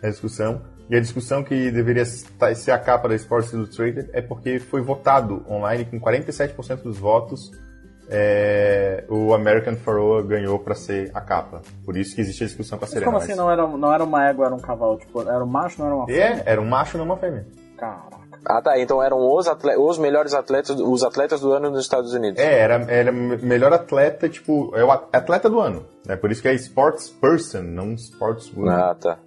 É 0.00 0.10
discussão. 0.10 0.60
E 0.90 0.96
a 0.96 1.00
discussão 1.00 1.42
que 1.42 1.70
deveria 1.70 2.04
ser 2.04 2.70
a 2.70 2.78
capa 2.78 3.08
da 3.08 3.14
Sports 3.14 3.52
Illustrated 3.52 4.10
é 4.12 4.20
porque 4.20 4.58
foi 4.58 4.82
votado 4.82 5.44
online 5.48 5.84
com 5.84 6.00
47% 6.00 6.82
dos 6.82 6.98
votos. 6.98 7.50
É, 8.10 9.04
o 9.08 9.32
American 9.32 9.76
Pharoah 9.76 10.22
ganhou 10.22 10.58
para 10.58 10.74
ser 10.74 11.10
a 11.14 11.20
capa. 11.20 11.62
Por 11.84 11.96
isso 11.96 12.14
que 12.14 12.20
existe 12.20 12.44
a 12.44 12.46
discussão 12.46 12.78
com 12.78 12.84
a 12.84 12.88
Serena. 12.88 13.06
Como 13.06 13.16
assim 13.16 13.34
não 13.34 13.50
era, 13.50 13.66
não 13.66 13.92
era 13.92 14.04
uma 14.04 14.28
égua, 14.28 14.46
era 14.46 14.54
um 14.54 14.58
cavalo? 14.58 14.98
Tipo, 14.98 15.22
era 15.22 15.42
um 15.42 15.46
macho, 15.46 15.78
não 15.78 15.86
era 15.86 15.96
uma 15.96 16.06
fêmea? 16.06 16.22
É, 16.24 16.42
era 16.44 16.60
um 16.60 16.66
macho, 16.66 16.98
não 16.98 17.04
uma 17.04 17.16
fêmea. 17.16 17.46
Caraca. 17.78 18.22
Ah, 18.44 18.60
tá. 18.60 18.78
Então 18.78 19.02
eram 19.02 19.18
os, 19.18 19.46
atleta, 19.46 19.80
os 19.80 19.98
melhores 19.98 20.34
atletas, 20.34 20.78
os 20.78 21.04
atletas 21.04 21.40
do 21.40 21.52
ano 21.52 21.70
nos 21.70 21.80
Estados 21.80 22.12
Unidos. 22.12 22.38
É, 22.38 22.60
era, 22.60 22.74
era 22.92 23.12
melhor 23.12 23.72
atleta, 23.72 24.28
tipo, 24.28 24.72
é 24.74 24.84
o 24.84 24.90
atleta 24.90 25.48
do 25.48 25.60
ano. 25.60 25.86
Né? 26.06 26.16
Por 26.16 26.30
isso 26.30 26.42
que 26.42 26.48
é 26.48 26.54
sports 26.54 27.08
person, 27.08 27.62
não 27.62 27.94
sports 27.94 28.52
woman. 28.54 28.72
Ah, 28.72 28.94
tá. 28.94 29.18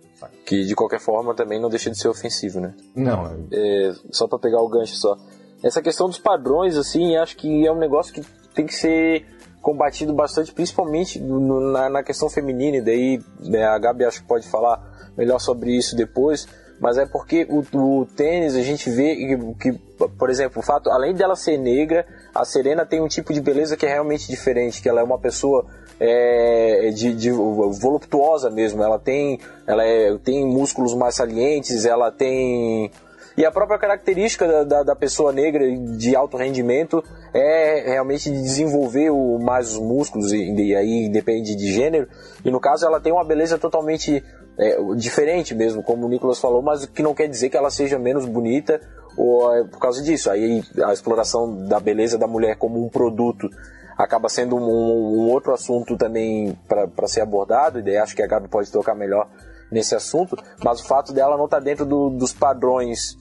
Que 0.45 0.63
de 0.65 0.75
qualquer 0.75 0.99
forma 0.99 1.33
também 1.35 1.59
não 1.59 1.69
deixa 1.69 1.89
de 1.89 1.99
ser 1.99 2.07
ofensivo, 2.07 2.59
né? 2.59 2.73
Não. 2.95 3.47
É, 3.51 3.93
só 4.11 4.27
para 4.27 4.39
pegar 4.39 4.61
o 4.61 4.69
gancho 4.69 4.95
só. 4.95 5.17
Essa 5.63 5.81
questão 5.81 6.07
dos 6.07 6.19
padrões, 6.19 6.77
assim, 6.77 7.15
acho 7.17 7.35
que 7.35 7.65
é 7.65 7.71
um 7.71 7.77
negócio 7.77 8.13
que 8.13 8.21
tem 8.53 8.65
que 8.65 8.73
ser 8.73 9.25
combatido 9.61 10.13
bastante, 10.13 10.53
principalmente 10.53 11.19
no, 11.19 11.71
na, 11.71 11.89
na, 11.89 12.03
questão 12.03 12.29
feminina, 12.29 12.77
e 12.77 12.81
daí 12.81 13.19
né, 13.39 13.65
a 13.65 13.79
Gabi 13.79 14.05
acho 14.05 14.21
que 14.21 14.27
pode 14.27 14.47
falar 14.47 15.11
melhor 15.17 15.39
sobre 15.39 15.75
isso 15.75 15.95
depois, 15.95 16.47
mas 16.79 16.97
é 16.97 17.05
porque 17.05 17.47
o, 17.49 17.63
o 17.77 18.05
tênis 18.05 18.55
a 18.55 18.61
gente 18.61 18.89
vê 18.89 19.15
que, 19.15 19.37
que, 19.55 19.71
por 20.17 20.29
exemplo, 20.29 20.59
o 20.59 20.65
fato, 20.65 20.89
além 20.89 21.13
dela 21.13 21.35
ser 21.35 21.57
negra, 21.57 22.05
a 22.33 22.43
Serena 22.43 22.85
tem 22.85 23.01
um 23.01 23.07
tipo 23.07 23.33
de 23.33 23.41
beleza 23.41 23.77
que 23.77 23.85
é 23.85 23.89
realmente 23.89 24.27
diferente, 24.27 24.81
que 24.81 24.89
ela 24.89 25.01
é 25.01 25.03
uma 25.03 25.17
pessoa 25.17 25.65
é, 25.99 26.91
de, 26.93 27.13
de, 27.13 27.31
voluptuosa 27.31 28.49
mesmo. 28.49 28.83
Ela 28.83 28.99
tem, 28.99 29.39
ela 29.65 29.83
é, 29.83 30.17
tem 30.17 30.45
músculos 30.45 30.93
mais 30.93 31.15
salientes, 31.15 31.85
ela 31.85 32.11
tem 32.11 32.91
e 33.37 33.45
a 33.45 33.51
própria 33.51 33.77
característica 33.77 34.47
da, 34.47 34.63
da, 34.63 34.83
da, 34.83 34.95
pessoa 34.95 35.33
negra 35.33 35.69
de 35.69 36.15
alto 36.15 36.37
rendimento 36.37 37.03
é 37.33 37.91
realmente 37.91 38.31
de 38.31 38.41
desenvolver 38.41 39.09
o, 39.09 39.37
mais 39.39 39.73
os 39.73 39.79
músculos, 39.79 40.31
e, 40.31 40.53
e, 40.53 40.75
aí 40.75 41.09
depende 41.09 41.53
de 41.53 41.73
gênero. 41.73 42.07
E 42.45 42.51
no 42.51 42.61
caso, 42.61 42.85
ela 42.85 43.01
tem 43.01 43.11
uma 43.11 43.25
beleza 43.25 43.57
totalmente 43.57 44.23
é, 44.57 44.77
diferente 44.95 45.53
mesmo, 45.53 45.83
como 45.83 46.05
o 46.05 46.09
Nicolas 46.09 46.39
falou, 46.39 46.61
mas 46.61 46.83
o 46.83 46.87
que 46.91 47.03
não 47.03 47.13
quer 47.13 47.27
dizer 47.27 47.49
que 47.49 47.57
ela 47.57 47.69
seja 47.69 47.99
menos 47.99 48.25
bonita 48.25 48.79
ou 49.17 49.53
é 49.55 49.63
por 49.63 49.79
causa 49.79 50.01
disso. 50.01 50.29
Aí 50.29 50.63
a 50.83 50.93
exploração 50.93 51.65
da 51.65 51.79
beleza 51.79 52.17
da 52.17 52.27
mulher 52.27 52.55
como 52.57 52.83
um 52.83 52.89
produto 52.89 53.49
acaba 53.97 54.27
sendo 54.27 54.57
um, 54.57 54.61
um 54.61 55.29
outro 55.29 55.53
assunto 55.53 55.97
também 55.97 56.57
para 56.67 57.07
ser 57.07 57.21
abordado, 57.21 57.79
e 57.79 57.81
daí 57.81 57.97
acho 57.97 58.15
que 58.15 58.21
a 58.21 58.27
Gabi 58.27 58.47
pode 58.47 58.71
tocar 58.71 58.93
melhor 58.93 59.27
nesse 59.71 59.95
assunto, 59.95 60.37
mas 60.63 60.81
o 60.81 60.85
fato 60.85 61.13
dela 61.13 61.37
não 61.37 61.45
estar 61.45 61.57
tá 61.57 61.63
dentro 61.63 61.85
do, 61.85 62.09
dos 62.09 62.33
padrões, 62.33 63.17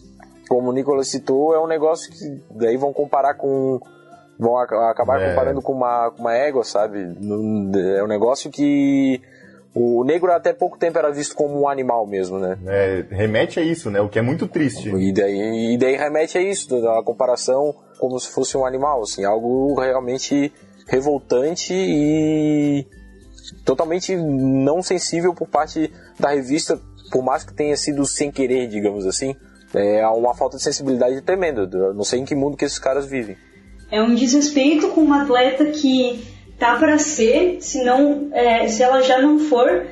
como 0.49 0.71
o 0.71 0.73
Nicolas 0.73 1.09
citou, 1.09 1.55
é 1.55 1.61
um 1.61 1.67
negócio 1.67 2.13
que 2.13 2.43
daí 2.51 2.77
vão 2.77 2.93
comparar 2.93 3.35
com. 3.35 3.81
vão 4.39 4.59
acabar 4.59 5.21
é. 5.21 5.31
comparando 5.31 5.63
com 5.63 5.73
uma, 5.73 6.11
com 6.11 6.21
uma 6.21 6.35
égua, 6.35 6.65
sabe? 6.65 7.01
É 7.97 8.03
um 8.03 8.09
negócio 8.09 8.51
que. 8.51 9.21
O 9.75 10.05
negro 10.05 10.31
até 10.31 10.53
pouco 10.53 10.79
tempo 10.79 10.97
era 10.97 11.11
visto 11.11 11.35
como 11.35 11.61
um 11.61 11.69
animal 11.69 12.07
mesmo, 12.07 12.39
né? 12.39 12.57
É, 12.65 13.05
remete 13.11 13.59
a 13.59 13.63
isso, 13.63 13.91
né? 13.91 14.01
O 14.01 14.09
que 14.09 14.21
é 14.21 14.23
muito 14.23 14.47
triste. 14.47 14.89
E 14.89 15.13
daí, 15.13 15.75
e 15.75 15.77
daí 15.77 15.97
remete 15.97 16.39
a 16.39 16.41
isso, 16.41 16.77
a 16.89 17.03
comparação 17.03 17.75
como 17.99 18.19
se 18.21 18.31
fosse 18.31 18.57
um 18.57 18.65
animal, 18.65 19.03
assim, 19.03 19.25
algo 19.25 19.75
realmente 19.81 20.53
revoltante 20.87 21.73
e 21.75 22.87
totalmente 23.65 24.15
não 24.15 24.81
sensível 24.81 25.35
por 25.35 25.49
parte 25.49 25.91
da 26.21 26.31
revista, 26.31 26.81
por 27.11 27.25
mais 27.25 27.43
que 27.43 27.53
tenha 27.53 27.77
sido 27.77 28.05
sem 28.07 28.31
querer, 28.31 28.69
digamos 28.69 29.07
assim. 29.07 29.35
É 29.75 30.07
uma 30.07 30.35
falta 30.35 30.57
de 30.57 30.63
sensibilidade 30.63 31.21
tremenda. 31.23 31.69
Eu 31.73 31.95
não 31.95 32.05
sei 32.05 32.21
em 32.21 32.25
que 32.25 32.37
mundo 32.37 32.57
que 32.57 32.65
esses 32.65 32.79
caras 32.79 33.07
vivem. 33.07 33.37
É 33.91 34.01
um 34.01 34.15
desrespeito 34.15 34.89
com 34.91 35.01
uma 35.01 35.23
atleta 35.23 35.65
que 35.67 36.34
tá 36.59 36.77
para 36.77 36.99
ser, 36.99 37.59
se 37.61 37.83
não, 37.85 38.29
é, 38.33 38.67
se 38.69 38.83
ela 38.83 39.03
já 39.03 39.21
não 39.21 39.39
for 39.39 39.87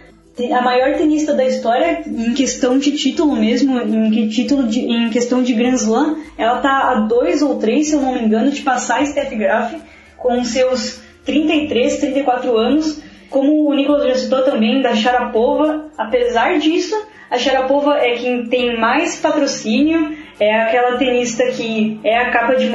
a 0.50 0.62
maior 0.62 0.96
tenista 0.96 1.34
da 1.34 1.44
história 1.44 2.02
em 2.06 2.32
questão 2.32 2.78
de 2.78 2.92
título 2.92 3.36
mesmo, 3.36 3.78
em 3.80 4.10
que 4.10 4.28
título 4.28 4.66
de, 4.66 4.80
em 4.80 5.10
questão 5.10 5.42
de 5.42 5.52
Grand 5.52 5.74
Slam, 5.74 6.16
ela 6.38 6.58
tá 6.60 6.90
a 6.90 6.94
dois 7.00 7.42
ou 7.42 7.58
três, 7.58 7.88
se 7.88 7.94
eu 7.94 8.00
não 8.00 8.14
me 8.14 8.22
engano, 8.22 8.50
de 8.50 8.62
passar 8.62 9.00
a 9.00 9.06
Steph 9.06 9.32
Graf 9.34 9.74
com 10.16 10.42
seus 10.42 11.00
33, 11.24 11.98
34 11.98 12.56
anos. 12.56 13.02
Como 13.28 13.68
o 13.68 13.74
Nicolas 13.74 14.04
já 14.04 14.14
citou 14.14 14.42
também, 14.42 14.80
da 14.80 14.94
Sharapova, 14.94 15.90
apesar 15.96 16.58
disso, 16.58 16.94
a 17.30 17.38
Sharapova 17.38 17.96
é 17.96 18.14
quem 18.16 18.46
tem 18.46 18.78
mais 18.78 19.16
patrocínio, 19.16 20.16
é 20.40 20.54
aquela 20.54 20.96
tenista 20.96 21.44
que 21.46 22.00
é 22.02 22.18
a 22.18 22.30
capa 22.30 22.54
de, 22.56 22.68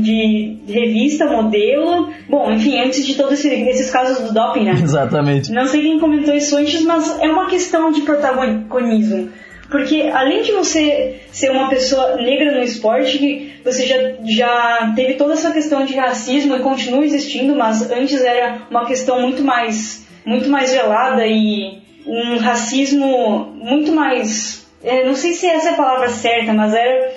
de 0.00 0.56
revista, 0.66 1.26
modelo. 1.26 2.10
Bom, 2.28 2.50
enfim, 2.50 2.80
antes 2.80 3.06
de 3.06 3.14
todos 3.14 3.32
esse, 3.32 3.48
esses 3.48 3.90
casos 3.90 4.20
do 4.26 4.34
doping, 4.34 4.64
né? 4.64 4.72
Exatamente. 4.82 5.52
Não 5.52 5.66
sei 5.66 5.82
quem 5.82 5.98
comentou 5.98 6.34
isso 6.34 6.56
antes, 6.56 6.82
mas 6.82 7.20
é 7.20 7.28
uma 7.28 7.46
questão 7.46 7.92
de 7.92 8.02
protagonismo. 8.02 9.30
Porque 9.72 10.02
além 10.12 10.42
de 10.42 10.52
você 10.52 11.22
ser 11.32 11.50
uma 11.50 11.70
pessoa 11.70 12.16
negra 12.16 12.52
no 12.52 12.62
esporte, 12.62 13.54
você 13.64 13.86
já, 13.86 13.96
já 14.22 14.92
teve 14.94 15.14
toda 15.14 15.32
essa 15.32 15.50
questão 15.50 15.86
de 15.86 15.94
racismo 15.94 16.54
e 16.54 16.60
continua 16.60 17.02
existindo, 17.04 17.56
mas 17.56 17.90
antes 17.90 18.22
era 18.22 18.58
uma 18.70 18.84
questão 18.84 19.22
muito 19.22 19.42
mais, 19.42 20.06
muito 20.26 20.50
mais 20.50 20.70
velada 20.72 21.26
e 21.26 21.78
um 22.06 22.36
racismo 22.36 23.54
muito 23.54 23.92
mais. 23.92 24.61
É, 24.84 25.04
não 25.04 25.14
sei 25.14 25.32
se 25.32 25.46
essa 25.46 25.70
é 25.70 25.72
a 25.72 25.76
palavra 25.76 26.08
certa, 26.08 26.52
mas 26.52 26.74
era. 26.74 27.12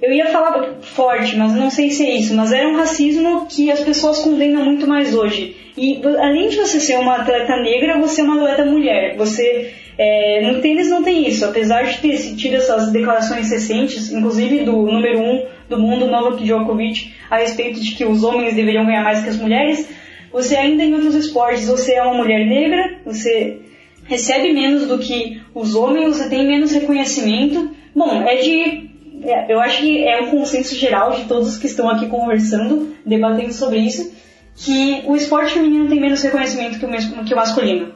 Eu 0.00 0.12
ia 0.12 0.26
falar 0.26 0.74
forte, 0.82 1.36
mas 1.36 1.54
não 1.54 1.70
sei 1.70 1.90
se 1.90 2.06
é 2.06 2.16
isso, 2.16 2.34
mas 2.34 2.52
era 2.52 2.68
um 2.68 2.76
racismo 2.76 3.46
que 3.46 3.70
as 3.70 3.80
pessoas 3.80 4.18
condenam 4.18 4.64
muito 4.64 4.86
mais 4.86 5.14
hoje. 5.14 5.56
E 5.76 6.00
além 6.18 6.48
de 6.48 6.56
você 6.56 6.78
ser 6.80 6.96
uma 6.98 7.16
atleta 7.16 7.56
negra, 7.56 7.98
você 7.98 8.20
é 8.20 8.24
uma 8.24 8.36
atleta 8.36 8.64
mulher. 8.64 9.16
Você 9.16 9.72
é, 9.98 10.42
no 10.42 10.60
tênis 10.60 10.90
não 10.90 11.02
tem 11.02 11.26
isso, 11.26 11.44
apesar 11.44 11.84
de 11.84 11.98
ter 12.00 12.18
tido 12.36 12.56
essas 12.56 12.92
declarações 12.92 13.50
recentes, 13.50 14.12
inclusive 14.12 14.64
do 14.64 14.72
número 14.72 15.20
um 15.20 15.46
do 15.68 15.78
mundo, 15.78 16.06
Novak 16.06 16.44
Djokovic, 16.44 17.12
a 17.30 17.38
respeito 17.38 17.80
de 17.80 17.94
que 17.94 18.04
os 18.04 18.22
homens 18.22 18.54
deveriam 18.54 18.84
ganhar 18.84 19.02
mais 19.02 19.22
que 19.22 19.30
as 19.30 19.38
mulheres. 19.38 19.88
Você 20.30 20.54
ainda 20.54 20.84
em 20.84 20.92
outros 20.92 21.14
esportes, 21.14 21.66
você 21.66 21.94
é 21.94 22.02
uma 22.02 22.14
mulher 22.14 22.44
negra, 22.46 22.98
você 23.06 23.58
recebe 24.06 24.52
menos 24.52 24.86
do 24.86 24.98
que 24.98 25.40
os 25.54 25.74
homens, 25.74 26.16
você 26.16 26.28
tem 26.28 26.46
menos 26.46 26.72
reconhecimento. 26.72 27.70
Bom, 27.94 28.22
é 28.22 28.36
de. 28.36 28.86
É, 29.22 29.52
eu 29.52 29.60
acho 29.60 29.80
que 29.80 30.04
é 30.06 30.20
um 30.22 30.30
consenso 30.30 30.74
geral 30.74 31.12
de 31.12 31.24
todos 31.24 31.56
que 31.56 31.66
estão 31.66 31.88
aqui 31.88 32.06
conversando, 32.06 32.94
debatendo 33.04 33.52
sobre 33.52 33.78
isso, 33.78 34.12
que 34.54 35.02
o 35.06 35.16
esporte 35.16 35.54
feminino 35.54 35.88
tem 35.88 36.00
menos 36.00 36.22
reconhecimento 36.22 36.78
que 36.78 36.86
o, 36.86 37.24
que 37.24 37.32
o 37.32 37.36
masculino. 37.36 37.92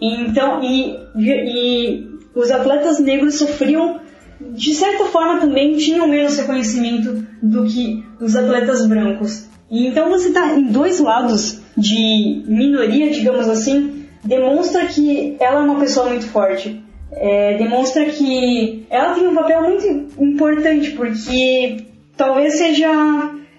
Então, 0.00 0.62
e, 0.62 0.96
e 1.16 2.08
os 2.34 2.50
atletas 2.50 3.00
negros 3.00 3.36
sofriam, 3.36 4.00
de 4.40 4.74
certa 4.74 5.06
forma 5.06 5.40
também 5.40 5.76
tinham 5.76 6.06
menos 6.06 6.36
reconhecimento 6.36 7.26
do 7.42 7.64
que 7.64 8.04
os 8.20 8.36
atletas 8.36 8.86
brancos. 8.86 9.48
E 9.70 9.86
então 9.86 10.08
você 10.08 10.28
está 10.28 10.54
em 10.54 10.64
dois 10.64 10.98
lados 11.00 11.60
de 11.76 12.42
minoria, 12.46 13.10
digamos 13.10 13.48
assim, 13.48 13.97
demonstra 14.24 14.86
que 14.86 15.36
ela 15.40 15.60
é 15.60 15.64
uma 15.64 15.80
pessoa 15.80 16.08
muito 16.08 16.28
forte. 16.28 16.82
É, 17.12 17.56
demonstra 17.56 18.04
que 18.06 18.86
ela 18.90 19.14
tem 19.14 19.26
um 19.26 19.34
papel 19.34 19.62
muito 19.62 20.22
importante, 20.22 20.90
porque 20.90 21.78
talvez 22.16 22.54
seja 22.54 22.88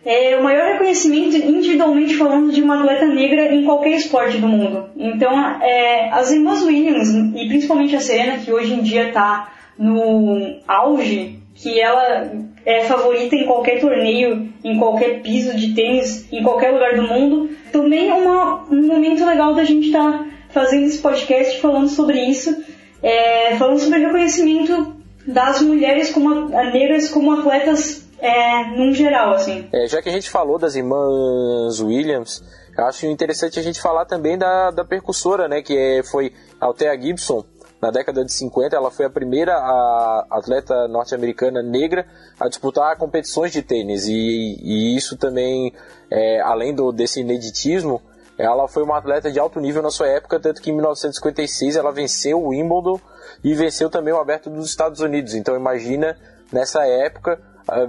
é 0.06 0.38
o 0.38 0.44
maior 0.44 0.74
reconhecimento 0.74 1.36
individualmente 1.36 2.16
falando 2.16 2.52
de 2.52 2.62
uma 2.62 2.80
atleta 2.80 3.06
negra 3.06 3.54
em 3.54 3.66
qualquer 3.66 3.92
esporte 3.92 4.38
do 4.38 4.48
mundo. 4.48 4.86
Então, 4.96 5.62
é, 5.62 6.10
as 6.12 6.32
irmãs 6.32 6.64
Williams, 6.64 7.10
e 7.36 7.48
principalmente 7.48 7.96
a 7.96 8.00
Serena, 8.00 8.38
que 8.38 8.52
hoje 8.52 8.74
em 8.74 8.82
dia 8.82 9.10
está 9.10 9.52
no 9.78 10.58
auge, 10.68 11.40
que 11.54 11.80
ela 11.80 12.32
é 12.66 12.82
favorita 12.82 13.36
em 13.36 13.46
qualquer 13.46 13.82
torneio, 13.82 14.50
em 14.64 14.78
qualquer 14.78 15.22
piso 15.22 15.56
de 15.56 15.74
tênis, 15.74 16.32
em 16.32 16.42
qualquer 16.44 16.72
lugar 16.72 16.96
do 16.96 17.04
mundo, 17.04 17.50
também 17.72 18.10
é 18.10 18.14
uma, 18.14 18.64
um 18.72 18.88
momento 18.88 19.26
legal 19.26 19.54
da 19.54 19.64
gente 19.64 19.88
estar 19.88 20.12
tá 20.12 20.26
fazendo 20.50 20.86
esse 20.86 21.00
podcast 21.00 21.60
falando 21.60 21.90
sobre 21.90 22.20
isso, 22.22 22.56
é, 23.02 23.56
falando 23.58 23.80
sobre 23.80 24.00
reconhecimento 24.00 24.96
das 25.26 25.62
mulheres 25.62 26.12
como 26.12 26.50
negras 26.50 27.10
como 27.10 27.32
atletas 27.32 28.04
é, 28.20 28.66
num 28.76 28.94
geral, 28.94 29.34
assim. 29.34 29.68
É, 29.72 29.88
já 29.88 30.02
que 30.02 30.10
a 30.10 30.12
gente 30.12 30.30
falou 30.30 30.58
das 30.60 30.76
irmãs 30.76 31.80
Williams, 31.82 32.44
acho 32.78 33.06
interessante 33.06 33.60
a 33.60 33.64
gente 33.64 33.82
falar 33.82 34.06
também 34.06 34.38
da, 34.38 34.72
da 34.72 34.84
percussora, 34.84 35.48
né, 35.48 35.62
que 35.62 35.78
é, 35.78 36.04
foi 36.04 36.34
Althea 36.60 37.00
Gibson. 37.00 37.44
Na 37.82 37.92
década 37.92 38.26
de 38.26 38.34
50, 38.34 38.76
ela 38.76 38.92
foi 38.92 39.06
a 39.06 39.10
primeira 39.10 39.54
a, 39.54 40.26
atleta 40.32 40.86
norte-americana 40.90 41.64
negra 41.64 42.06
a 42.38 42.50
disputar 42.50 42.98
competições 42.98 43.54
de 43.54 43.62
tênis. 43.62 44.06
E, 44.06 44.58
e 44.62 44.98
isso 44.98 45.16
também, 45.16 45.72
é, 46.12 46.42
além 46.42 46.76
do, 46.76 46.92
desse 46.92 47.22
ineditismo, 47.22 48.02
ela 48.40 48.70
foi 48.70 48.84
uma 48.84 48.98
atleta 48.98 49.30
de 49.30 49.38
alto 49.38 49.60
nível 49.60 49.82
na 49.82 49.92
sua 49.92 50.08
época, 50.08 50.40
tanto 50.40 50.62
que 50.62 50.70
em 50.70 50.74
1956 50.74 51.76
ela 51.76 51.92
venceu 51.92 52.40
o 52.42 52.48
Wimbledon 52.48 52.98
e 53.44 53.54
venceu 53.54 53.90
também 53.90 54.14
o 54.14 54.18
Aberto 54.18 54.50
dos 54.50 54.70
Estados 54.70 55.02
Unidos. 55.02 55.36
Então 55.36 55.58
imagina 55.58 56.16
nessa 56.50 56.88
época 56.88 57.38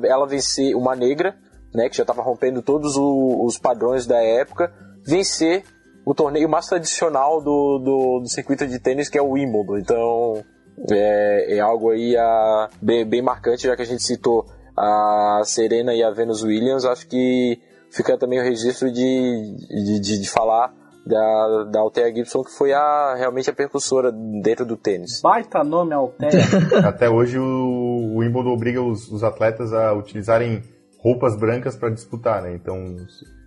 ela 0.03 0.27
vencer 0.27 0.75
uma 0.75 0.97
negra, 0.97 1.37
né, 1.73 1.89
que 1.89 1.97
já 1.97 2.03
estava 2.03 2.21
rompendo 2.21 2.63
todos 2.63 2.97
os 2.97 3.59
padrões 3.59 4.07
da 4.07 4.21
época, 4.21 4.73
vencer 5.07 5.63
o 6.05 6.13
torneio 6.13 6.49
mais 6.49 6.67
tradicional 6.67 7.41
do, 7.41 7.79
do, 7.79 8.21
do, 8.21 8.29
circuito 8.29 8.67
de 8.67 8.81
tênis, 8.81 9.09
que 9.09 9.17
é 9.17 9.23
o 9.23 9.31
Wimbledon. 9.31 9.79
Então, 9.79 10.45
é, 10.91 11.57
é 11.57 11.61
algo 11.61 11.91
aí 11.91 12.17
a, 12.17 12.69
bem, 12.83 13.05
bem 13.07 13.23
marcante, 13.23 13.69
já 13.69 13.77
que 13.77 13.83
a 13.83 13.87
gente 13.87 14.03
citou 14.03 14.47
a 14.77 15.43
Serena 15.45 15.95
e 15.95 16.03
a 16.03 16.11
Venus 16.11 16.43
Williams, 16.43 16.85
acho 16.85 17.07
que 17.07 17.61
fica 17.91 18.17
também 18.17 18.41
o 18.41 18.43
registro 18.43 18.91
de, 18.93 19.57
de, 19.69 20.01
de, 20.01 20.21
de 20.21 20.31
falar 20.31 20.73
da, 21.07 21.65
da 21.65 21.81
Althea 21.81 22.15
Gibson, 22.15 22.43
que 22.43 22.53
foi 22.53 22.73
a, 22.73 23.15
realmente 23.17 23.51
a 23.51 23.53
percussora 23.53 24.13
dentro 24.43 24.65
do 24.65 24.77
tênis. 24.77 25.21
Baita 25.23 25.65
nome, 25.65 25.95
Althea. 25.95 26.31
Até 26.85 27.09
hoje 27.09 27.39
o, 27.39 27.45
o 27.45 28.19
Wimbledon 28.19 28.53
obriga 28.53 28.83
os, 28.83 29.11
os 29.11 29.25
atletas 29.25 29.73
a 29.73 29.93
utilizarem 29.93 30.63
roupas 30.99 31.37
brancas 31.39 31.77
para 31.77 31.91
disputar, 31.91 32.43
né? 32.43 32.55
Então 32.55 32.97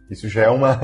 isso 0.10 0.28
já 0.28 0.44
é 0.44 0.50
uma 0.50 0.80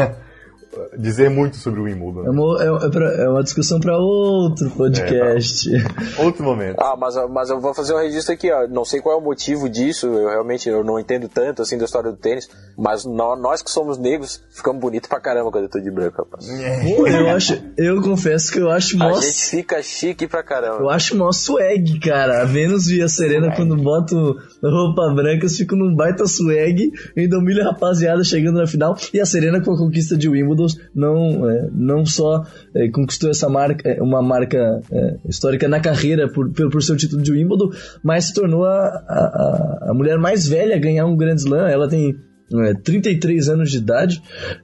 dizer 0.97 1.29
muito 1.29 1.57
sobre 1.57 1.79
o 1.79 1.83
Wimbledon. 1.83 2.25
É 2.25 2.29
uma, 2.29 2.63
é, 2.63 2.85
é, 2.85 2.89
pra, 2.89 3.13
é 3.23 3.29
uma 3.29 3.43
discussão 3.43 3.79
para 3.79 3.97
outro 3.97 4.69
podcast. 4.71 5.75
É, 5.75 5.83
tá. 5.83 6.23
Outro 6.23 6.43
momento. 6.43 6.79
Ah, 6.79 6.95
mas, 6.97 7.15
mas 7.29 7.49
eu 7.49 7.59
vou 7.59 7.73
fazer 7.73 7.93
um 7.93 7.99
registro 7.99 8.33
aqui, 8.33 8.51
ó. 8.51 8.67
Não 8.67 8.85
sei 8.85 9.01
qual 9.01 9.15
é 9.15 9.21
o 9.21 9.23
motivo 9.23 9.69
disso, 9.69 10.07
eu 10.07 10.29
realmente 10.29 10.69
eu 10.69 10.83
não 10.83 10.99
entendo 10.99 11.27
tanto 11.27 11.61
assim 11.61 11.77
da 11.77 11.85
história 11.85 12.11
do 12.11 12.17
tênis, 12.17 12.49
mas 12.77 13.05
nós, 13.05 13.39
nós 13.39 13.61
que 13.61 13.71
somos 13.71 13.97
negros 13.97 14.43
ficamos 14.51 14.79
bonitos 14.79 15.09
pra 15.09 15.19
caramba 15.19 15.51
quando 15.51 15.63
eu 15.63 15.69
tô 15.69 15.79
de 15.79 15.91
branco, 15.91 16.17
rapaz. 16.17 16.47
É. 16.49 16.95
Pô, 16.95 17.07
eu 17.07 17.29
acho, 17.29 17.61
eu 17.77 18.01
confesso 18.01 18.51
que 18.51 18.59
eu 18.59 18.69
acho 18.69 18.97
mó... 18.97 19.09
A 19.09 19.21
gente 19.21 19.49
fica 19.49 19.81
chique 19.81 20.27
pra 20.27 20.43
caramba. 20.43 20.79
Eu 20.79 20.89
acho 20.89 21.17
mó 21.17 21.31
swag, 21.31 21.99
cara. 21.99 22.41
A 22.41 22.45
Vênus 22.45 22.89
e 22.89 23.01
a 23.01 23.07
Serena 23.07 23.47
swag. 23.47 23.55
quando 23.55 23.75
botam 23.81 24.35
roupa 24.63 25.13
branca, 25.13 25.47
ficam 25.49 25.77
num 25.77 25.95
baita 25.95 26.25
swag, 26.27 26.91
ainda 27.17 27.37
humilha 27.37 27.63
a 27.63 27.71
rapaziada 27.71 28.23
chegando 28.23 28.57
na 28.57 28.67
final, 28.67 28.95
e 29.13 29.19
a 29.19 29.25
Serena 29.25 29.61
com 29.61 29.73
a 29.73 29.77
conquista 29.77 30.17
de 30.17 30.29
Wimbledon 30.29 30.58
Não, 30.93 31.49
é, 31.49 31.69
não 31.71 32.05
só 32.05 32.43
é, 32.73 32.89
conquistou 32.89 33.29
essa 33.29 33.49
marca, 33.49 33.87
é, 33.89 34.01
uma 34.01 34.21
marca 34.21 34.81
é, 34.91 35.17
histórica 35.27 35.67
na 35.67 35.79
carreira 35.79 36.27
por, 36.31 36.51
por, 36.51 36.83
seu 36.83 36.95
título 36.95 37.21
de 37.21 37.31
Wimbledon, 37.31 37.69
mas 38.03 38.25
se 38.25 38.33
tornou 38.33 38.65
a, 38.65 38.85
a, 38.85 39.87
a 39.89 39.93
mulher 39.93 40.17
mais 40.17 40.47
velha 40.47 40.75
a 40.75 40.79
ganhar 40.79 41.05
um 41.05 41.15
Grand 41.15 41.35
Slam. 41.35 41.67
Ela 41.67 41.87
tem 41.87 42.15
é, 42.53 42.73
33 42.73 43.49
anos 43.49 43.71
de 43.71 43.77
idade, 43.77 44.21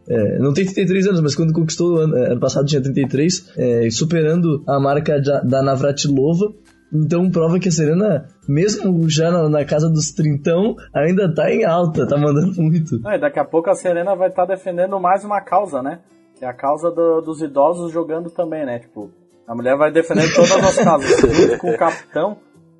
é, 0.09 0.39
não 0.39 0.53
tem 0.53 0.65
33 0.65 1.07
anos, 1.07 1.21
mas 1.21 1.35
quando 1.35 1.53
conquistou 1.53 1.97
ano, 1.97 2.15
ano 2.15 2.39
passado 2.39 2.65
tinha 2.65 2.81
33, 2.81 3.51
é, 3.57 3.89
superando 3.91 4.63
a 4.67 4.79
marca 4.79 5.21
da, 5.21 5.41
da 5.41 5.61
Navratilova. 5.61 6.53
Então 7.03 7.29
prova 7.29 7.59
que 7.59 7.67
a 7.67 7.71
Serena, 7.71 8.25
mesmo 8.47 9.09
já 9.09 9.31
na, 9.31 9.49
na 9.49 9.65
casa 9.65 9.89
dos 9.89 10.11
trintão, 10.11 10.75
ainda 10.93 11.33
tá 11.33 11.51
em 11.51 11.65
alta, 11.65 12.07
tá 12.07 12.17
mandando 12.17 12.61
muito. 12.61 12.95
e 12.95 13.19
daqui 13.19 13.39
a 13.39 13.45
pouco 13.45 13.69
a 13.69 13.75
Serena 13.75 14.15
vai 14.15 14.29
estar 14.29 14.45
tá 14.45 14.53
defendendo 14.53 14.99
mais 14.99 15.25
uma 15.25 15.41
causa, 15.41 15.81
né? 15.81 15.99
Que 16.37 16.45
é 16.45 16.47
a 16.47 16.53
causa 16.53 16.89
do, 16.91 17.21
dos 17.21 17.41
idosos 17.41 17.91
jogando 17.91 18.29
também, 18.29 18.65
né? 18.65 18.79
Tipo, 18.79 19.11
a 19.47 19.55
mulher 19.55 19.77
vai 19.77 19.91
defendendo 19.91 20.33
todas 20.33 20.51
as 20.51 20.83
causas. 20.83 21.21
Junto 21.35 21.57
com 21.59 21.71
o 21.71 21.77
capitão, 21.77 22.37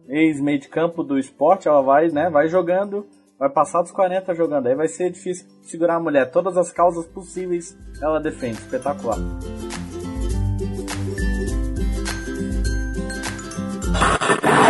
ex-meio 0.08 0.60
de 0.60 0.70
campo 0.70 1.04
do 1.04 1.18
esporte, 1.18 1.68
ela 1.68 1.82
vai, 1.82 2.08
né, 2.10 2.30
vai 2.30 2.48
jogando, 2.48 3.06
vai 3.40 3.50
passar 3.50 3.82
dos 3.82 3.92
40 3.92 4.34
jogando. 4.34 4.68
Aí 4.68 4.76
vai 4.76 4.88
ser 4.88 5.12
difícil 5.12 5.48
segurar 5.62 5.96
a 5.96 6.00
mulher. 6.00 6.32
Todas 6.32 6.58
as 6.58 6.72
causas 6.72 7.06
possíveis 7.08 7.78
ela 8.02 8.20
defende. 8.20 8.58
Espetacular. 8.58 9.18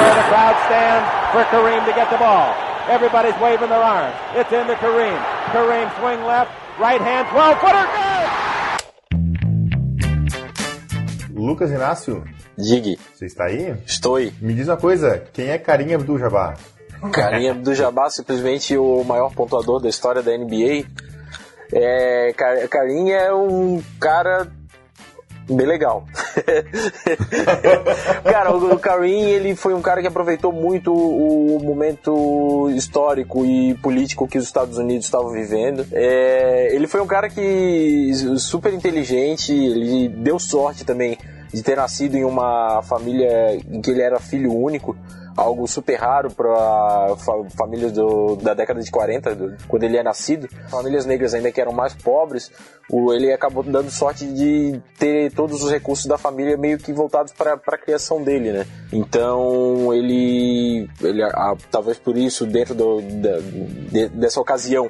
Where 0.06 0.14
the 0.22 0.28
crowd 0.30 0.56
stands 0.70 1.08
for 1.34 1.44
Kareem 1.50 1.82
to 1.86 1.94
get 1.94 2.10
the 2.12 2.18
ball. 2.18 2.54
Everybody's 2.88 3.34
waving 3.42 3.70
their 3.70 3.82
arms. 3.82 4.14
It's 4.36 4.52
in 4.54 4.68
to 4.68 4.76
Kareem. 4.76 5.18
Kareem 5.52 5.90
swing 6.00 6.22
left, 6.26 6.52
right 6.80 7.02
hand, 7.02 7.28
12 7.30 7.58
footer, 7.60 7.88
good! 7.96 8.26
Lucas 11.36 11.72
Inácio, 11.72 12.24
Digue, 12.58 12.98
você 13.14 13.26
está 13.26 13.46
aí? 13.46 13.76
estou 13.86 14.16
aí. 14.16 14.32
Me 14.40 14.54
diz 14.54 14.68
uma 14.68 14.78
coisa, 14.78 15.24
quem 15.34 15.50
é 15.50 15.58
Carinha 15.58 15.96
Abdul 15.98 16.18
Jabbar? 16.20 16.58
Kareem 17.12 17.50
Abdul-Jabbar, 17.50 18.10
simplesmente 18.10 18.76
o 18.78 19.04
maior 19.04 19.32
pontuador 19.34 19.82
da 19.82 19.90
história 19.90 20.22
da 20.24 20.32
NBA. 20.38 20.86
É, 21.74 22.32
Ka- 22.34 22.68
Kareem 22.70 23.12
é 23.12 23.34
um 23.34 23.84
cara 24.00 24.48
bem 25.50 25.68
legal. 25.68 26.06
cara, 28.24 28.56
o, 28.56 28.80
Kareem 28.80 29.30
ele 29.30 29.56
foi 29.56 29.74
um 29.74 29.82
cara 29.82 30.02
que 30.02 30.08
aproveitou 30.08 30.52
muito 30.52 30.94
o 30.94 31.60
momento 31.64 32.70
histórico 32.72 33.46
e 33.46 33.74
político 33.76 34.28
que 34.28 34.38
os 34.38 34.46
Estados 34.46 34.78
Unidos 34.78 35.06
estavam 35.06 35.32
vivendo. 35.32 35.86
É, 35.92 36.70
ele 36.74 36.88
foi 36.88 37.02
um 37.02 37.08
cara 37.08 37.30
que 37.30 38.12
super 38.38 38.74
inteligente, 38.74 39.54
ele 39.54 40.10
deu 40.10 40.40
sorte 40.40 40.84
também 40.84 41.18
de 41.54 41.64
ter 41.64 41.78
nascido 41.78 42.16
em 42.16 42.26
uma 42.26 42.82
família 42.84 43.56
em 43.70 43.82
que 43.82 43.92
ele 43.92 44.02
era 44.02 44.20
filho 44.20 44.54
único 44.54 44.96
algo 45.36 45.68
super 45.68 45.96
raro 45.96 46.32
para 46.32 47.16
fa 47.18 47.34
famílias 47.58 47.92
do, 47.92 48.36
da 48.38 48.54
década 48.54 48.82
de 48.82 48.90
40, 48.90 49.36
do, 49.36 49.58
quando 49.68 49.84
ele 49.84 49.98
é 49.98 50.04
nascido. 50.04 50.48
Famílias 50.70 51.06
negras 51.06 51.34
ainda 51.34 51.52
que 51.52 51.60
eram 51.60 51.74
mais 51.74 51.94
pobres, 51.94 52.52
o, 52.90 53.14
ele 53.14 53.32
acabou 53.32 53.64
dando 53.64 53.92
sorte 53.92 54.26
de 54.26 54.80
ter 54.98 55.32
todos 55.34 55.64
os 55.64 55.72
recursos 55.72 56.06
da 56.06 56.18
família 56.18 56.58
meio 56.58 56.78
que 56.78 56.94
voltados 56.94 57.34
para 57.34 57.54
a 57.54 57.78
criação 57.78 58.24
dele, 58.24 58.52
né? 58.52 58.66
Então 58.92 59.94
ele, 59.94 60.90
ele 61.02 61.24
a, 61.24 61.56
talvez 61.70 61.98
por 61.98 62.18
isso 62.18 62.46
dentro 62.46 62.74
do, 62.74 63.02
da, 63.02 63.38
de, 63.40 64.10
dessa 64.10 64.40
ocasião 64.40 64.88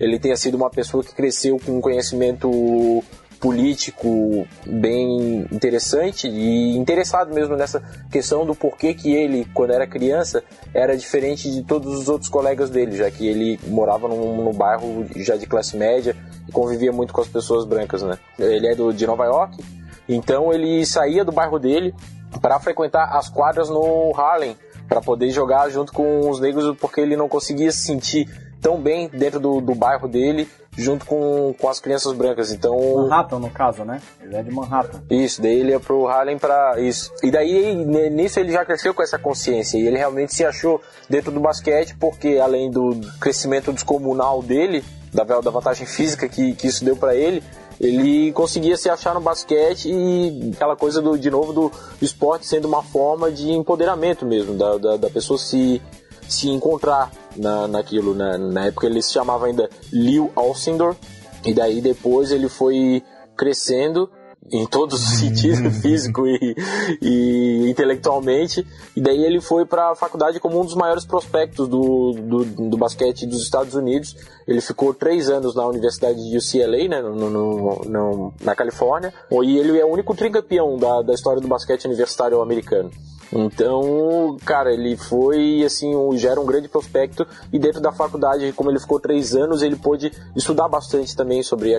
ele 0.00 0.18
tenha 0.18 0.36
sido 0.36 0.54
uma 0.54 0.70
pessoa 0.70 1.02
que 1.02 1.14
cresceu 1.14 1.58
com 1.64 1.78
um 1.78 1.80
conhecimento 1.80 3.02
político 3.40 4.46
bem 4.66 5.46
interessante 5.52 6.28
e 6.28 6.76
interessado 6.76 7.32
mesmo 7.32 7.56
nessa 7.56 7.82
questão 8.10 8.44
do 8.44 8.54
porquê 8.54 8.94
que 8.94 9.14
ele, 9.14 9.46
quando 9.54 9.72
era 9.72 9.86
criança, 9.86 10.42
era 10.74 10.96
diferente 10.96 11.50
de 11.50 11.62
todos 11.62 11.98
os 11.98 12.08
outros 12.08 12.28
colegas 12.28 12.70
dele, 12.70 12.96
já 12.96 13.10
que 13.10 13.26
ele 13.26 13.58
morava 13.66 14.08
num, 14.08 14.44
num 14.44 14.52
bairro 14.52 15.06
já 15.16 15.36
de 15.36 15.46
classe 15.46 15.76
média 15.76 16.16
e 16.48 16.52
convivia 16.52 16.92
muito 16.92 17.12
com 17.12 17.20
as 17.20 17.28
pessoas 17.28 17.64
brancas, 17.64 18.02
né? 18.02 18.18
Ele 18.38 18.66
é 18.66 18.74
do, 18.74 18.92
de 18.92 19.06
Nova 19.06 19.24
York, 19.24 19.62
então 20.08 20.52
ele 20.52 20.84
saía 20.84 21.24
do 21.24 21.32
bairro 21.32 21.58
dele 21.58 21.94
para 22.40 22.58
frequentar 22.60 23.16
as 23.16 23.28
quadras 23.28 23.68
no 23.68 24.12
Harlem, 24.16 24.56
para 24.88 25.00
poder 25.00 25.30
jogar 25.30 25.68
junto 25.68 25.92
com 25.92 26.28
os 26.30 26.40
negros, 26.40 26.76
porque 26.78 27.00
ele 27.00 27.16
não 27.16 27.28
conseguia 27.28 27.70
se 27.70 27.78
sentir 27.78 28.28
tão 28.60 28.80
bem 28.80 29.08
dentro 29.08 29.38
do, 29.38 29.60
do 29.60 29.74
bairro 29.74 30.08
dele 30.08 30.48
junto 30.78 31.04
com, 31.04 31.54
com 31.58 31.68
as 31.68 31.80
crianças 31.80 32.12
brancas. 32.12 32.52
Então. 32.52 32.78
Manhattan, 32.94 33.40
no 33.40 33.50
caso, 33.50 33.84
né? 33.84 34.00
Ele 34.22 34.36
é 34.36 34.42
de 34.42 34.50
Manhattan. 34.50 35.02
Isso, 35.10 35.42
daí 35.42 35.58
ele 35.58 35.70
ia 35.70 35.80
pro 35.80 36.06
Harlem 36.06 36.38
pra 36.38 36.80
isso. 36.80 37.12
E 37.22 37.30
daí, 37.30 37.74
nisso, 38.10 38.38
ele 38.38 38.52
já 38.52 38.64
cresceu 38.64 38.94
com 38.94 39.02
essa 39.02 39.18
consciência. 39.18 39.76
E 39.76 39.86
ele 39.86 39.98
realmente 39.98 40.34
se 40.34 40.44
achou 40.44 40.80
dentro 41.10 41.32
do 41.32 41.40
basquete, 41.40 41.96
porque 41.98 42.38
além 42.42 42.70
do 42.70 43.00
crescimento 43.20 43.72
descomunal 43.72 44.40
dele, 44.40 44.84
da, 45.12 45.24
da 45.24 45.50
vantagem 45.50 45.86
física 45.86 46.28
que, 46.28 46.54
que 46.54 46.68
isso 46.68 46.84
deu 46.84 46.96
para 46.96 47.14
ele, 47.14 47.42
ele 47.80 48.32
conseguia 48.32 48.76
se 48.76 48.88
achar 48.88 49.14
no 49.14 49.20
basquete 49.20 49.88
e 49.88 50.52
aquela 50.54 50.76
coisa 50.76 51.00
do, 51.00 51.16
de 51.16 51.30
novo 51.30 51.52
do, 51.52 51.72
esporte 52.02 52.46
sendo 52.46 52.66
uma 52.66 52.82
forma 52.82 53.30
de 53.30 53.50
empoderamento 53.50 54.26
mesmo, 54.26 54.54
da, 54.54 54.76
da, 54.76 54.96
da 54.96 55.10
pessoa 55.10 55.38
se, 55.38 55.80
se 56.28 56.48
encontrar 56.48 57.10
na, 57.38 57.68
naquilo. 57.68 58.14
Né? 58.14 58.36
Na 58.36 58.66
época 58.66 58.86
ele 58.86 59.02
se 59.02 59.12
chamava 59.12 59.46
ainda 59.46 59.68
Leo 59.92 60.30
Alcindor, 60.34 60.96
e 61.44 61.54
daí 61.54 61.80
depois 61.80 62.30
ele 62.30 62.48
foi 62.48 63.02
crescendo 63.36 64.10
em 64.52 64.66
todos 64.66 65.00
os 65.00 65.18
sentidos, 65.18 65.76
físico 65.82 66.26
e, 66.26 66.56
e 67.00 67.70
intelectualmente, 67.70 68.66
e 68.94 69.00
daí 69.00 69.24
ele 69.24 69.40
foi 69.40 69.64
para 69.64 69.90
a 69.90 69.94
faculdade 69.94 70.40
como 70.40 70.60
um 70.60 70.64
dos 70.64 70.74
maiores 70.74 71.04
prospectos 71.04 71.68
do, 71.68 72.12
do, 72.12 72.44
do, 72.44 72.76
basquete 72.76 73.26
dos 73.26 73.42
Estados 73.42 73.74
Unidos. 73.74 74.16
Ele 74.46 74.60
ficou 74.60 74.94
três 74.94 75.28
anos 75.28 75.54
na 75.54 75.66
Universidade 75.66 76.18
de 76.30 76.36
UCLA, 76.36 76.88
né, 76.88 77.02
no, 77.02 77.30
no, 77.30 77.84
no, 77.84 78.34
na 78.42 78.54
Califórnia, 78.54 79.12
e 79.30 79.58
ele 79.58 79.78
é 79.78 79.84
o 79.84 79.88
único 79.88 80.14
tricampeão 80.14 80.76
da, 80.78 81.02
da 81.02 81.14
história 81.14 81.40
do 81.40 81.48
basquete 81.48 81.84
universitário 81.84 82.40
americano. 82.40 82.90
Então, 83.32 84.36
cara, 84.44 84.72
ele 84.72 84.96
foi, 84.96 85.62
assim, 85.64 85.94
um, 85.94 86.16
já 86.16 86.30
era 86.30 86.40
um 86.40 86.46
grande 86.46 86.68
prospecto. 86.68 87.26
E 87.52 87.58
dentro 87.58 87.80
da 87.80 87.92
faculdade, 87.92 88.52
como 88.52 88.70
ele 88.70 88.80
ficou 88.80 88.98
três 88.98 89.34
anos, 89.34 89.62
ele 89.62 89.76
pôde 89.76 90.12
estudar 90.34 90.68
bastante 90.68 91.14
também 91.14 91.42
sobre 91.42 91.74
a, 91.74 91.78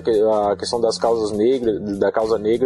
a 0.52 0.56
questão 0.56 0.80
das 0.80 0.98
causas 0.98 1.32
negras, 1.32 1.80
da 1.98 2.12
causa 2.12 2.38
negra 2.38 2.59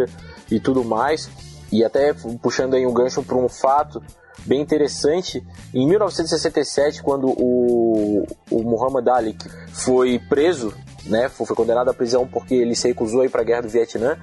e 0.50 0.60
tudo 0.60 0.84
mais. 0.84 1.28
E 1.72 1.84
até 1.84 2.14
puxando 2.42 2.74
aí 2.74 2.86
um 2.86 2.92
gancho 2.92 3.22
para 3.22 3.36
um 3.36 3.48
fato 3.48 4.02
bem 4.44 4.60
interessante, 4.60 5.42
em 5.72 5.86
1967, 5.86 7.02
quando 7.02 7.28
o, 7.28 8.26
o 8.50 8.62
Muhammad 8.62 9.08
Ali 9.08 9.36
foi 9.72 10.18
preso, 10.18 10.74
né, 11.06 11.28
foi 11.28 11.46
condenado 11.56 11.88
à 11.90 11.94
prisão 11.94 12.26
porque 12.26 12.54
ele 12.54 12.74
se 12.74 12.88
recusou 12.88 13.22
a 13.22 13.24
ir 13.24 13.30
para 13.30 13.40
a 13.40 13.44
guerra 13.44 13.62
do 13.62 13.68
Vietnã, 13.68 14.18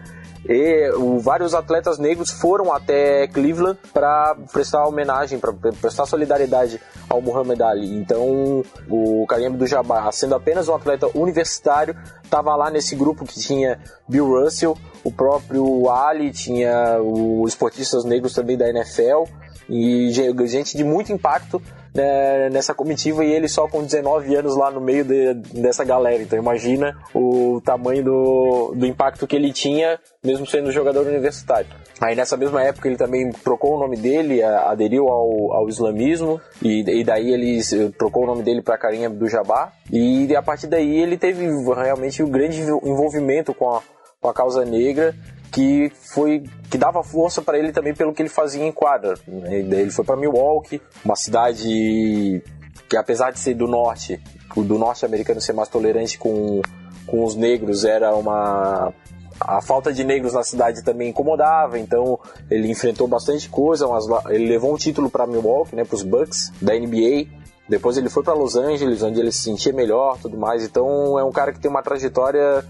e 0.48 0.90
o, 0.96 1.20
vários 1.20 1.54
atletas 1.54 2.00
negros 2.00 2.32
foram 2.32 2.74
até 2.74 3.28
Cleveland 3.28 3.80
para 3.94 4.36
prestar 4.52 4.88
homenagem, 4.88 5.40
para 5.40 5.54
prestar 5.80 6.06
solidariedade 6.06 6.80
ao 7.08 7.22
Muhammad 7.22 7.62
Ali. 7.62 7.96
Então, 7.96 8.64
o 8.90 9.26
Kareem 9.28 9.48
Abdul-Jabbar, 9.48 10.12
sendo 10.12 10.36
apenas 10.36 10.68
um 10.68 10.76
atleta 10.76 11.08
universitário, 11.16 11.96
estava 12.24 12.56
lá 12.56 12.72
nesse 12.72 12.96
grupo 12.96 13.26
que 13.26 13.40
tinha 13.40 13.80
Bill 14.08 14.28
Russell, 14.28 14.78
o 15.04 15.12
próprio 15.12 15.90
Ali, 15.90 16.32
tinha 16.32 17.00
os 17.02 17.50
esportistas 17.50 18.04
negros 18.04 18.34
também 18.34 18.58
da 18.58 18.70
NFL 18.70 19.26
e 19.70 20.12
gente 20.46 20.76
de 20.76 20.84
muito 20.84 21.14
impacto 21.14 21.62
né, 21.94 22.50
nessa 22.50 22.74
comitiva 22.74 23.24
e 23.24 23.32
ele 23.32 23.48
só 23.48 23.68
com 23.68 23.84
19 23.84 24.36
anos 24.36 24.56
lá 24.56 24.72
no 24.72 24.82
meio 24.82 25.04
de, 25.04 25.34
dessa 25.34 25.84
galera. 25.84 26.22
Então 26.22 26.40
imagina 26.40 26.96
o 27.14 27.62
tamanho 27.64 28.04
do, 28.04 28.74
do 28.76 28.86
impacto 28.86 29.28
que 29.28 29.36
ele 29.36 29.52
tinha, 29.52 30.00
mesmo 30.24 30.46
sendo 30.46 30.72
jogador 30.72 31.06
universitário. 31.06 31.68
Aí 32.00 32.16
nessa 32.16 32.36
mesma 32.36 32.64
época 32.64 32.88
ele 32.88 32.98
também 32.98 33.32
trocou 33.32 33.76
o 33.76 33.80
nome 33.80 33.96
dele, 33.96 34.42
aderiu 34.42 35.08
ao, 35.08 35.54
ao 35.54 35.70
islamismo 35.70 36.42
e, 36.62 36.84
e 37.00 37.04
daí 37.04 37.32
ele 37.32 37.62
trocou 37.98 38.24
o 38.24 38.26
nome 38.26 38.42
dele 38.42 38.62
para 38.62 38.78
Karim 38.78 39.06
Abdul-Jabbar 39.06 39.74
e 39.92 40.36
a 40.36 40.42
partir 40.42 40.68
daí 40.68 41.00
ele 41.00 41.18
teve 41.18 41.46
realmente 41.76 42.24
um 42.24 42.30
grande 42.30 42.62
envolvimento 42.62 43.54
com 43.54 43.70
a, 43.70 43.84
com 44.20 44.30
a 44.30 44.34
causa 44.34 44.66
negra 44.66 45.16
que 45.52 45.92
foi 46.14 46.44
que 46.70 46.78
dava 46.78 47.04
força 47.04 47.42
para 47.42 47.60
ele 47.60 47.72
também 47.72 47.94
pelo 47.94 48.14
que 48.14 48.22
ele 48.22 48.30
fazia 48.30 48.66
em 48.66 48.72
quadra. 48.72 49.16
Ele 49.28 49.92
foi 49.92 50.06
para 50.06 50.16
Milwaukee, 50.16 50.82
uma 51.04 51.16
cidade 51.16 52.42
que 52.88 52.98
apesar 52.98 53.32
de 53.32 53.40
ser 53.40 53.54
do 53.54 53.68
norte, 53.68 54.22
do 54.56 54.78
norte 54.78 55.06
americano 55.06 55.42
ser 55.42 55.54
mais 55.54 55.70
tolerante 55.70 56.18
com, 56.18 56.62
com 57.06 57.24
os 57.24 57.36
negros, 57.36 57.84
era 57.84 58.16
uma 58.16 58.94
a 59.40 59.60
falta 59.60 59.92
de 59.92 60.04
negros 60.04 60.34
na 60.34 60.44
cidade 60.44 60.84
também 60.84 61.10
incomodava, 61.10 61.80
então 61.80 62.20
ele 62.50 62.70
enfrentou 62.70 63.08
bastante 63.08 63.50
coisa, 63.50 63.88
mas 63.88 64.06
ele 64.30 64.48
levou 64.48 64.72
um 64.74 64.78
título 64.78 65.10
para 65.10 65.26
Milwaukee, 65.26 65.76
né, 65.76 65.84
para 65.84 65.96
os 65.96 66.04
Bucks 66.04 66.52
da 66.62 66.74
NBA. 66.74 67.26
Depois 67.68 67.98
ele 67.98 68.10
foi 68.10 68.24
para 68.24 68.34
Los 68.34 68.56
Angeles, 68.56 69.02
onde 69.02 69.20
ele 69.20 69.32
se 69.32 69.44
sentia 69.44 69.74
melhor, 69.74 70.18
tudo 70.22 70.38
mais. 70.38 70.64
Então 70.64 71.18
é 71.18 71.24
um 71.24 71.32
cara 71.32 71.52
que 71.52 71.60
tem 71.60 71.72
uma 71.72 71.82
trajetória 71.82 72.64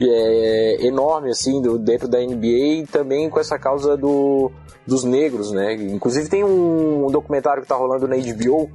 é, 0.00 0.86
enorme 0.86 1.30
assim 1.30 1.60
do, 1.60 1.78
dentro 1.78 2.08
da 2.08 2.18
NBA 2.18 2.46
e 2.46 2.86
também 2.90 3.30
com 3.30 3.38
essa 3.38 3.58
causa 3.58 3.96
do, 3.96 4.50
dos 4.86 5.04
negros, 5.04 5.52
né? 5.52 5.74
Inclusive 5.74 6.28
tem 6.28 6.44
um, 6.44 7.06
um 7.06 7.10
documentário 7.10 7.62
que 7.62 7.68
tá 7.68 7.76
rolando 7.76 8.08
na 8.08 8.16
HBO, 8.16 8.70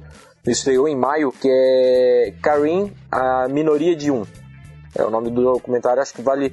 estreou 0.46 0.88
em 0.88 0.96
maio, 0.96 1.32
que 1.32 1.48
é 1.48 2.32
Karim, 2.42 2.92
a 3.10 3.48
minoria 3.48 3.94
de 3.94 4.10
um. 4.10 4.24
É 4.96 5.04
o 5.04 5.10
nome 5.10 5.30
do 5.30 5.42
documentário, 5.42 6.02
acho 6.02 6.14
que 6.14 6.22
vale 6.22 6.52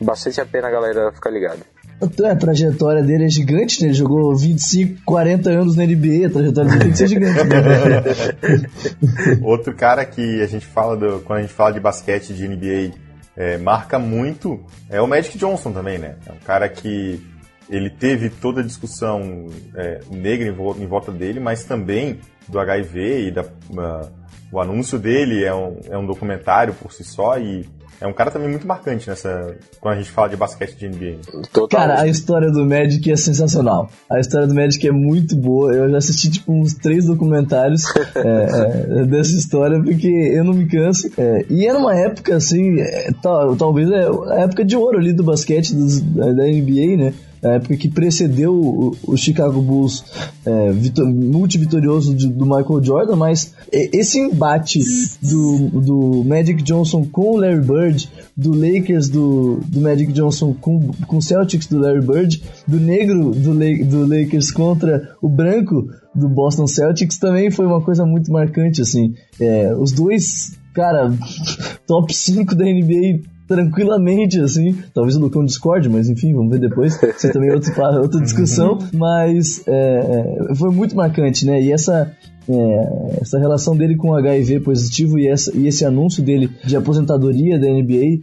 bastante 0.00 0.40
a 0.40 0.46
pena 0.46 0.68
a 0.68 0.70
galera 0.70 1.12
ficar 1.12 1.30
ligada. 1.30 1.60
A 2.00 2.36
trajetória 2.36 3.02
dele 3.02 3.24
é 3.24 3.28
gigante, 3.28 3.82
né? 3.82 3.88
Ele 3.88 3.94
jogou 3.94 4.36
25, 4.36 5.02
40 5.04 5.50
anos 5.50 5.74
na 5.74 5.84
NBA, 5.84 6.26
a 6.26 6.30
trajetória 6.30 6.70
dele 6.70 6.82
tem 6.82 6.92
que 6.92 6.98
ser 6.98 7.08
gigante. 7.08 7.44
Né? 7.44 9.38
Outro 9.42 9.74
cara 9.74 10.04
que 10.04 10.40
a 10.40 10.46
gente 10.46 10.64
fala, 10.64 10.96
do, 10.96 11.20
quando 11.20 11.40
a 11.40 11.42
gente 11.42 11.52
fala 11.52 11.72
de 11.72 11.80
basquete 11.80 12.32
de 12.32 12.46
NBA, 12.46 12.92
é, 13.38 13.56
marca 13.56 14.00
muito, 14.00 14.60
é 14.90 15.00
o 15.00 15.06
Magic 15.06 15.38
Johnson 15.38 15.72
também, 15.72 15.96
né? 15.96 16.16
É 16.26 16.32
um 16.32 16.38
cara 16.38 16.68
que 16.68 17.24
ele 17.70 17.88
teve 17.88 18.30
toda 18.30 18.62
a 18.62 18.64
discussão 18.64 19.46
é, 19.76 20.00
negra 20.10 20.48
em, 20.48 20.50
vo 20.50 20.76
em, 20.76 20.86
volta 20.88 21.12
dele, 21.12 21.38
mas 21.38 21.62
também 21.62 22.18
do 22.48 22.58
HIV 22.58 23.28
e 23.28 23.30
da, 23.30 23.42
uh, 23.42 24.10
o 24.50 24.60
anúncio 24.60 24.98
dele 24.98 25.44
é 25.44 25.54
um, 25.54 25.78
é 25.88 25.96
um 25.96 26.04
documentário 26.04 26.74
por 26.74 26.92
si 26.92 27.04
só 27.04 27.38
e 27.38 27.64
é 28.00 28.06
um 28.06 28.12
cara 28.12 28.30
também 28.30 28.48
muito 28.48 28.66
marcante 28.66 29.08
nessa. 29.08 29.56
Quando 29.80 29.94
a 29.94 29.98
gente 29.98 30.10
fala 30.10 30.28
de 30.28 30.36
basquete 30.36 30.76
de 30.76 30.88
NBA. 30.88 31.18
Totalmente. 31.52 31.70
Cara, 31.70 32.00
a 32.00 32.06
história 32.06 32.50
do 32.50 32.64
Magic 32.64 33.10
é 33.10 33.16
sensacional. 33.16 33.90
A 34.08 34.20
história 34.20 34.46
do 34.46 34.54
Magic 34.54 34.86
é 34.86 34.92
muito 34.92 35.34
boa. 35.36 35.72
Eu 35.72 35.90
já 35.90 35.98
assisti 35.98 36.30
tipo 36.30 36.52
uns 36.52 36.74
três 36.74 37.06
documentários 37.06 37.82
é, 38.14 39.00
é, 39.00 39.04
dessa 39.04 39.36
história 39.36 39.82
porque 39.82 40.06
eu 40.06 40.44
não 40.44 40.54
me 40.54 40.66
canso. 40.66 41.10
É, 41.18 41.44
e 41.50 41.66
era 41.66 41.78
uma 41.78 41.94
época 41.94 42.36
assim, 42.36 42.80
é, 42.80 43.10
tal, 43.20 43.56
talvez 43.56 43.90
é 43.90 44.06
a 44.32 44.40
época 44.42 44.64
de 44.64 44.76
ouro 44.76 44.98
ali 44.98 45.12
do 45.12 45.24
basquete 45.24 45.74
dos, 45.74 46.00
da 46.00 46.44
NBA, 46.44 46.96
né? 46.96 47.14
A 47.42 47.50
época 47.50 47.76
que 47.76 47.88
precedeu 47.88 48.54
o, 48.54 48.96
o 49.06 49.16
Chicago 49.16 49.60
Bulls 49.60 50.04
é, 50.44 50.72
multivitorioso 51.04 52.14
do 52.14 52.44
Michael 52.44 52.82
Jordan, 52.82 53.16
mas 53.16 53.54
esse 53.72 54.18
embate 54.18 54.80
do, 55.22 55.68
do 55.68 56.24
Magic 56.24 56.62
Johnson 56.62 57.04
com 57.04 57.32
o 57.32 57.36
Larry 57.36 57.60
Bird, 57.60 58.08
do 58.36 58.52
Lakers 58.52 59.08
do, 59.08 59.60
do 59.66 59.80
Magic 59.80 60.12
Johnson 60.12 60.54
com 60.54 61.16
o 61.16 61.22
Celtics 61.22 61.66
do 61.66 61.78
Larry 61.78 62.04
Bird, 62.04 62.42
do 62.66 62.78
negro 62.78 63.30
do, 63.30 63.54
do 63.84 64.06
Lakers 64.06 64.50
contra 64.50 65.16
o 65.20 65.28
branco 65.28 65.88
do 66.14 66.28
Boston 66.28 66.66
Celtics 66.66 67.18
também 67.18 67.50
foi 67.50 67.66
uma 67.66 67.80
coisa 67.80 68.04
muito 68.04 68.32
marcante, 68.32 68.82
assim. 68.82 69.14
É, 69.40 69.74
os 69.74 69.92
dois, 69.92 70.58
cara, 70.74 71.12
top 71.86 72.12
5 72.12 72.54
da 72.54 72.64
NBA 72.64 73.20
tranquilamente, 73.48 74.38
assim. 74.38 74.76
Talvez 74.92 75.16
o 75.16 75.20
Lucão 75.20 75.42
discorde, 75.44 75.88
mas 75.88 76.08
enfim, 76.08 76.34
vamos 76.34 76.50
ver 76.50 76.60
depois. 76.60 77.02
Isso 77.02 77.26
é 77.26 77.30
também 77.30 77.50
outra, 77.50 78.00
outra 78.00 78.20
discussão. 78.20 78.78
Mas 78.92 79.66
é, 79.66 80.46
é, 80.50 80.54
foi 80.54 80.70
muito 80.70 80.94
marcante, 80.94 81.46
né? 81.46 81.60
E 81.60 81.72
essa, 81.72 82.12
é, 82.48 83.18
essa 83.22 83.38
relação 83.38 83.74
dele 83.74 83.96
com 83.96 84.10
o 84.10 84.14
HIV 84.14 84.60
positivo 84.60 85.18
e, 85.18 85.26
essa, 85.26 85.56
e 85.56 85.66
esse 85.66 85.84
anúncio 85.84 86.22
dele 86.22 86.50
de 86.64 86.76
aposentadoria 86.76 87.58
da 87.58 87.66
NBA 87.66 88.20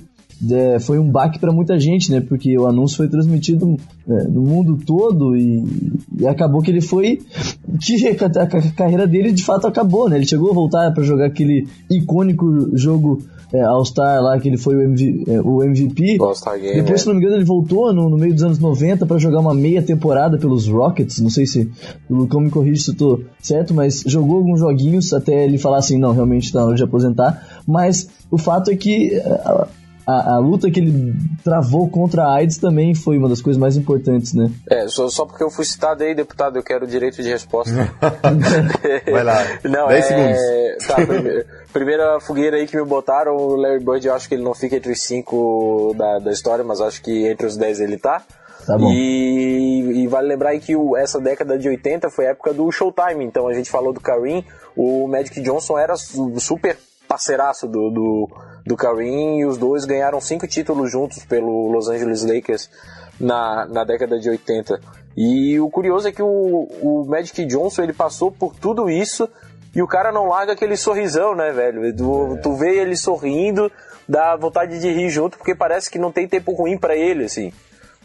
é, 0.52 0.80
foi 0.80 1.00
um 1.00 1.10
baque 1.10 1.40
para 1.40 1.52
muita 1.52 1.80
gente, 1.80 2.12
né? 2.12 2.22
Porque 2.22 2.58
o 2.58 2.68
anúncio 2.68 2.98
foi 2.98 3.08
transmitido 3.08 3.78
é, 4.08 4.28
no 4.28 4.42
mundo 4.44 4.78
todo 4.86 5.36
e, 5.36 5.64
e, 6.20 6.28
acabou 6.28 6.62
que 6.62 6.70
ele 6.70 6.82
foi 6.82 7.20
que 7.82 8.08
a, 8.08 8.42
a, 8.42 8.44
a, 8.44 8.72
carreira 8.74 9.08
dele 9.08 9.32
de 9.32 9.44
fato 9.44 9.66
acabou, 9.66 10.10
né? 10.10 10.18
Ele 10.18 10.28
chegou 10.28 10.52
a 10.52 10.54
voltar 10.54 10.94
para 10.94 11.04
jogar 11.04 11.26
aquele 11.26 11.68
icônico 11.90 12.70
jogo 12.78 13.24
é, 13.54 13.62
All-Star 13.62 14.22
lá, 14.22 14.40
que 14.40 14.48
ele 14.48 14.58
foi 14.58 14.76
o, 14.76 14.82
MV, 14.82 15.24
é, 15.28 15.42
o 15.42 15.64
MVP. 15.64 16.18
All-Star 16.20 16.60
Game. 16.60 16.76
Depois, 16.76 17.02
é. 17.02 17.04
se 17.04 17.08
não 17.08 17.16
me 17.16 17.22
engano, 17.22 17.38
ele 17.38 17.46
voltou 17.46 17.94
no, 17.94 18.10
no 18.10 18.18
meio 18.18 18.34
dos 18.34 18.44
anos 18.44 18.60
90 18.60 19.06
para 19.06 19.18
jogar 19.18 19.40
uma 19.40 19.54
meia 19.54 19.82
temporada 19.82 20.38
pelos 20.38 20.68
Rockets. 20.68 21.20
Não 21.20 21.30
sei 21.30 21.46
se 21.46 21.70
o 22.10 22.16
Lucão 22.16 22.42
me 22.42 22.50
corrige 22.50 22.84
se 22.84 22.92
eu 22.92 22.96
tô 22.96 23.22
certo, 23.42 23.74
mas 23.74 24.04
jogou 24.06 24.38
alguns 24.38 24.60
joguinhos 24.60 25.14
até 25.14 25.46
ele 25.46 25.58
falar 25.58 25.78
assim: 25.78 25.98
não, 25.98 26.14
realmente 26.14 26.52
tá 26.52 26.60
na 26.60 26.66
hora 26.68 26.76
de 26.76 26.84
aposentar. 26.84 27.62
Mas 27.68 28.10
o 28.32 28.38
fato 28.38 28.72
é 28.72 28.76
que. 28.76 29.16
A, 29.16 29.68
a, 30.08 30.36
a, 30.36 30.38
luta 30.38 30.70
que 30.70 30.80
ele 30.80 31.16
travou 31.44 31.90
contra 31.90 32.26
a 32.26 32.36
AIDS 32.36 32.60
também 32.60 32.94
foi 32.94 33.18
uma 33.18 33.28
das 33.28 33.42
coisas 33.42 33.60
mais 33.60 33.76
importantes, 33.76 34.34
né? 34.34 34.52
É, 34.70 34.88
só, 34.88 35.10
só 35.10 35.26
porque 35.26 35.44
eu 35.44 35.50
fui 35.50 35.66
citado 35.66 36.04
aí, 36.04 36.14
deputado, 36.14 36.58
eu 36.58 36.64
quero 36.64 36.86
direito 36.86 37.24
de 37.24 37.30
resposta. 37.30 37.74
Vai 39.12 39.24
lá. 39.24 39.44
Não, 39.64 39.88
10 39.88 40.06
é... 40.06 40.08
segundos. 40.08 40.88
Tá, 40.88 40.96
primeiro, 40.96 41.46
primeira 41.76 42.22
fogueira 42.22 42.56
aí 42.56 42.66
que 42.66 42.78
me 42.78 42.86
botaram, 42.86 43.36
o 43.36 43.58
Larry 43.58 43.84
Bird, 43.84 44.08
eu 44.08 44.16
acho 44.16 44.30
que 44.30 44.36
ele 44.36 44.44
não 44.44 44.54
fica 44.54 44.78
entre 44.78 44.94
os 44.94 45.02
5 45.02 45.94
da, 45.98 46.20
da 46.20 46.32
história, 46.32 46.64
mas 46.64 46.80
acho 46.80 47.02
que 47.02 47.28
entre 47.28 47.46
os 47.46 47.58
10 47.58 47.82
ele 47.82 47.98
tá. 47.98 48.24
Tá 48.66 48.78
bom. 48.78 48.90
E, 48.90 50.04
e, 50.04 50.08
vale 50.08 50.30
lembrar 50.30 50.58
que 50.58 50.74
o, 50.74 50.96
essa 50.96 51.20
década 51.20 51.60
de 51.60 51.68
80 51.68 52.10
foi 52.10 52.28
a 52.28 52.30
época 52.30 52.54
do 52.54 52.72
Showtime, 52.72 53.26
então 53.26 53.46
a 53.46 53.54
gente 53.54 53.70
falou 53.70 53.92
do 53.92 54.00
Kareem, 54.00 54.46
o 54.74 55.06
Magic 55.06 55.42
Johnson 55.42 55.78
era 55.78 55.96
super 55.98 56.78
parceiraço 57.10 57.68
do, 57.68 57.90
do, 57.90 58.30
do 58.66 58.78
Kareem 58.78 59.42
e 59.42 59.46
os 59.46 59.58
dois 59.58 59.84
ganharam 59.84 60.22
cinco 60.22 60.48
títulos 60.48 60.90
juntos 60.90 61.26
pelo 61.26 61.70
Los 61.70 61.90
Angeles 61.90 62.24
Lakers 62.24 62.70
na, 63.20 63.66
na 63.66 63.84
década 63.84 64.18
de 64.18 64.30
80. 64.30 64.80
E 65.18 65.60
o 65.60 65.70
curioso 65.70 66.08
é 66.08 66.14
que 66.14 66.24
o, 66.24 66.68
o 66.82 67.06
Magic 67.06 67.46
Johnson 67.46 67.84
ele 67.84 67.94
passou 67.94 68.32
por 68.32 68.56
tudo 68.56 68.90
isso 68.90 69.30
e 69.76 69.82
o 69.82 69.88
cara 69.88 70.12
não 70.12 70.28
larga 70.28 70.54
aquele 70.54 70.78
sorrisão, 70.78 71.36
né, 71.36 71.52
velho? 71.52 71.94
Tu, 71.94 72.40
tu 72.42 72.56
vê 72.56 72.78
ele 72.78 72.96
sorrindo, 72.96 73.70
dá 74.08 74.36
vontade 74.38 74.80
de 74.80 74.90
rir 74.90 75.10
junto, 75.10 75.38
porque 75.38 75.54
parece 75.54 75.92
que 75.92 76.00
não 76.00 76.12
tem 76.12 76.28
tempo 76.28 76.54
ruim 76.54 76.78
para 76.78 76.96
ele, 76.96 77.26
assim. 77.26 77.52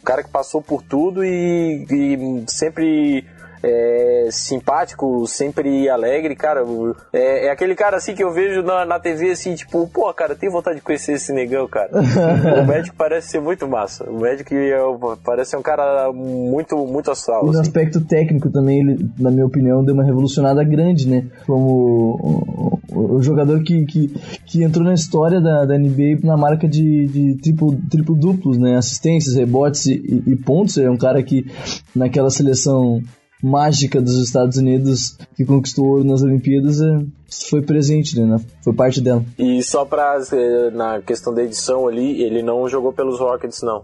O 0.02 0.04
cara 0.04 0.24
que 0.24 0.30
passou 0.30 0.60
por 0.60 0.82
tudo 0.82 1.24
e, 1.24 1.86
e 1.88 2.44
sempre 2.48 3.24
é, 3.62 4.28
simpático, 4.30 5.26
sempre 5.26 5.88
alegre, 5.88 6.34
cara. 6.34 6.64
É, 7.12 7.46
é, 7.46 7.50
aquele 7.50 7.74
cara 7.74 7.96
assim 7.96 8.14
que 8.14 8.24
eu 8.24 8.32
vejo 8.32 8.62
na, 8.62 8.84
na 8.84 8.98
TV 8.98 9.30
assim, 9.30 9.54
tipo, 9.54 9.86
pô, 9.88 10.12
cara, 10.14 10.34
tenho 10.34 10.52
vontade 10.52 10.76
de 10.76 10.82
conhecer 10.82 11.12
esse 11.12 11.32
negão, 11.32 11.66
cara. 11.68 11.90
o 12.62 12.66
médico 12.66 12.96
parece 12.96 13.28
ser 13.28 13.40
muito 13.40 13.68
massa. 13.68 14.08
O 14.08 14.20
médico 14.20 14.54
é, 14.54 14.78
parece 15.24 15.50
ser 15.50 15.56
um 15.56 15.62
cara 15.62 16.10
muito, 16.12 16.76
muito 16.86 17.10
astral. 17.10 17.42
E 17.42 17.46
no 17.46 17.50
assim. 17.52 17.60
aspecto 17.60 18.00
técnico 18.00 18.50
também, 18.50 18.80
ele, 18.80 19.10
na 19.18 19.30
minha 19.30 19.46
opinião, 19.46 19.84
deu 19.84 19.94
uma 19.94 20.04
revolucionada 20.04 20.64
grande, 20.64 21.08
né? 21.08 21.26
Como 21.46 21.70
o, 21.70 22.78
o, 22.92 23.16
o 23.16 23.22
jogador 23.22 23.62
que, 23.62 23.84
que, 23.84 24.08
que, 24.46 24.62
entrou 24.62 24.84
na 24.84 24.94
história 24.94 25.40
da, 25.40 25.64
da 25.64 25.78
NBA 25.78 26.20
na 26.22 26.36
marca 26.36 26.66
de, 26.66 27.06
de 27.06 27.38
triplo, 27.42 27.76
triplo 27.90 28.16
duplos, 28.16 28.58
né? 28.58 28.76
Assistências, 28.76 29.34
rebotes 29.34 29.86
e, 29.86 30.22
e 30.26 30.36
pontos. 30.36 30.78
É 30.78 30.88
um 30.88 30.96
cara 30.96 31.22
que 31.22 31.46
naquela 31.94 32.30
seleção 32.30 33.02
mágica 33.42 34.00
dos 34.00 34.16
Estados 34.18 34.56
Unidos 34.56 35.16
que 35.36 35.44
conquistou 35.44 35.86
ouro 35.86 36.04
nas 36.04 36.22
Olimpíadas 36.22 36.80
é, 36.80 37.00
foi 37.48 37.62
presente, 37.62 38.20
né? 38.20 38.38
Foi 38.62 38.72
parte 38.72 39.00
dela. 39.00 39.24
E 39.38 39.62
só 39.62 39.84
pra, 39.84 40.20
eh, 40.32 40.70
na 40.70 41.00
questão 41.00 41.32
da 41.32 41.42
edição 41.42 41.86
ali, 41.86 42.22
ele 42.22 42.42
não 42.42 42.68
jogou 42.68 42.92
pelos 42.92 43.18
Rockets, 43.18 43.62
não. 43.62 43.82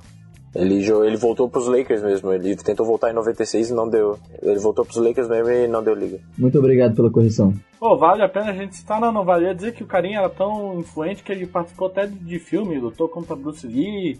Ele, 0.54 0.76
ele 1.06 1.16
voltou 1.16 1.48
pros 1.48 1.68
Lakers 1.68 2.02
mesmo. 2.02 2.32
Ele 2.32 2.56
tentou 2.56 2.86
voltar 2.86 3.10
em 3.10 3.14
96 3.14 3.70
e 3.70 3.74
não 3.74 3.88
deu. 3.88 4.18
Ele 4.42 4.58
voltou 4.58 4.84
pros 4.84 4.96
Lakers 4.96 5.28
mesmo 5.28 5.50
e 5.50 5.68
não 5.68 5.82
deu 5.82 5.94
liga. 5.94 6.18
Muito 6.36 6.58
obrigado 6.58 6.94
pela 6.94 7.10
correção. 7.10 7.52
Pô, 7.78 7.96
vale 7.96 8.22
a 8.22 8.28
pena 8.28 8.50
a 8.50 8.54
gente 8.54 8.74
citar, 8.74 8.98
não, 8.98 9.12
não 9.12 9.24
valia 9.24 9.54
dizer 9.54 9.74
que 9.74 9.82
o 9.82 9.86
carinha 9.86 10.20
era 10.20 10.30
tão 10.30 10.80
influente 10.80 11.22
que 11.22 11.30
ele 11.30 11.46
participou 11.46 11.88
até 11.88 12.06
de 12.06 12.38
filme, 12.38 12.78
lutou 12.78 13.06
contra 13.06 13.36
Bruce 13.36 13.66
Lee, 13.66 14.18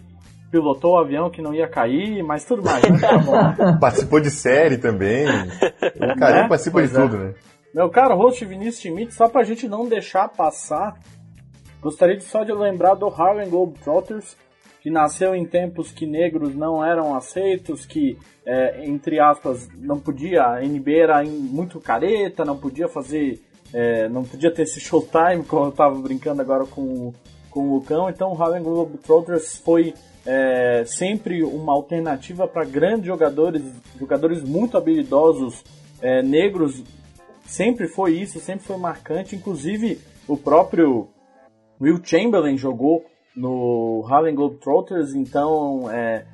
pilotou 0.51 0.93
o 0.93 0.99
avião 0.99 1.29
que 1.29 1.41
não 1.41 1.53
ia 1.53 1.67
cair, 1.67 2.23
mas 2.23 2.45
tudo 2.45 2.63
mais. 2.63 2.83
Tá 3.57 3.77
Participou 3.79 4.19
de 4.19 4.31
série 4.31 4.77
também. 4.77 5.25
O 5.95 6.15
cara 6.19 6.43
né? 6.43 6.47
participa 6.47 6.79
pois 6.79 6.91
de 6.91 6.97
é. 6.97 7.01
tudo, 7.01 7.17
né? 7.17 7.33
Meu 7.73 7.89
caro 7.89 8.15
host 8.15 8.43
Vinícius 8.45 8.81
Schmidt, 8.81 9.13
só 9.13 9.27
pra 9.27 9.43
gente 9.43 9.67
não 9.67 9.87
deixar 9.87 10.29
passar, 10.29 10.97
gostaria 11.81 12.17
de 12.17 12.23
só 12.23 12.43
de 12.43 12.51
lembrar 12.51 12.95
do 12.95 13.07
Harlem 13.07 13.49
Globetrotters, 13.49 14.35
que 14.81 14.89
nasceu 14.89 15.35
em 15.35 15.45
tempos 15.45 15.91
que 15.91 16.05
negros 16.05 16.55
não 16.55 16.83
eram 16.83 17.15
aceitos, 17.15 17.85
que, 17.85 18.17
é, 18.45 18.85
entre 18.85 19.19
aspas, 19.19 19.69
não 19.77 19.99
podia, 19.99 20.43
a 20.43 20.61
NBA 20.61 21.03
era 21.03 21.23
muito 21.23 21.79
careta, 21.79 22.45
não 22.45 22.57
podia 22.57 22.87
fazer, 22.87 23.41
é, 23.73 24.07
não 24.07 24.23
podia 24.23 24.51
ter 24.51 24.63
esse 24.63 24.79
showtime, 24.79 25.43
como 25.45 25.65
eu 25.65 25.71
tava 25.71 25.99
brincando 25.99 26.41
agora 26.41 26.65
com, 26.65 27.13
com 27.57 27.69
o 27.69 27.73
Lucão, 27.73 28.07
então 28.07 28.31
o 28.31 28.39
Harlem 28.39 28.61
Globetrotters 28.61 29.57
foi 29.57 29.95
é, 30.23 30.83
sempre 30.85 31.43
uma 31.43 31.73
alternativa 31.73 32.47
para 32.47 32.63
grandes 32.63 33.07
jogadores, 33.07 33.63
jogadores 33.99 34.43
muito 34.43 34.77
habilidosos, 34.77 35.63
é, 35.99 36.21
negros. 36.21 36.83
Sempre 37.47 37.87
foi 37.87 38.11
isso, 38.11 38.39
sempre 38.39 38.63
foi 38.63 38.77
marcante. 38.77 39.35
Inclusive, 39.35 39.99
o 40.27 40.37
próprio 40.37 41.07
Will 41.81 41.99
Chamberlain 42.03 42.57
jogou 42.57 43.03
no 43.35 44.05
Harlem 44.07 44.35
Globetrotters, 44.35 45.15
então 45.15 45.89
é, 45.89 46.27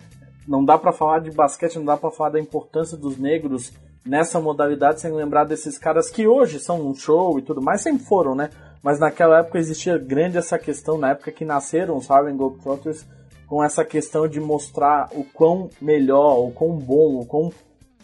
não 0.45 0.65
dá 0.65 0.77
para 0.77 0.91
falar 0.91 1.19
de 1.19 1.31
basquete, 1.31 1.77
não 1.77 1.85
dá 1.85 1.95
para 1.95 2.11
falar 2.11 2.31
da 2.31 2.39
importância 2.39 2.97
dos 2.97 3.17
negros 3.17 3.71
nessa 4.05 4.41
modalidade 4.41 4.99
sem 4.99 5.13
lembrar 5.13 5.45
desses 5.45 5.77
caras 5.77 6.09
que 6.09 6.27
hoje 6.27 6.59
são 6.59 6.85
um 6.85 6.93
show 6.93 7.39
e 7.39 7.41
tudo 7.41 7.61
mais, 7.61 7.81
sempre 7.81 8.03
foram, 8.03 8.35
né? 8.35 8.49
Mas 8.83 8.99
naquela 8.99 9.39
época 9.39 9.57
existia 9.57 9.97
grande 9.97 10.37
essa 10.37 10.59
questão, 10.59 10.97
na 10.97 11.11
época 11.11 11.31
que 11.31 11.45
nasceram 11.45 11.95
os 11.95 12.11
Harlem 12.11 12.35
Globetrotters, 12.35 13.07
com 13.47 13.63
essa 13.63 13.85
questão 13.85 14.27
de 14.27 14.41
mostrar 14.41 15.09
o 15.13 15.23
quão 15.23 15.69
melhor, 15.81 16.39
o 16.39 16.51
quão 16.51 16.75
bom, 16.75 17.19
o 17.19 17.25
quão 17.25 17.51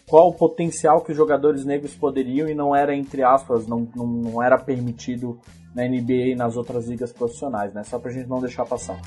qual 0.07 0.29
o 0.29 0.33
potencial 0.33 1.01
que 1.01 1.11
os 1.11 1.17
jogadores 1.17 1.63
negros 1.63 1.93
poderiam 1.93 2.49
e 2.49 2.55
não 2.55 2.75
era, 2.75 2.95
entre 2.95 3.21
aspas, 3.21 3.67
não, 3.67 3.87
não, 3.95 4.07
não 4.07 4.43
era 4.43 4.57
permitido 4.57 5.39
na 5.75 5.83
NBA 5.83 6.31
e 6.31 6.35
nas 6.35 6.57
outras 6.57 6.87
ligas 6.87 7.13
profissionais, 7.13 7.73
né? 7.73 7.83
Só 7.83 7.99
pra 7.99 8.11
gente 8.11 8.27
não 8.27 8.39
deixar 8.39 8.65
passar. 8.65 8.99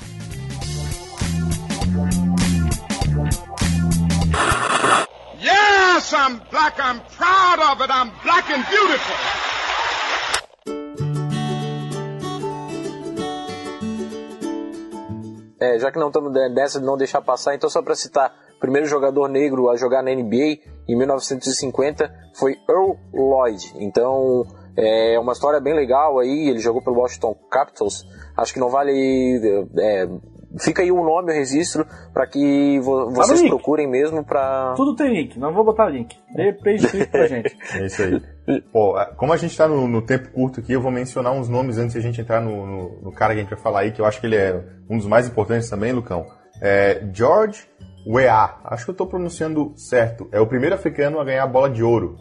Yes, 5.41 6.13
I'm 6.13 6.39
black. 6.49 6.79
I'm 6.79 7.01
proud 7.17 7.59
of 7.59 7.81
it. 7.81 7.91
I'm 7.91 8.11
black 8.23 8.49
and 8.49 8.63
beautiful. 8.69 9.42
É, 15.73 15.79
já 15.79 15.91
que 15.91 15.97
não 15.97 16.07
estamos 16.07 16.31
nessa 16.53 16.79
de 16.79 16.85
não 16.85 16.95
deixar 16.95 17.21
passar, 17.21 17.55
então 17.55 17.69
só 17.69 17.81
para 17.81 17.95
citar, 17.95 18.31
o 18.55 18.59
primeiro 18.59 18.87
jogador 18.87 19.27
negro 19.27 19.69
a 19.69 19.75
jogar 19.75 20.03
na 20.03 20.13
NBA 20.13 20.59
em 20.87 20.95
1950 20.95 22.13
foi 22.35 22.57
Earl 22.69 22.93
Lloyd. 23.11 23.73
Então 23.77 24.45
é 24.77 25.19
uma 25.19 25.33
história 25.33 25.59
bem 25.59 25.73
legal 25.73 26.19
aí. 26.19 26.49
Ele 26.49 26.59
jogou 26.59 26.81
pelo 26.81 26.97
Washington 26.97 27.35
Capitals. 27.49 28.05
Acho 28.37 28.53
que 28.53 28.59
não 28.59 28.69
vale 28.69 29.67
é, 29.79 30.07
fica 30.59 30.81
aí 30.81 30.91
o 30.91 31.03
nome, 31.03 31.31
o 31.31 31.35
registro, 31.35 31.85
para 32.13 32.27
que 32.27 32.79
vo 32.79 33.11
vocês 33.11 33.41
procurem 33.43 33.87
mesmo 33.87 34.23
para. 34.23 34.73
Tudo 34.75 34.95
tem 34.95 35.13
link, 35.13 35.39
não 35.39 35.53
vou 35.53 35.63
botar 35.63 35.89
link. 35.89 36.17
Dê 36.35 36.53
page 36.53 37.05
pra 37.07 37.27
gente. 37.27 37.57
É 37.75 37.85
isso 37.85 38.01
aí. 38.01 38.61
Pô, 38.71 38.95
como 39.15 39.33
a 39.33 39.37
gente 39.37 39.57
tá 39.57 39.67
no, 39.67 39.87
no, 39.87 40.01
tempo 40.01 40.29
curto 40.29 40.59
aqui, 40.59 40.73
eu 40.73 40.81
vou 40.81 40.91
mencionar 40.91 41.31
uns 41.33 41.47
nomes 41.47 41.77
antes 41.77 41.93
de 41.93 41.99
a 41.99 42.01
gente 42.01 42.19
entrar 42.19 42.41
no, 42.41 42.65
no, 42.65 43.01
no, 43.03 43.11
cara 43.11 43.33
que 43.33 43.39
a 43.39 43.43
gente 43.43 43.53
vai 43.53 43.59
falar 43.59 43.79
aí, 43.81 43.91
que 43.91 44.01
eu 44.01 44.05
acho 44.05 44.19
que 44.19 44.27
ele 44.27 44.35
é 44.35 44.61
um 44.89 44.97
dos 44.97 45.07
mais 45.07 45.27
importantes 45.27 45.69
também, 45.69 45.91
Lucão. 45.91 46.25
É 46.61 47.01
George 47.13 47.67
Weah, 48.05 48.59
acho 48.65 48.85
que 48.85 48.91
eu 48.91 48.95
tô 48.95 49.07
pronunciando 49.07 49.73
certo. 49.77 50.27
É 50.31 50.39
o 50.39 50.47
primeiro 50.47 50.75
africano 50.75 51.19
a 51.19 51.23
ganhar 51.23 51.43
a 51.43 51.47
bola 51.47 51.69
de 51.69 51.83
ouro 51.83 52.17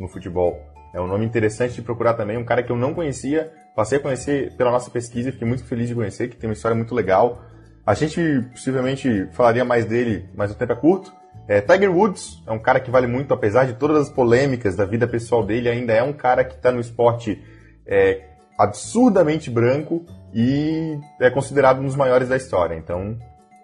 no 0.00 0.08
futebol. 0.08 0.58
É 0.94 1.00
um 1.00 1.06
nome 1.06 1.26
interessante 1.26 1.74
de 1.74 1.82
procurar 1.82 2.14
também, 2.14 2.38
um 2.38 2.44
cara 2.44 2.62
que 2.62 2.72
eu 2.72 2.76
não 2.76 2.94
conhecia, 2.94 3.52
passei 3.74 3.98
a 3.98 4.00
conhecer 4.00 4.56
pela 4.56 4.70
nossa 4.70 4.90
pesquisa 4.90 5.28
e 5.28 5.32
fiquei 5.32 5.46
muito 5.46 5.64
feliz 5.64 5.88
de 5.88 5.94
conhecer, 5.94 6.28
que 6.28 6.36
tem 6.36 6.48
uma 6.48 6.54
história 6.54 6.74
muito 6.74 6.94
legal. 6.94 7.42
A 7.86 7.94
gente 7.94 8.20
possivelmente 8.50 9.28
falaria 9.30 9.64
mais 9.64 9.84
dele, 9.84 10.28
mas 10.34 10.50
o 10.50 10.56
tempo 10.56 10.72
é 10.72 10.76
curto. 10.76 11.12
É, 11.46 11.60
Tiger 11.60 11.94
Woods 11.94 12.42
é 12.44 12.50
um 12.50 12.58
cara 12.58 12.80
que 12.80 12.90
vale 12.90 13.06
muito, 13.06 13.32
apesar 13.32 13.64
de 13.64 13.74
todas 13.74 14.08
as 14.08 14.10
polêmicas 14.10 14.74
da 14.74 14.84
vida 14.84 15.06
pessoal 15.06 15.44
dele, 15.44 15.68
ainda 15.68 15.92
é 15.92 16.02
um 16.02 16.12
cara 16.12 16.44
que 16.44 16.56
está 16.56 16.72
no 16.72 16.80
esporte 16.80 17.40
é, 17.86 18.24
absurdamente 18.58 19.48
branco 19.48 20.04
e 20.34 20.98
é 21.20 21.30
considerado 21.30 21.80
um 21.80 21.84
dos 21.84 21.94
maiores 21.94 22.28
da 22.28 22.36
história. 22.36 22.74
Então, 22.74 23.16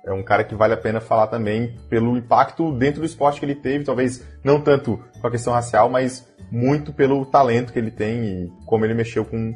é 0.04 0.12
um 0.12 0.22
cara 0.22 0.44
que 0.44 0.54
vale 0.54 0.74
a 0.74 0.76
pena 0.76 1.00
falar 1.00 1.26
também 1.26 1.76
pelo 1.88 2.16
impacto 2.16 2.72
dentro 2.72 3.00
do 3.00 3.06
esporte 3.06 3.40
que 3.40 3.46
ele 3.46 3.56
teve, 3.56 3.84
talvez 3.84 4.24
não 4.44 4.60
tanto 4.60 5.02
com 5.20 5.26
a 5.26 5.30
questão 5.30 5.52
racial, 5.52 5.88
mas 5.88 6.26
muito 6.50 6.92
pelo 6.92 7.26
talento 7.26 7.72
que 7.72 7.78
ele 7.78 7.90
tem 7.90 8.24
e 8.24 8.52
como 8.66 8.84
ele 8.84 8.94
mexeu 8.94 9.24
com, 9.24 9.54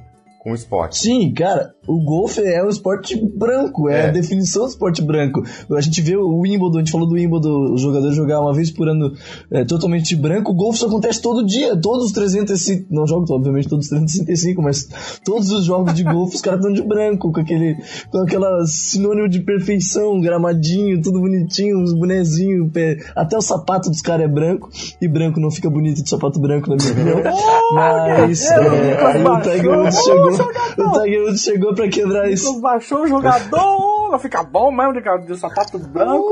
o 0.53 0.55
esporte. 0.55 0.99
Sim, 0.99 1.32
cara, 1.32 1.74
o 1.86 2.03
golfe 2.03 2.40
é 2.40 2.64
um 2.64 2.68
esporte 2.68 3.16
branco, 3.16 3.88
é, 3.88 4.07
é, 4.07 4.09
a 4.09 4.12
definição 4.12 4.62
do 4.62 4.68
esporte 4.68 5.03
branco. 5.03 5.42
A 5.70 5.80
gente 5.80 6.01
vê 6.01 6.16
o 6.16 6.40
Wimbledon, 6.40 6.76
a 6.76 6.80
gente 6.80 6.92
falou 6.92 7.09
do 7.09 7.14
Wimbledon, 7.14 7.72
o 7.72 7.78
jogador 7.78 8.12
jogar 8.12 8.40
uma 8.40 8.55
vez 8.55 8.70
por 8.70 8.88
ano 8.88 9.12
é, 9.51 9.64
totalmente 9.64 10.14
branco, 10.14 10.53
o 10.53 10.55
golfe 10.55 10.76
isso 10.76 10.86
acontece 10.86 11.22
todo 11.22 11.44
dia, 11.44 11.74
todos 11.76 12.07
os 12.07 12.12
305, 12.12 12.86
não 12.90 13.07
jogo 13.07 13.24
obviamente 13.32 13.68
todos 13.68 13.86
os 13.86 13.90
365, 13.90 14.62
mas 14.62 14.88
todos 15.24 15.51
os 15.51 15.64
jogos 15.64 15.94
de 15.94 16.05
golfe 16.05 16.36
os 16.36 16.42
caras 16.42 16.61
estão 16.61 16.72
de 16.72 16.82
branco, 16.82 17.32
com 17.32 17.40
aquele, 17.40 17.76
com 18.11 18.18
aquela 18.18 18.64
sinônimo 18.66 19.28
de 19.28 19.40
perfeição, 19.40 20.20
gramadinho, 20.20 21.01
tudo 21.01 21.20
bonitinho, 21.20 21.82
os 21.82 21.92
bonezinhos, 21.92 22.70
até 23.14 23.36
o 23.36 23.40
sapato 23.40 23.90
dos 23.90 24.01
caras 24.01 24.26
é 24.26 24.28
branco, 24.28 24.68
e 25.01 25.09
branco 25.09 25.40
não 25.40 25.51
fica 25.51 25.70
bonito 25.70 26.03
de 26.03 26.09
sapato 26.09 26.38
branco 26.38 26.68
na 26.68 26.76
minha 26.76 26.92
opinião. 26.92 27.22
mas, 27.72 28.51
é, 28.51 29.07
aí 29.07 29.24
o 29.24 29.40
Tiger 29.40 29.78
Woods 29.78 29.99
chegou, 30.05 30.36
o 30.43 30.93
Tiger 30.93 31.22
Woods 31.22 31.41
chegou 31.43 31.74
pra 31.74 31.89
quebrar 31.89 32.30
isso. 32.30 32.61
Baixou 32.61 33.03
o 33.03 33.07
jogador, 33.09 34.11
vai 34.11 34.18
ficar 34.18 34.45
bom 34.45 34.70
mesmo 34.70 34.93
de, 34.95 35.26
de 35.26 35.39
sapato 35.39 35.78
branco. 35.78 36.24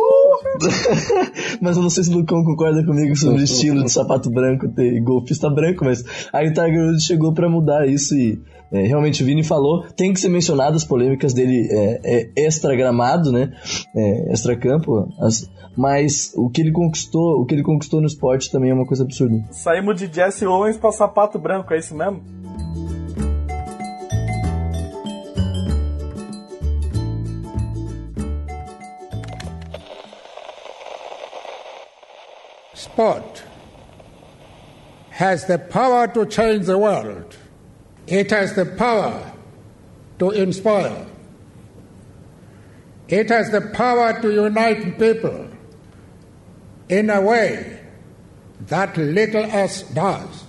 mas 1.60 1.76
eu 1.76 1.82
não 1.82 1.90
sei 1.90 2.04
se 2.04 2.10
o 2.10 2.18
Lucão 2.18 2.44
concorda 2.44 2.84
comigo 2.84 3.16
sobre 3.16 3.40
o 3.40 3.44
estilo 3.44 3.82
de 3.82 3.90
sapato 3.90 4.30
branco 4.30 4.68
ter 4.68 5.00
golfista 5.00 5.50
branco, 5.50 5.84
mas 5.84 6.04
aí 6.32 6.48
o 6.48 6.52
Tiger 6.52 6.86
Woods 6.86 7.04
chegou 7.04 7.32
pra 7.32 7.48
mudar 7.48 7.86
isso 7.86 8.14
e 8.14 8.40
é, 8.72 8.82
realmente 8.82 9.22
o 9.22 9.26
Vini 9.26 9.44
falou, 9.44 9.84
tem 9.96 10.12
que 10.12 10.18
ser 10.18 10.28
mencionado 10.28 10.76
as 10.76 10.84
polêmicas 10.84 11.32
dele 11.32 11.68
é, 11.70 12.00
é 12.04 12.30
extra 12.36 12.74
gramado, 12.74 13.30
né? 13.30 13.52
É, 13.94 14.32
extra 14.32 14.56
campo, 14.56 15.08
as, 15.20 15.48
mas 15.76 16.32
o 16.36 16.50
que 16.50 16.60
ele 16.60 16.72
conquistou, 16.72 17.40
o 17.40 17.46
que 17.46 17.54
ele 17.54 17.62
conquistou 17.62 18.00
no 18.00 18.06
esporte 18.06 18.50
também 18.50 18.70
é 18.70 18.74
uma 18.74 18.86
coisa 18.86 19.04
absurda. 19.04 19.44
Saímos 19.52 19.96
de 19.96 20.12
Jesse 20.12 20.44
Owens 20.44 20.76
para 20.76 20.90
sapato 20.90 21.38
branco, 21.38 21.72
é 21.72 21.78
isso 21.78 21.94
mesmo? 21.94 22.20
Sport 32.94 33.42
has 35.10 35.46
the 35.46 35.58
power 35.58 36.06
to 36.06 36.24
change 36.26 36.66
the 36.66 36.78
world. 36.78 37.36
It 38.06 38.30
has 38.30 38.54
the 38.54 38.66
power 38.66 39.32
to 40.20 40.30
inspire. 40.30 41.04
It 43.08 43.30
has 43.30 43.50
the 43.50 43.62
power 43.62 44.22
to 44.22 44.32
unite 44.32 44.96
people 44.96 45.48
in 46.88 47.10
a 47.10 47.20
way 47.20 47.80
that 48.68 48.96
little 48.96 49.44
else 49.44 49.82
does. 49.82 50.44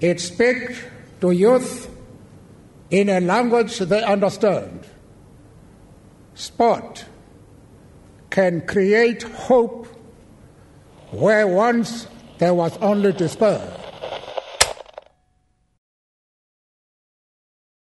It 0.00 0.20
speaks 0.20 0.80
to 1.20 1.32
youth 1.32 1.94
in 2.88 3.10
a 3.10 3.20
language 3.20 3.78
they 3.78 4.02
understand. 4.02 4.86
Sport 6.32 7.04
can 8.30 8.66
create 8.66 9.22
hope 9.22 9.88
where 11.12 11.46
once 11.46 12.08
there 12.38 12.52
was 12.52 12.76
only 12.80 13.12
despair. 13.12 13.60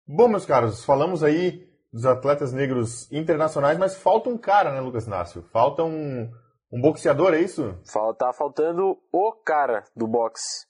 Bom, 0.08 0.28
meus 0.28 0.46
caros, 0.46 0.86
falamos 0.86 1.24
aí 1.24 1.68
dos 1.92 2.06
atletas 2.06 2.54
negros 2.54 3.12
internacionais, 3.12 3.78
mas 3.78 3.96
falta 3.98 4.30
um 4.30 4.38
cara, 4.38 4.72
né, 4.72 4.80
Lucas 4.80 5.08
Nácio? 5.08 5.44
Falta 5.52 5.84
um, 5.84 6.30
um 6.72 6.82
boxeador, 6.82 7.34
é 7.34 7.40
isso? 7.40 7.76
Tá 8.18 8.32
faltando 8.32 8.98
o 9.12 9.32
cara 9.44 9.84
do 9.96 10.08
boxe, 10.08 10.68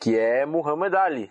que 0.00 0.18
é 0.18 0.44
Muhammad 0.44 0.94
Ali. 0.94 1.30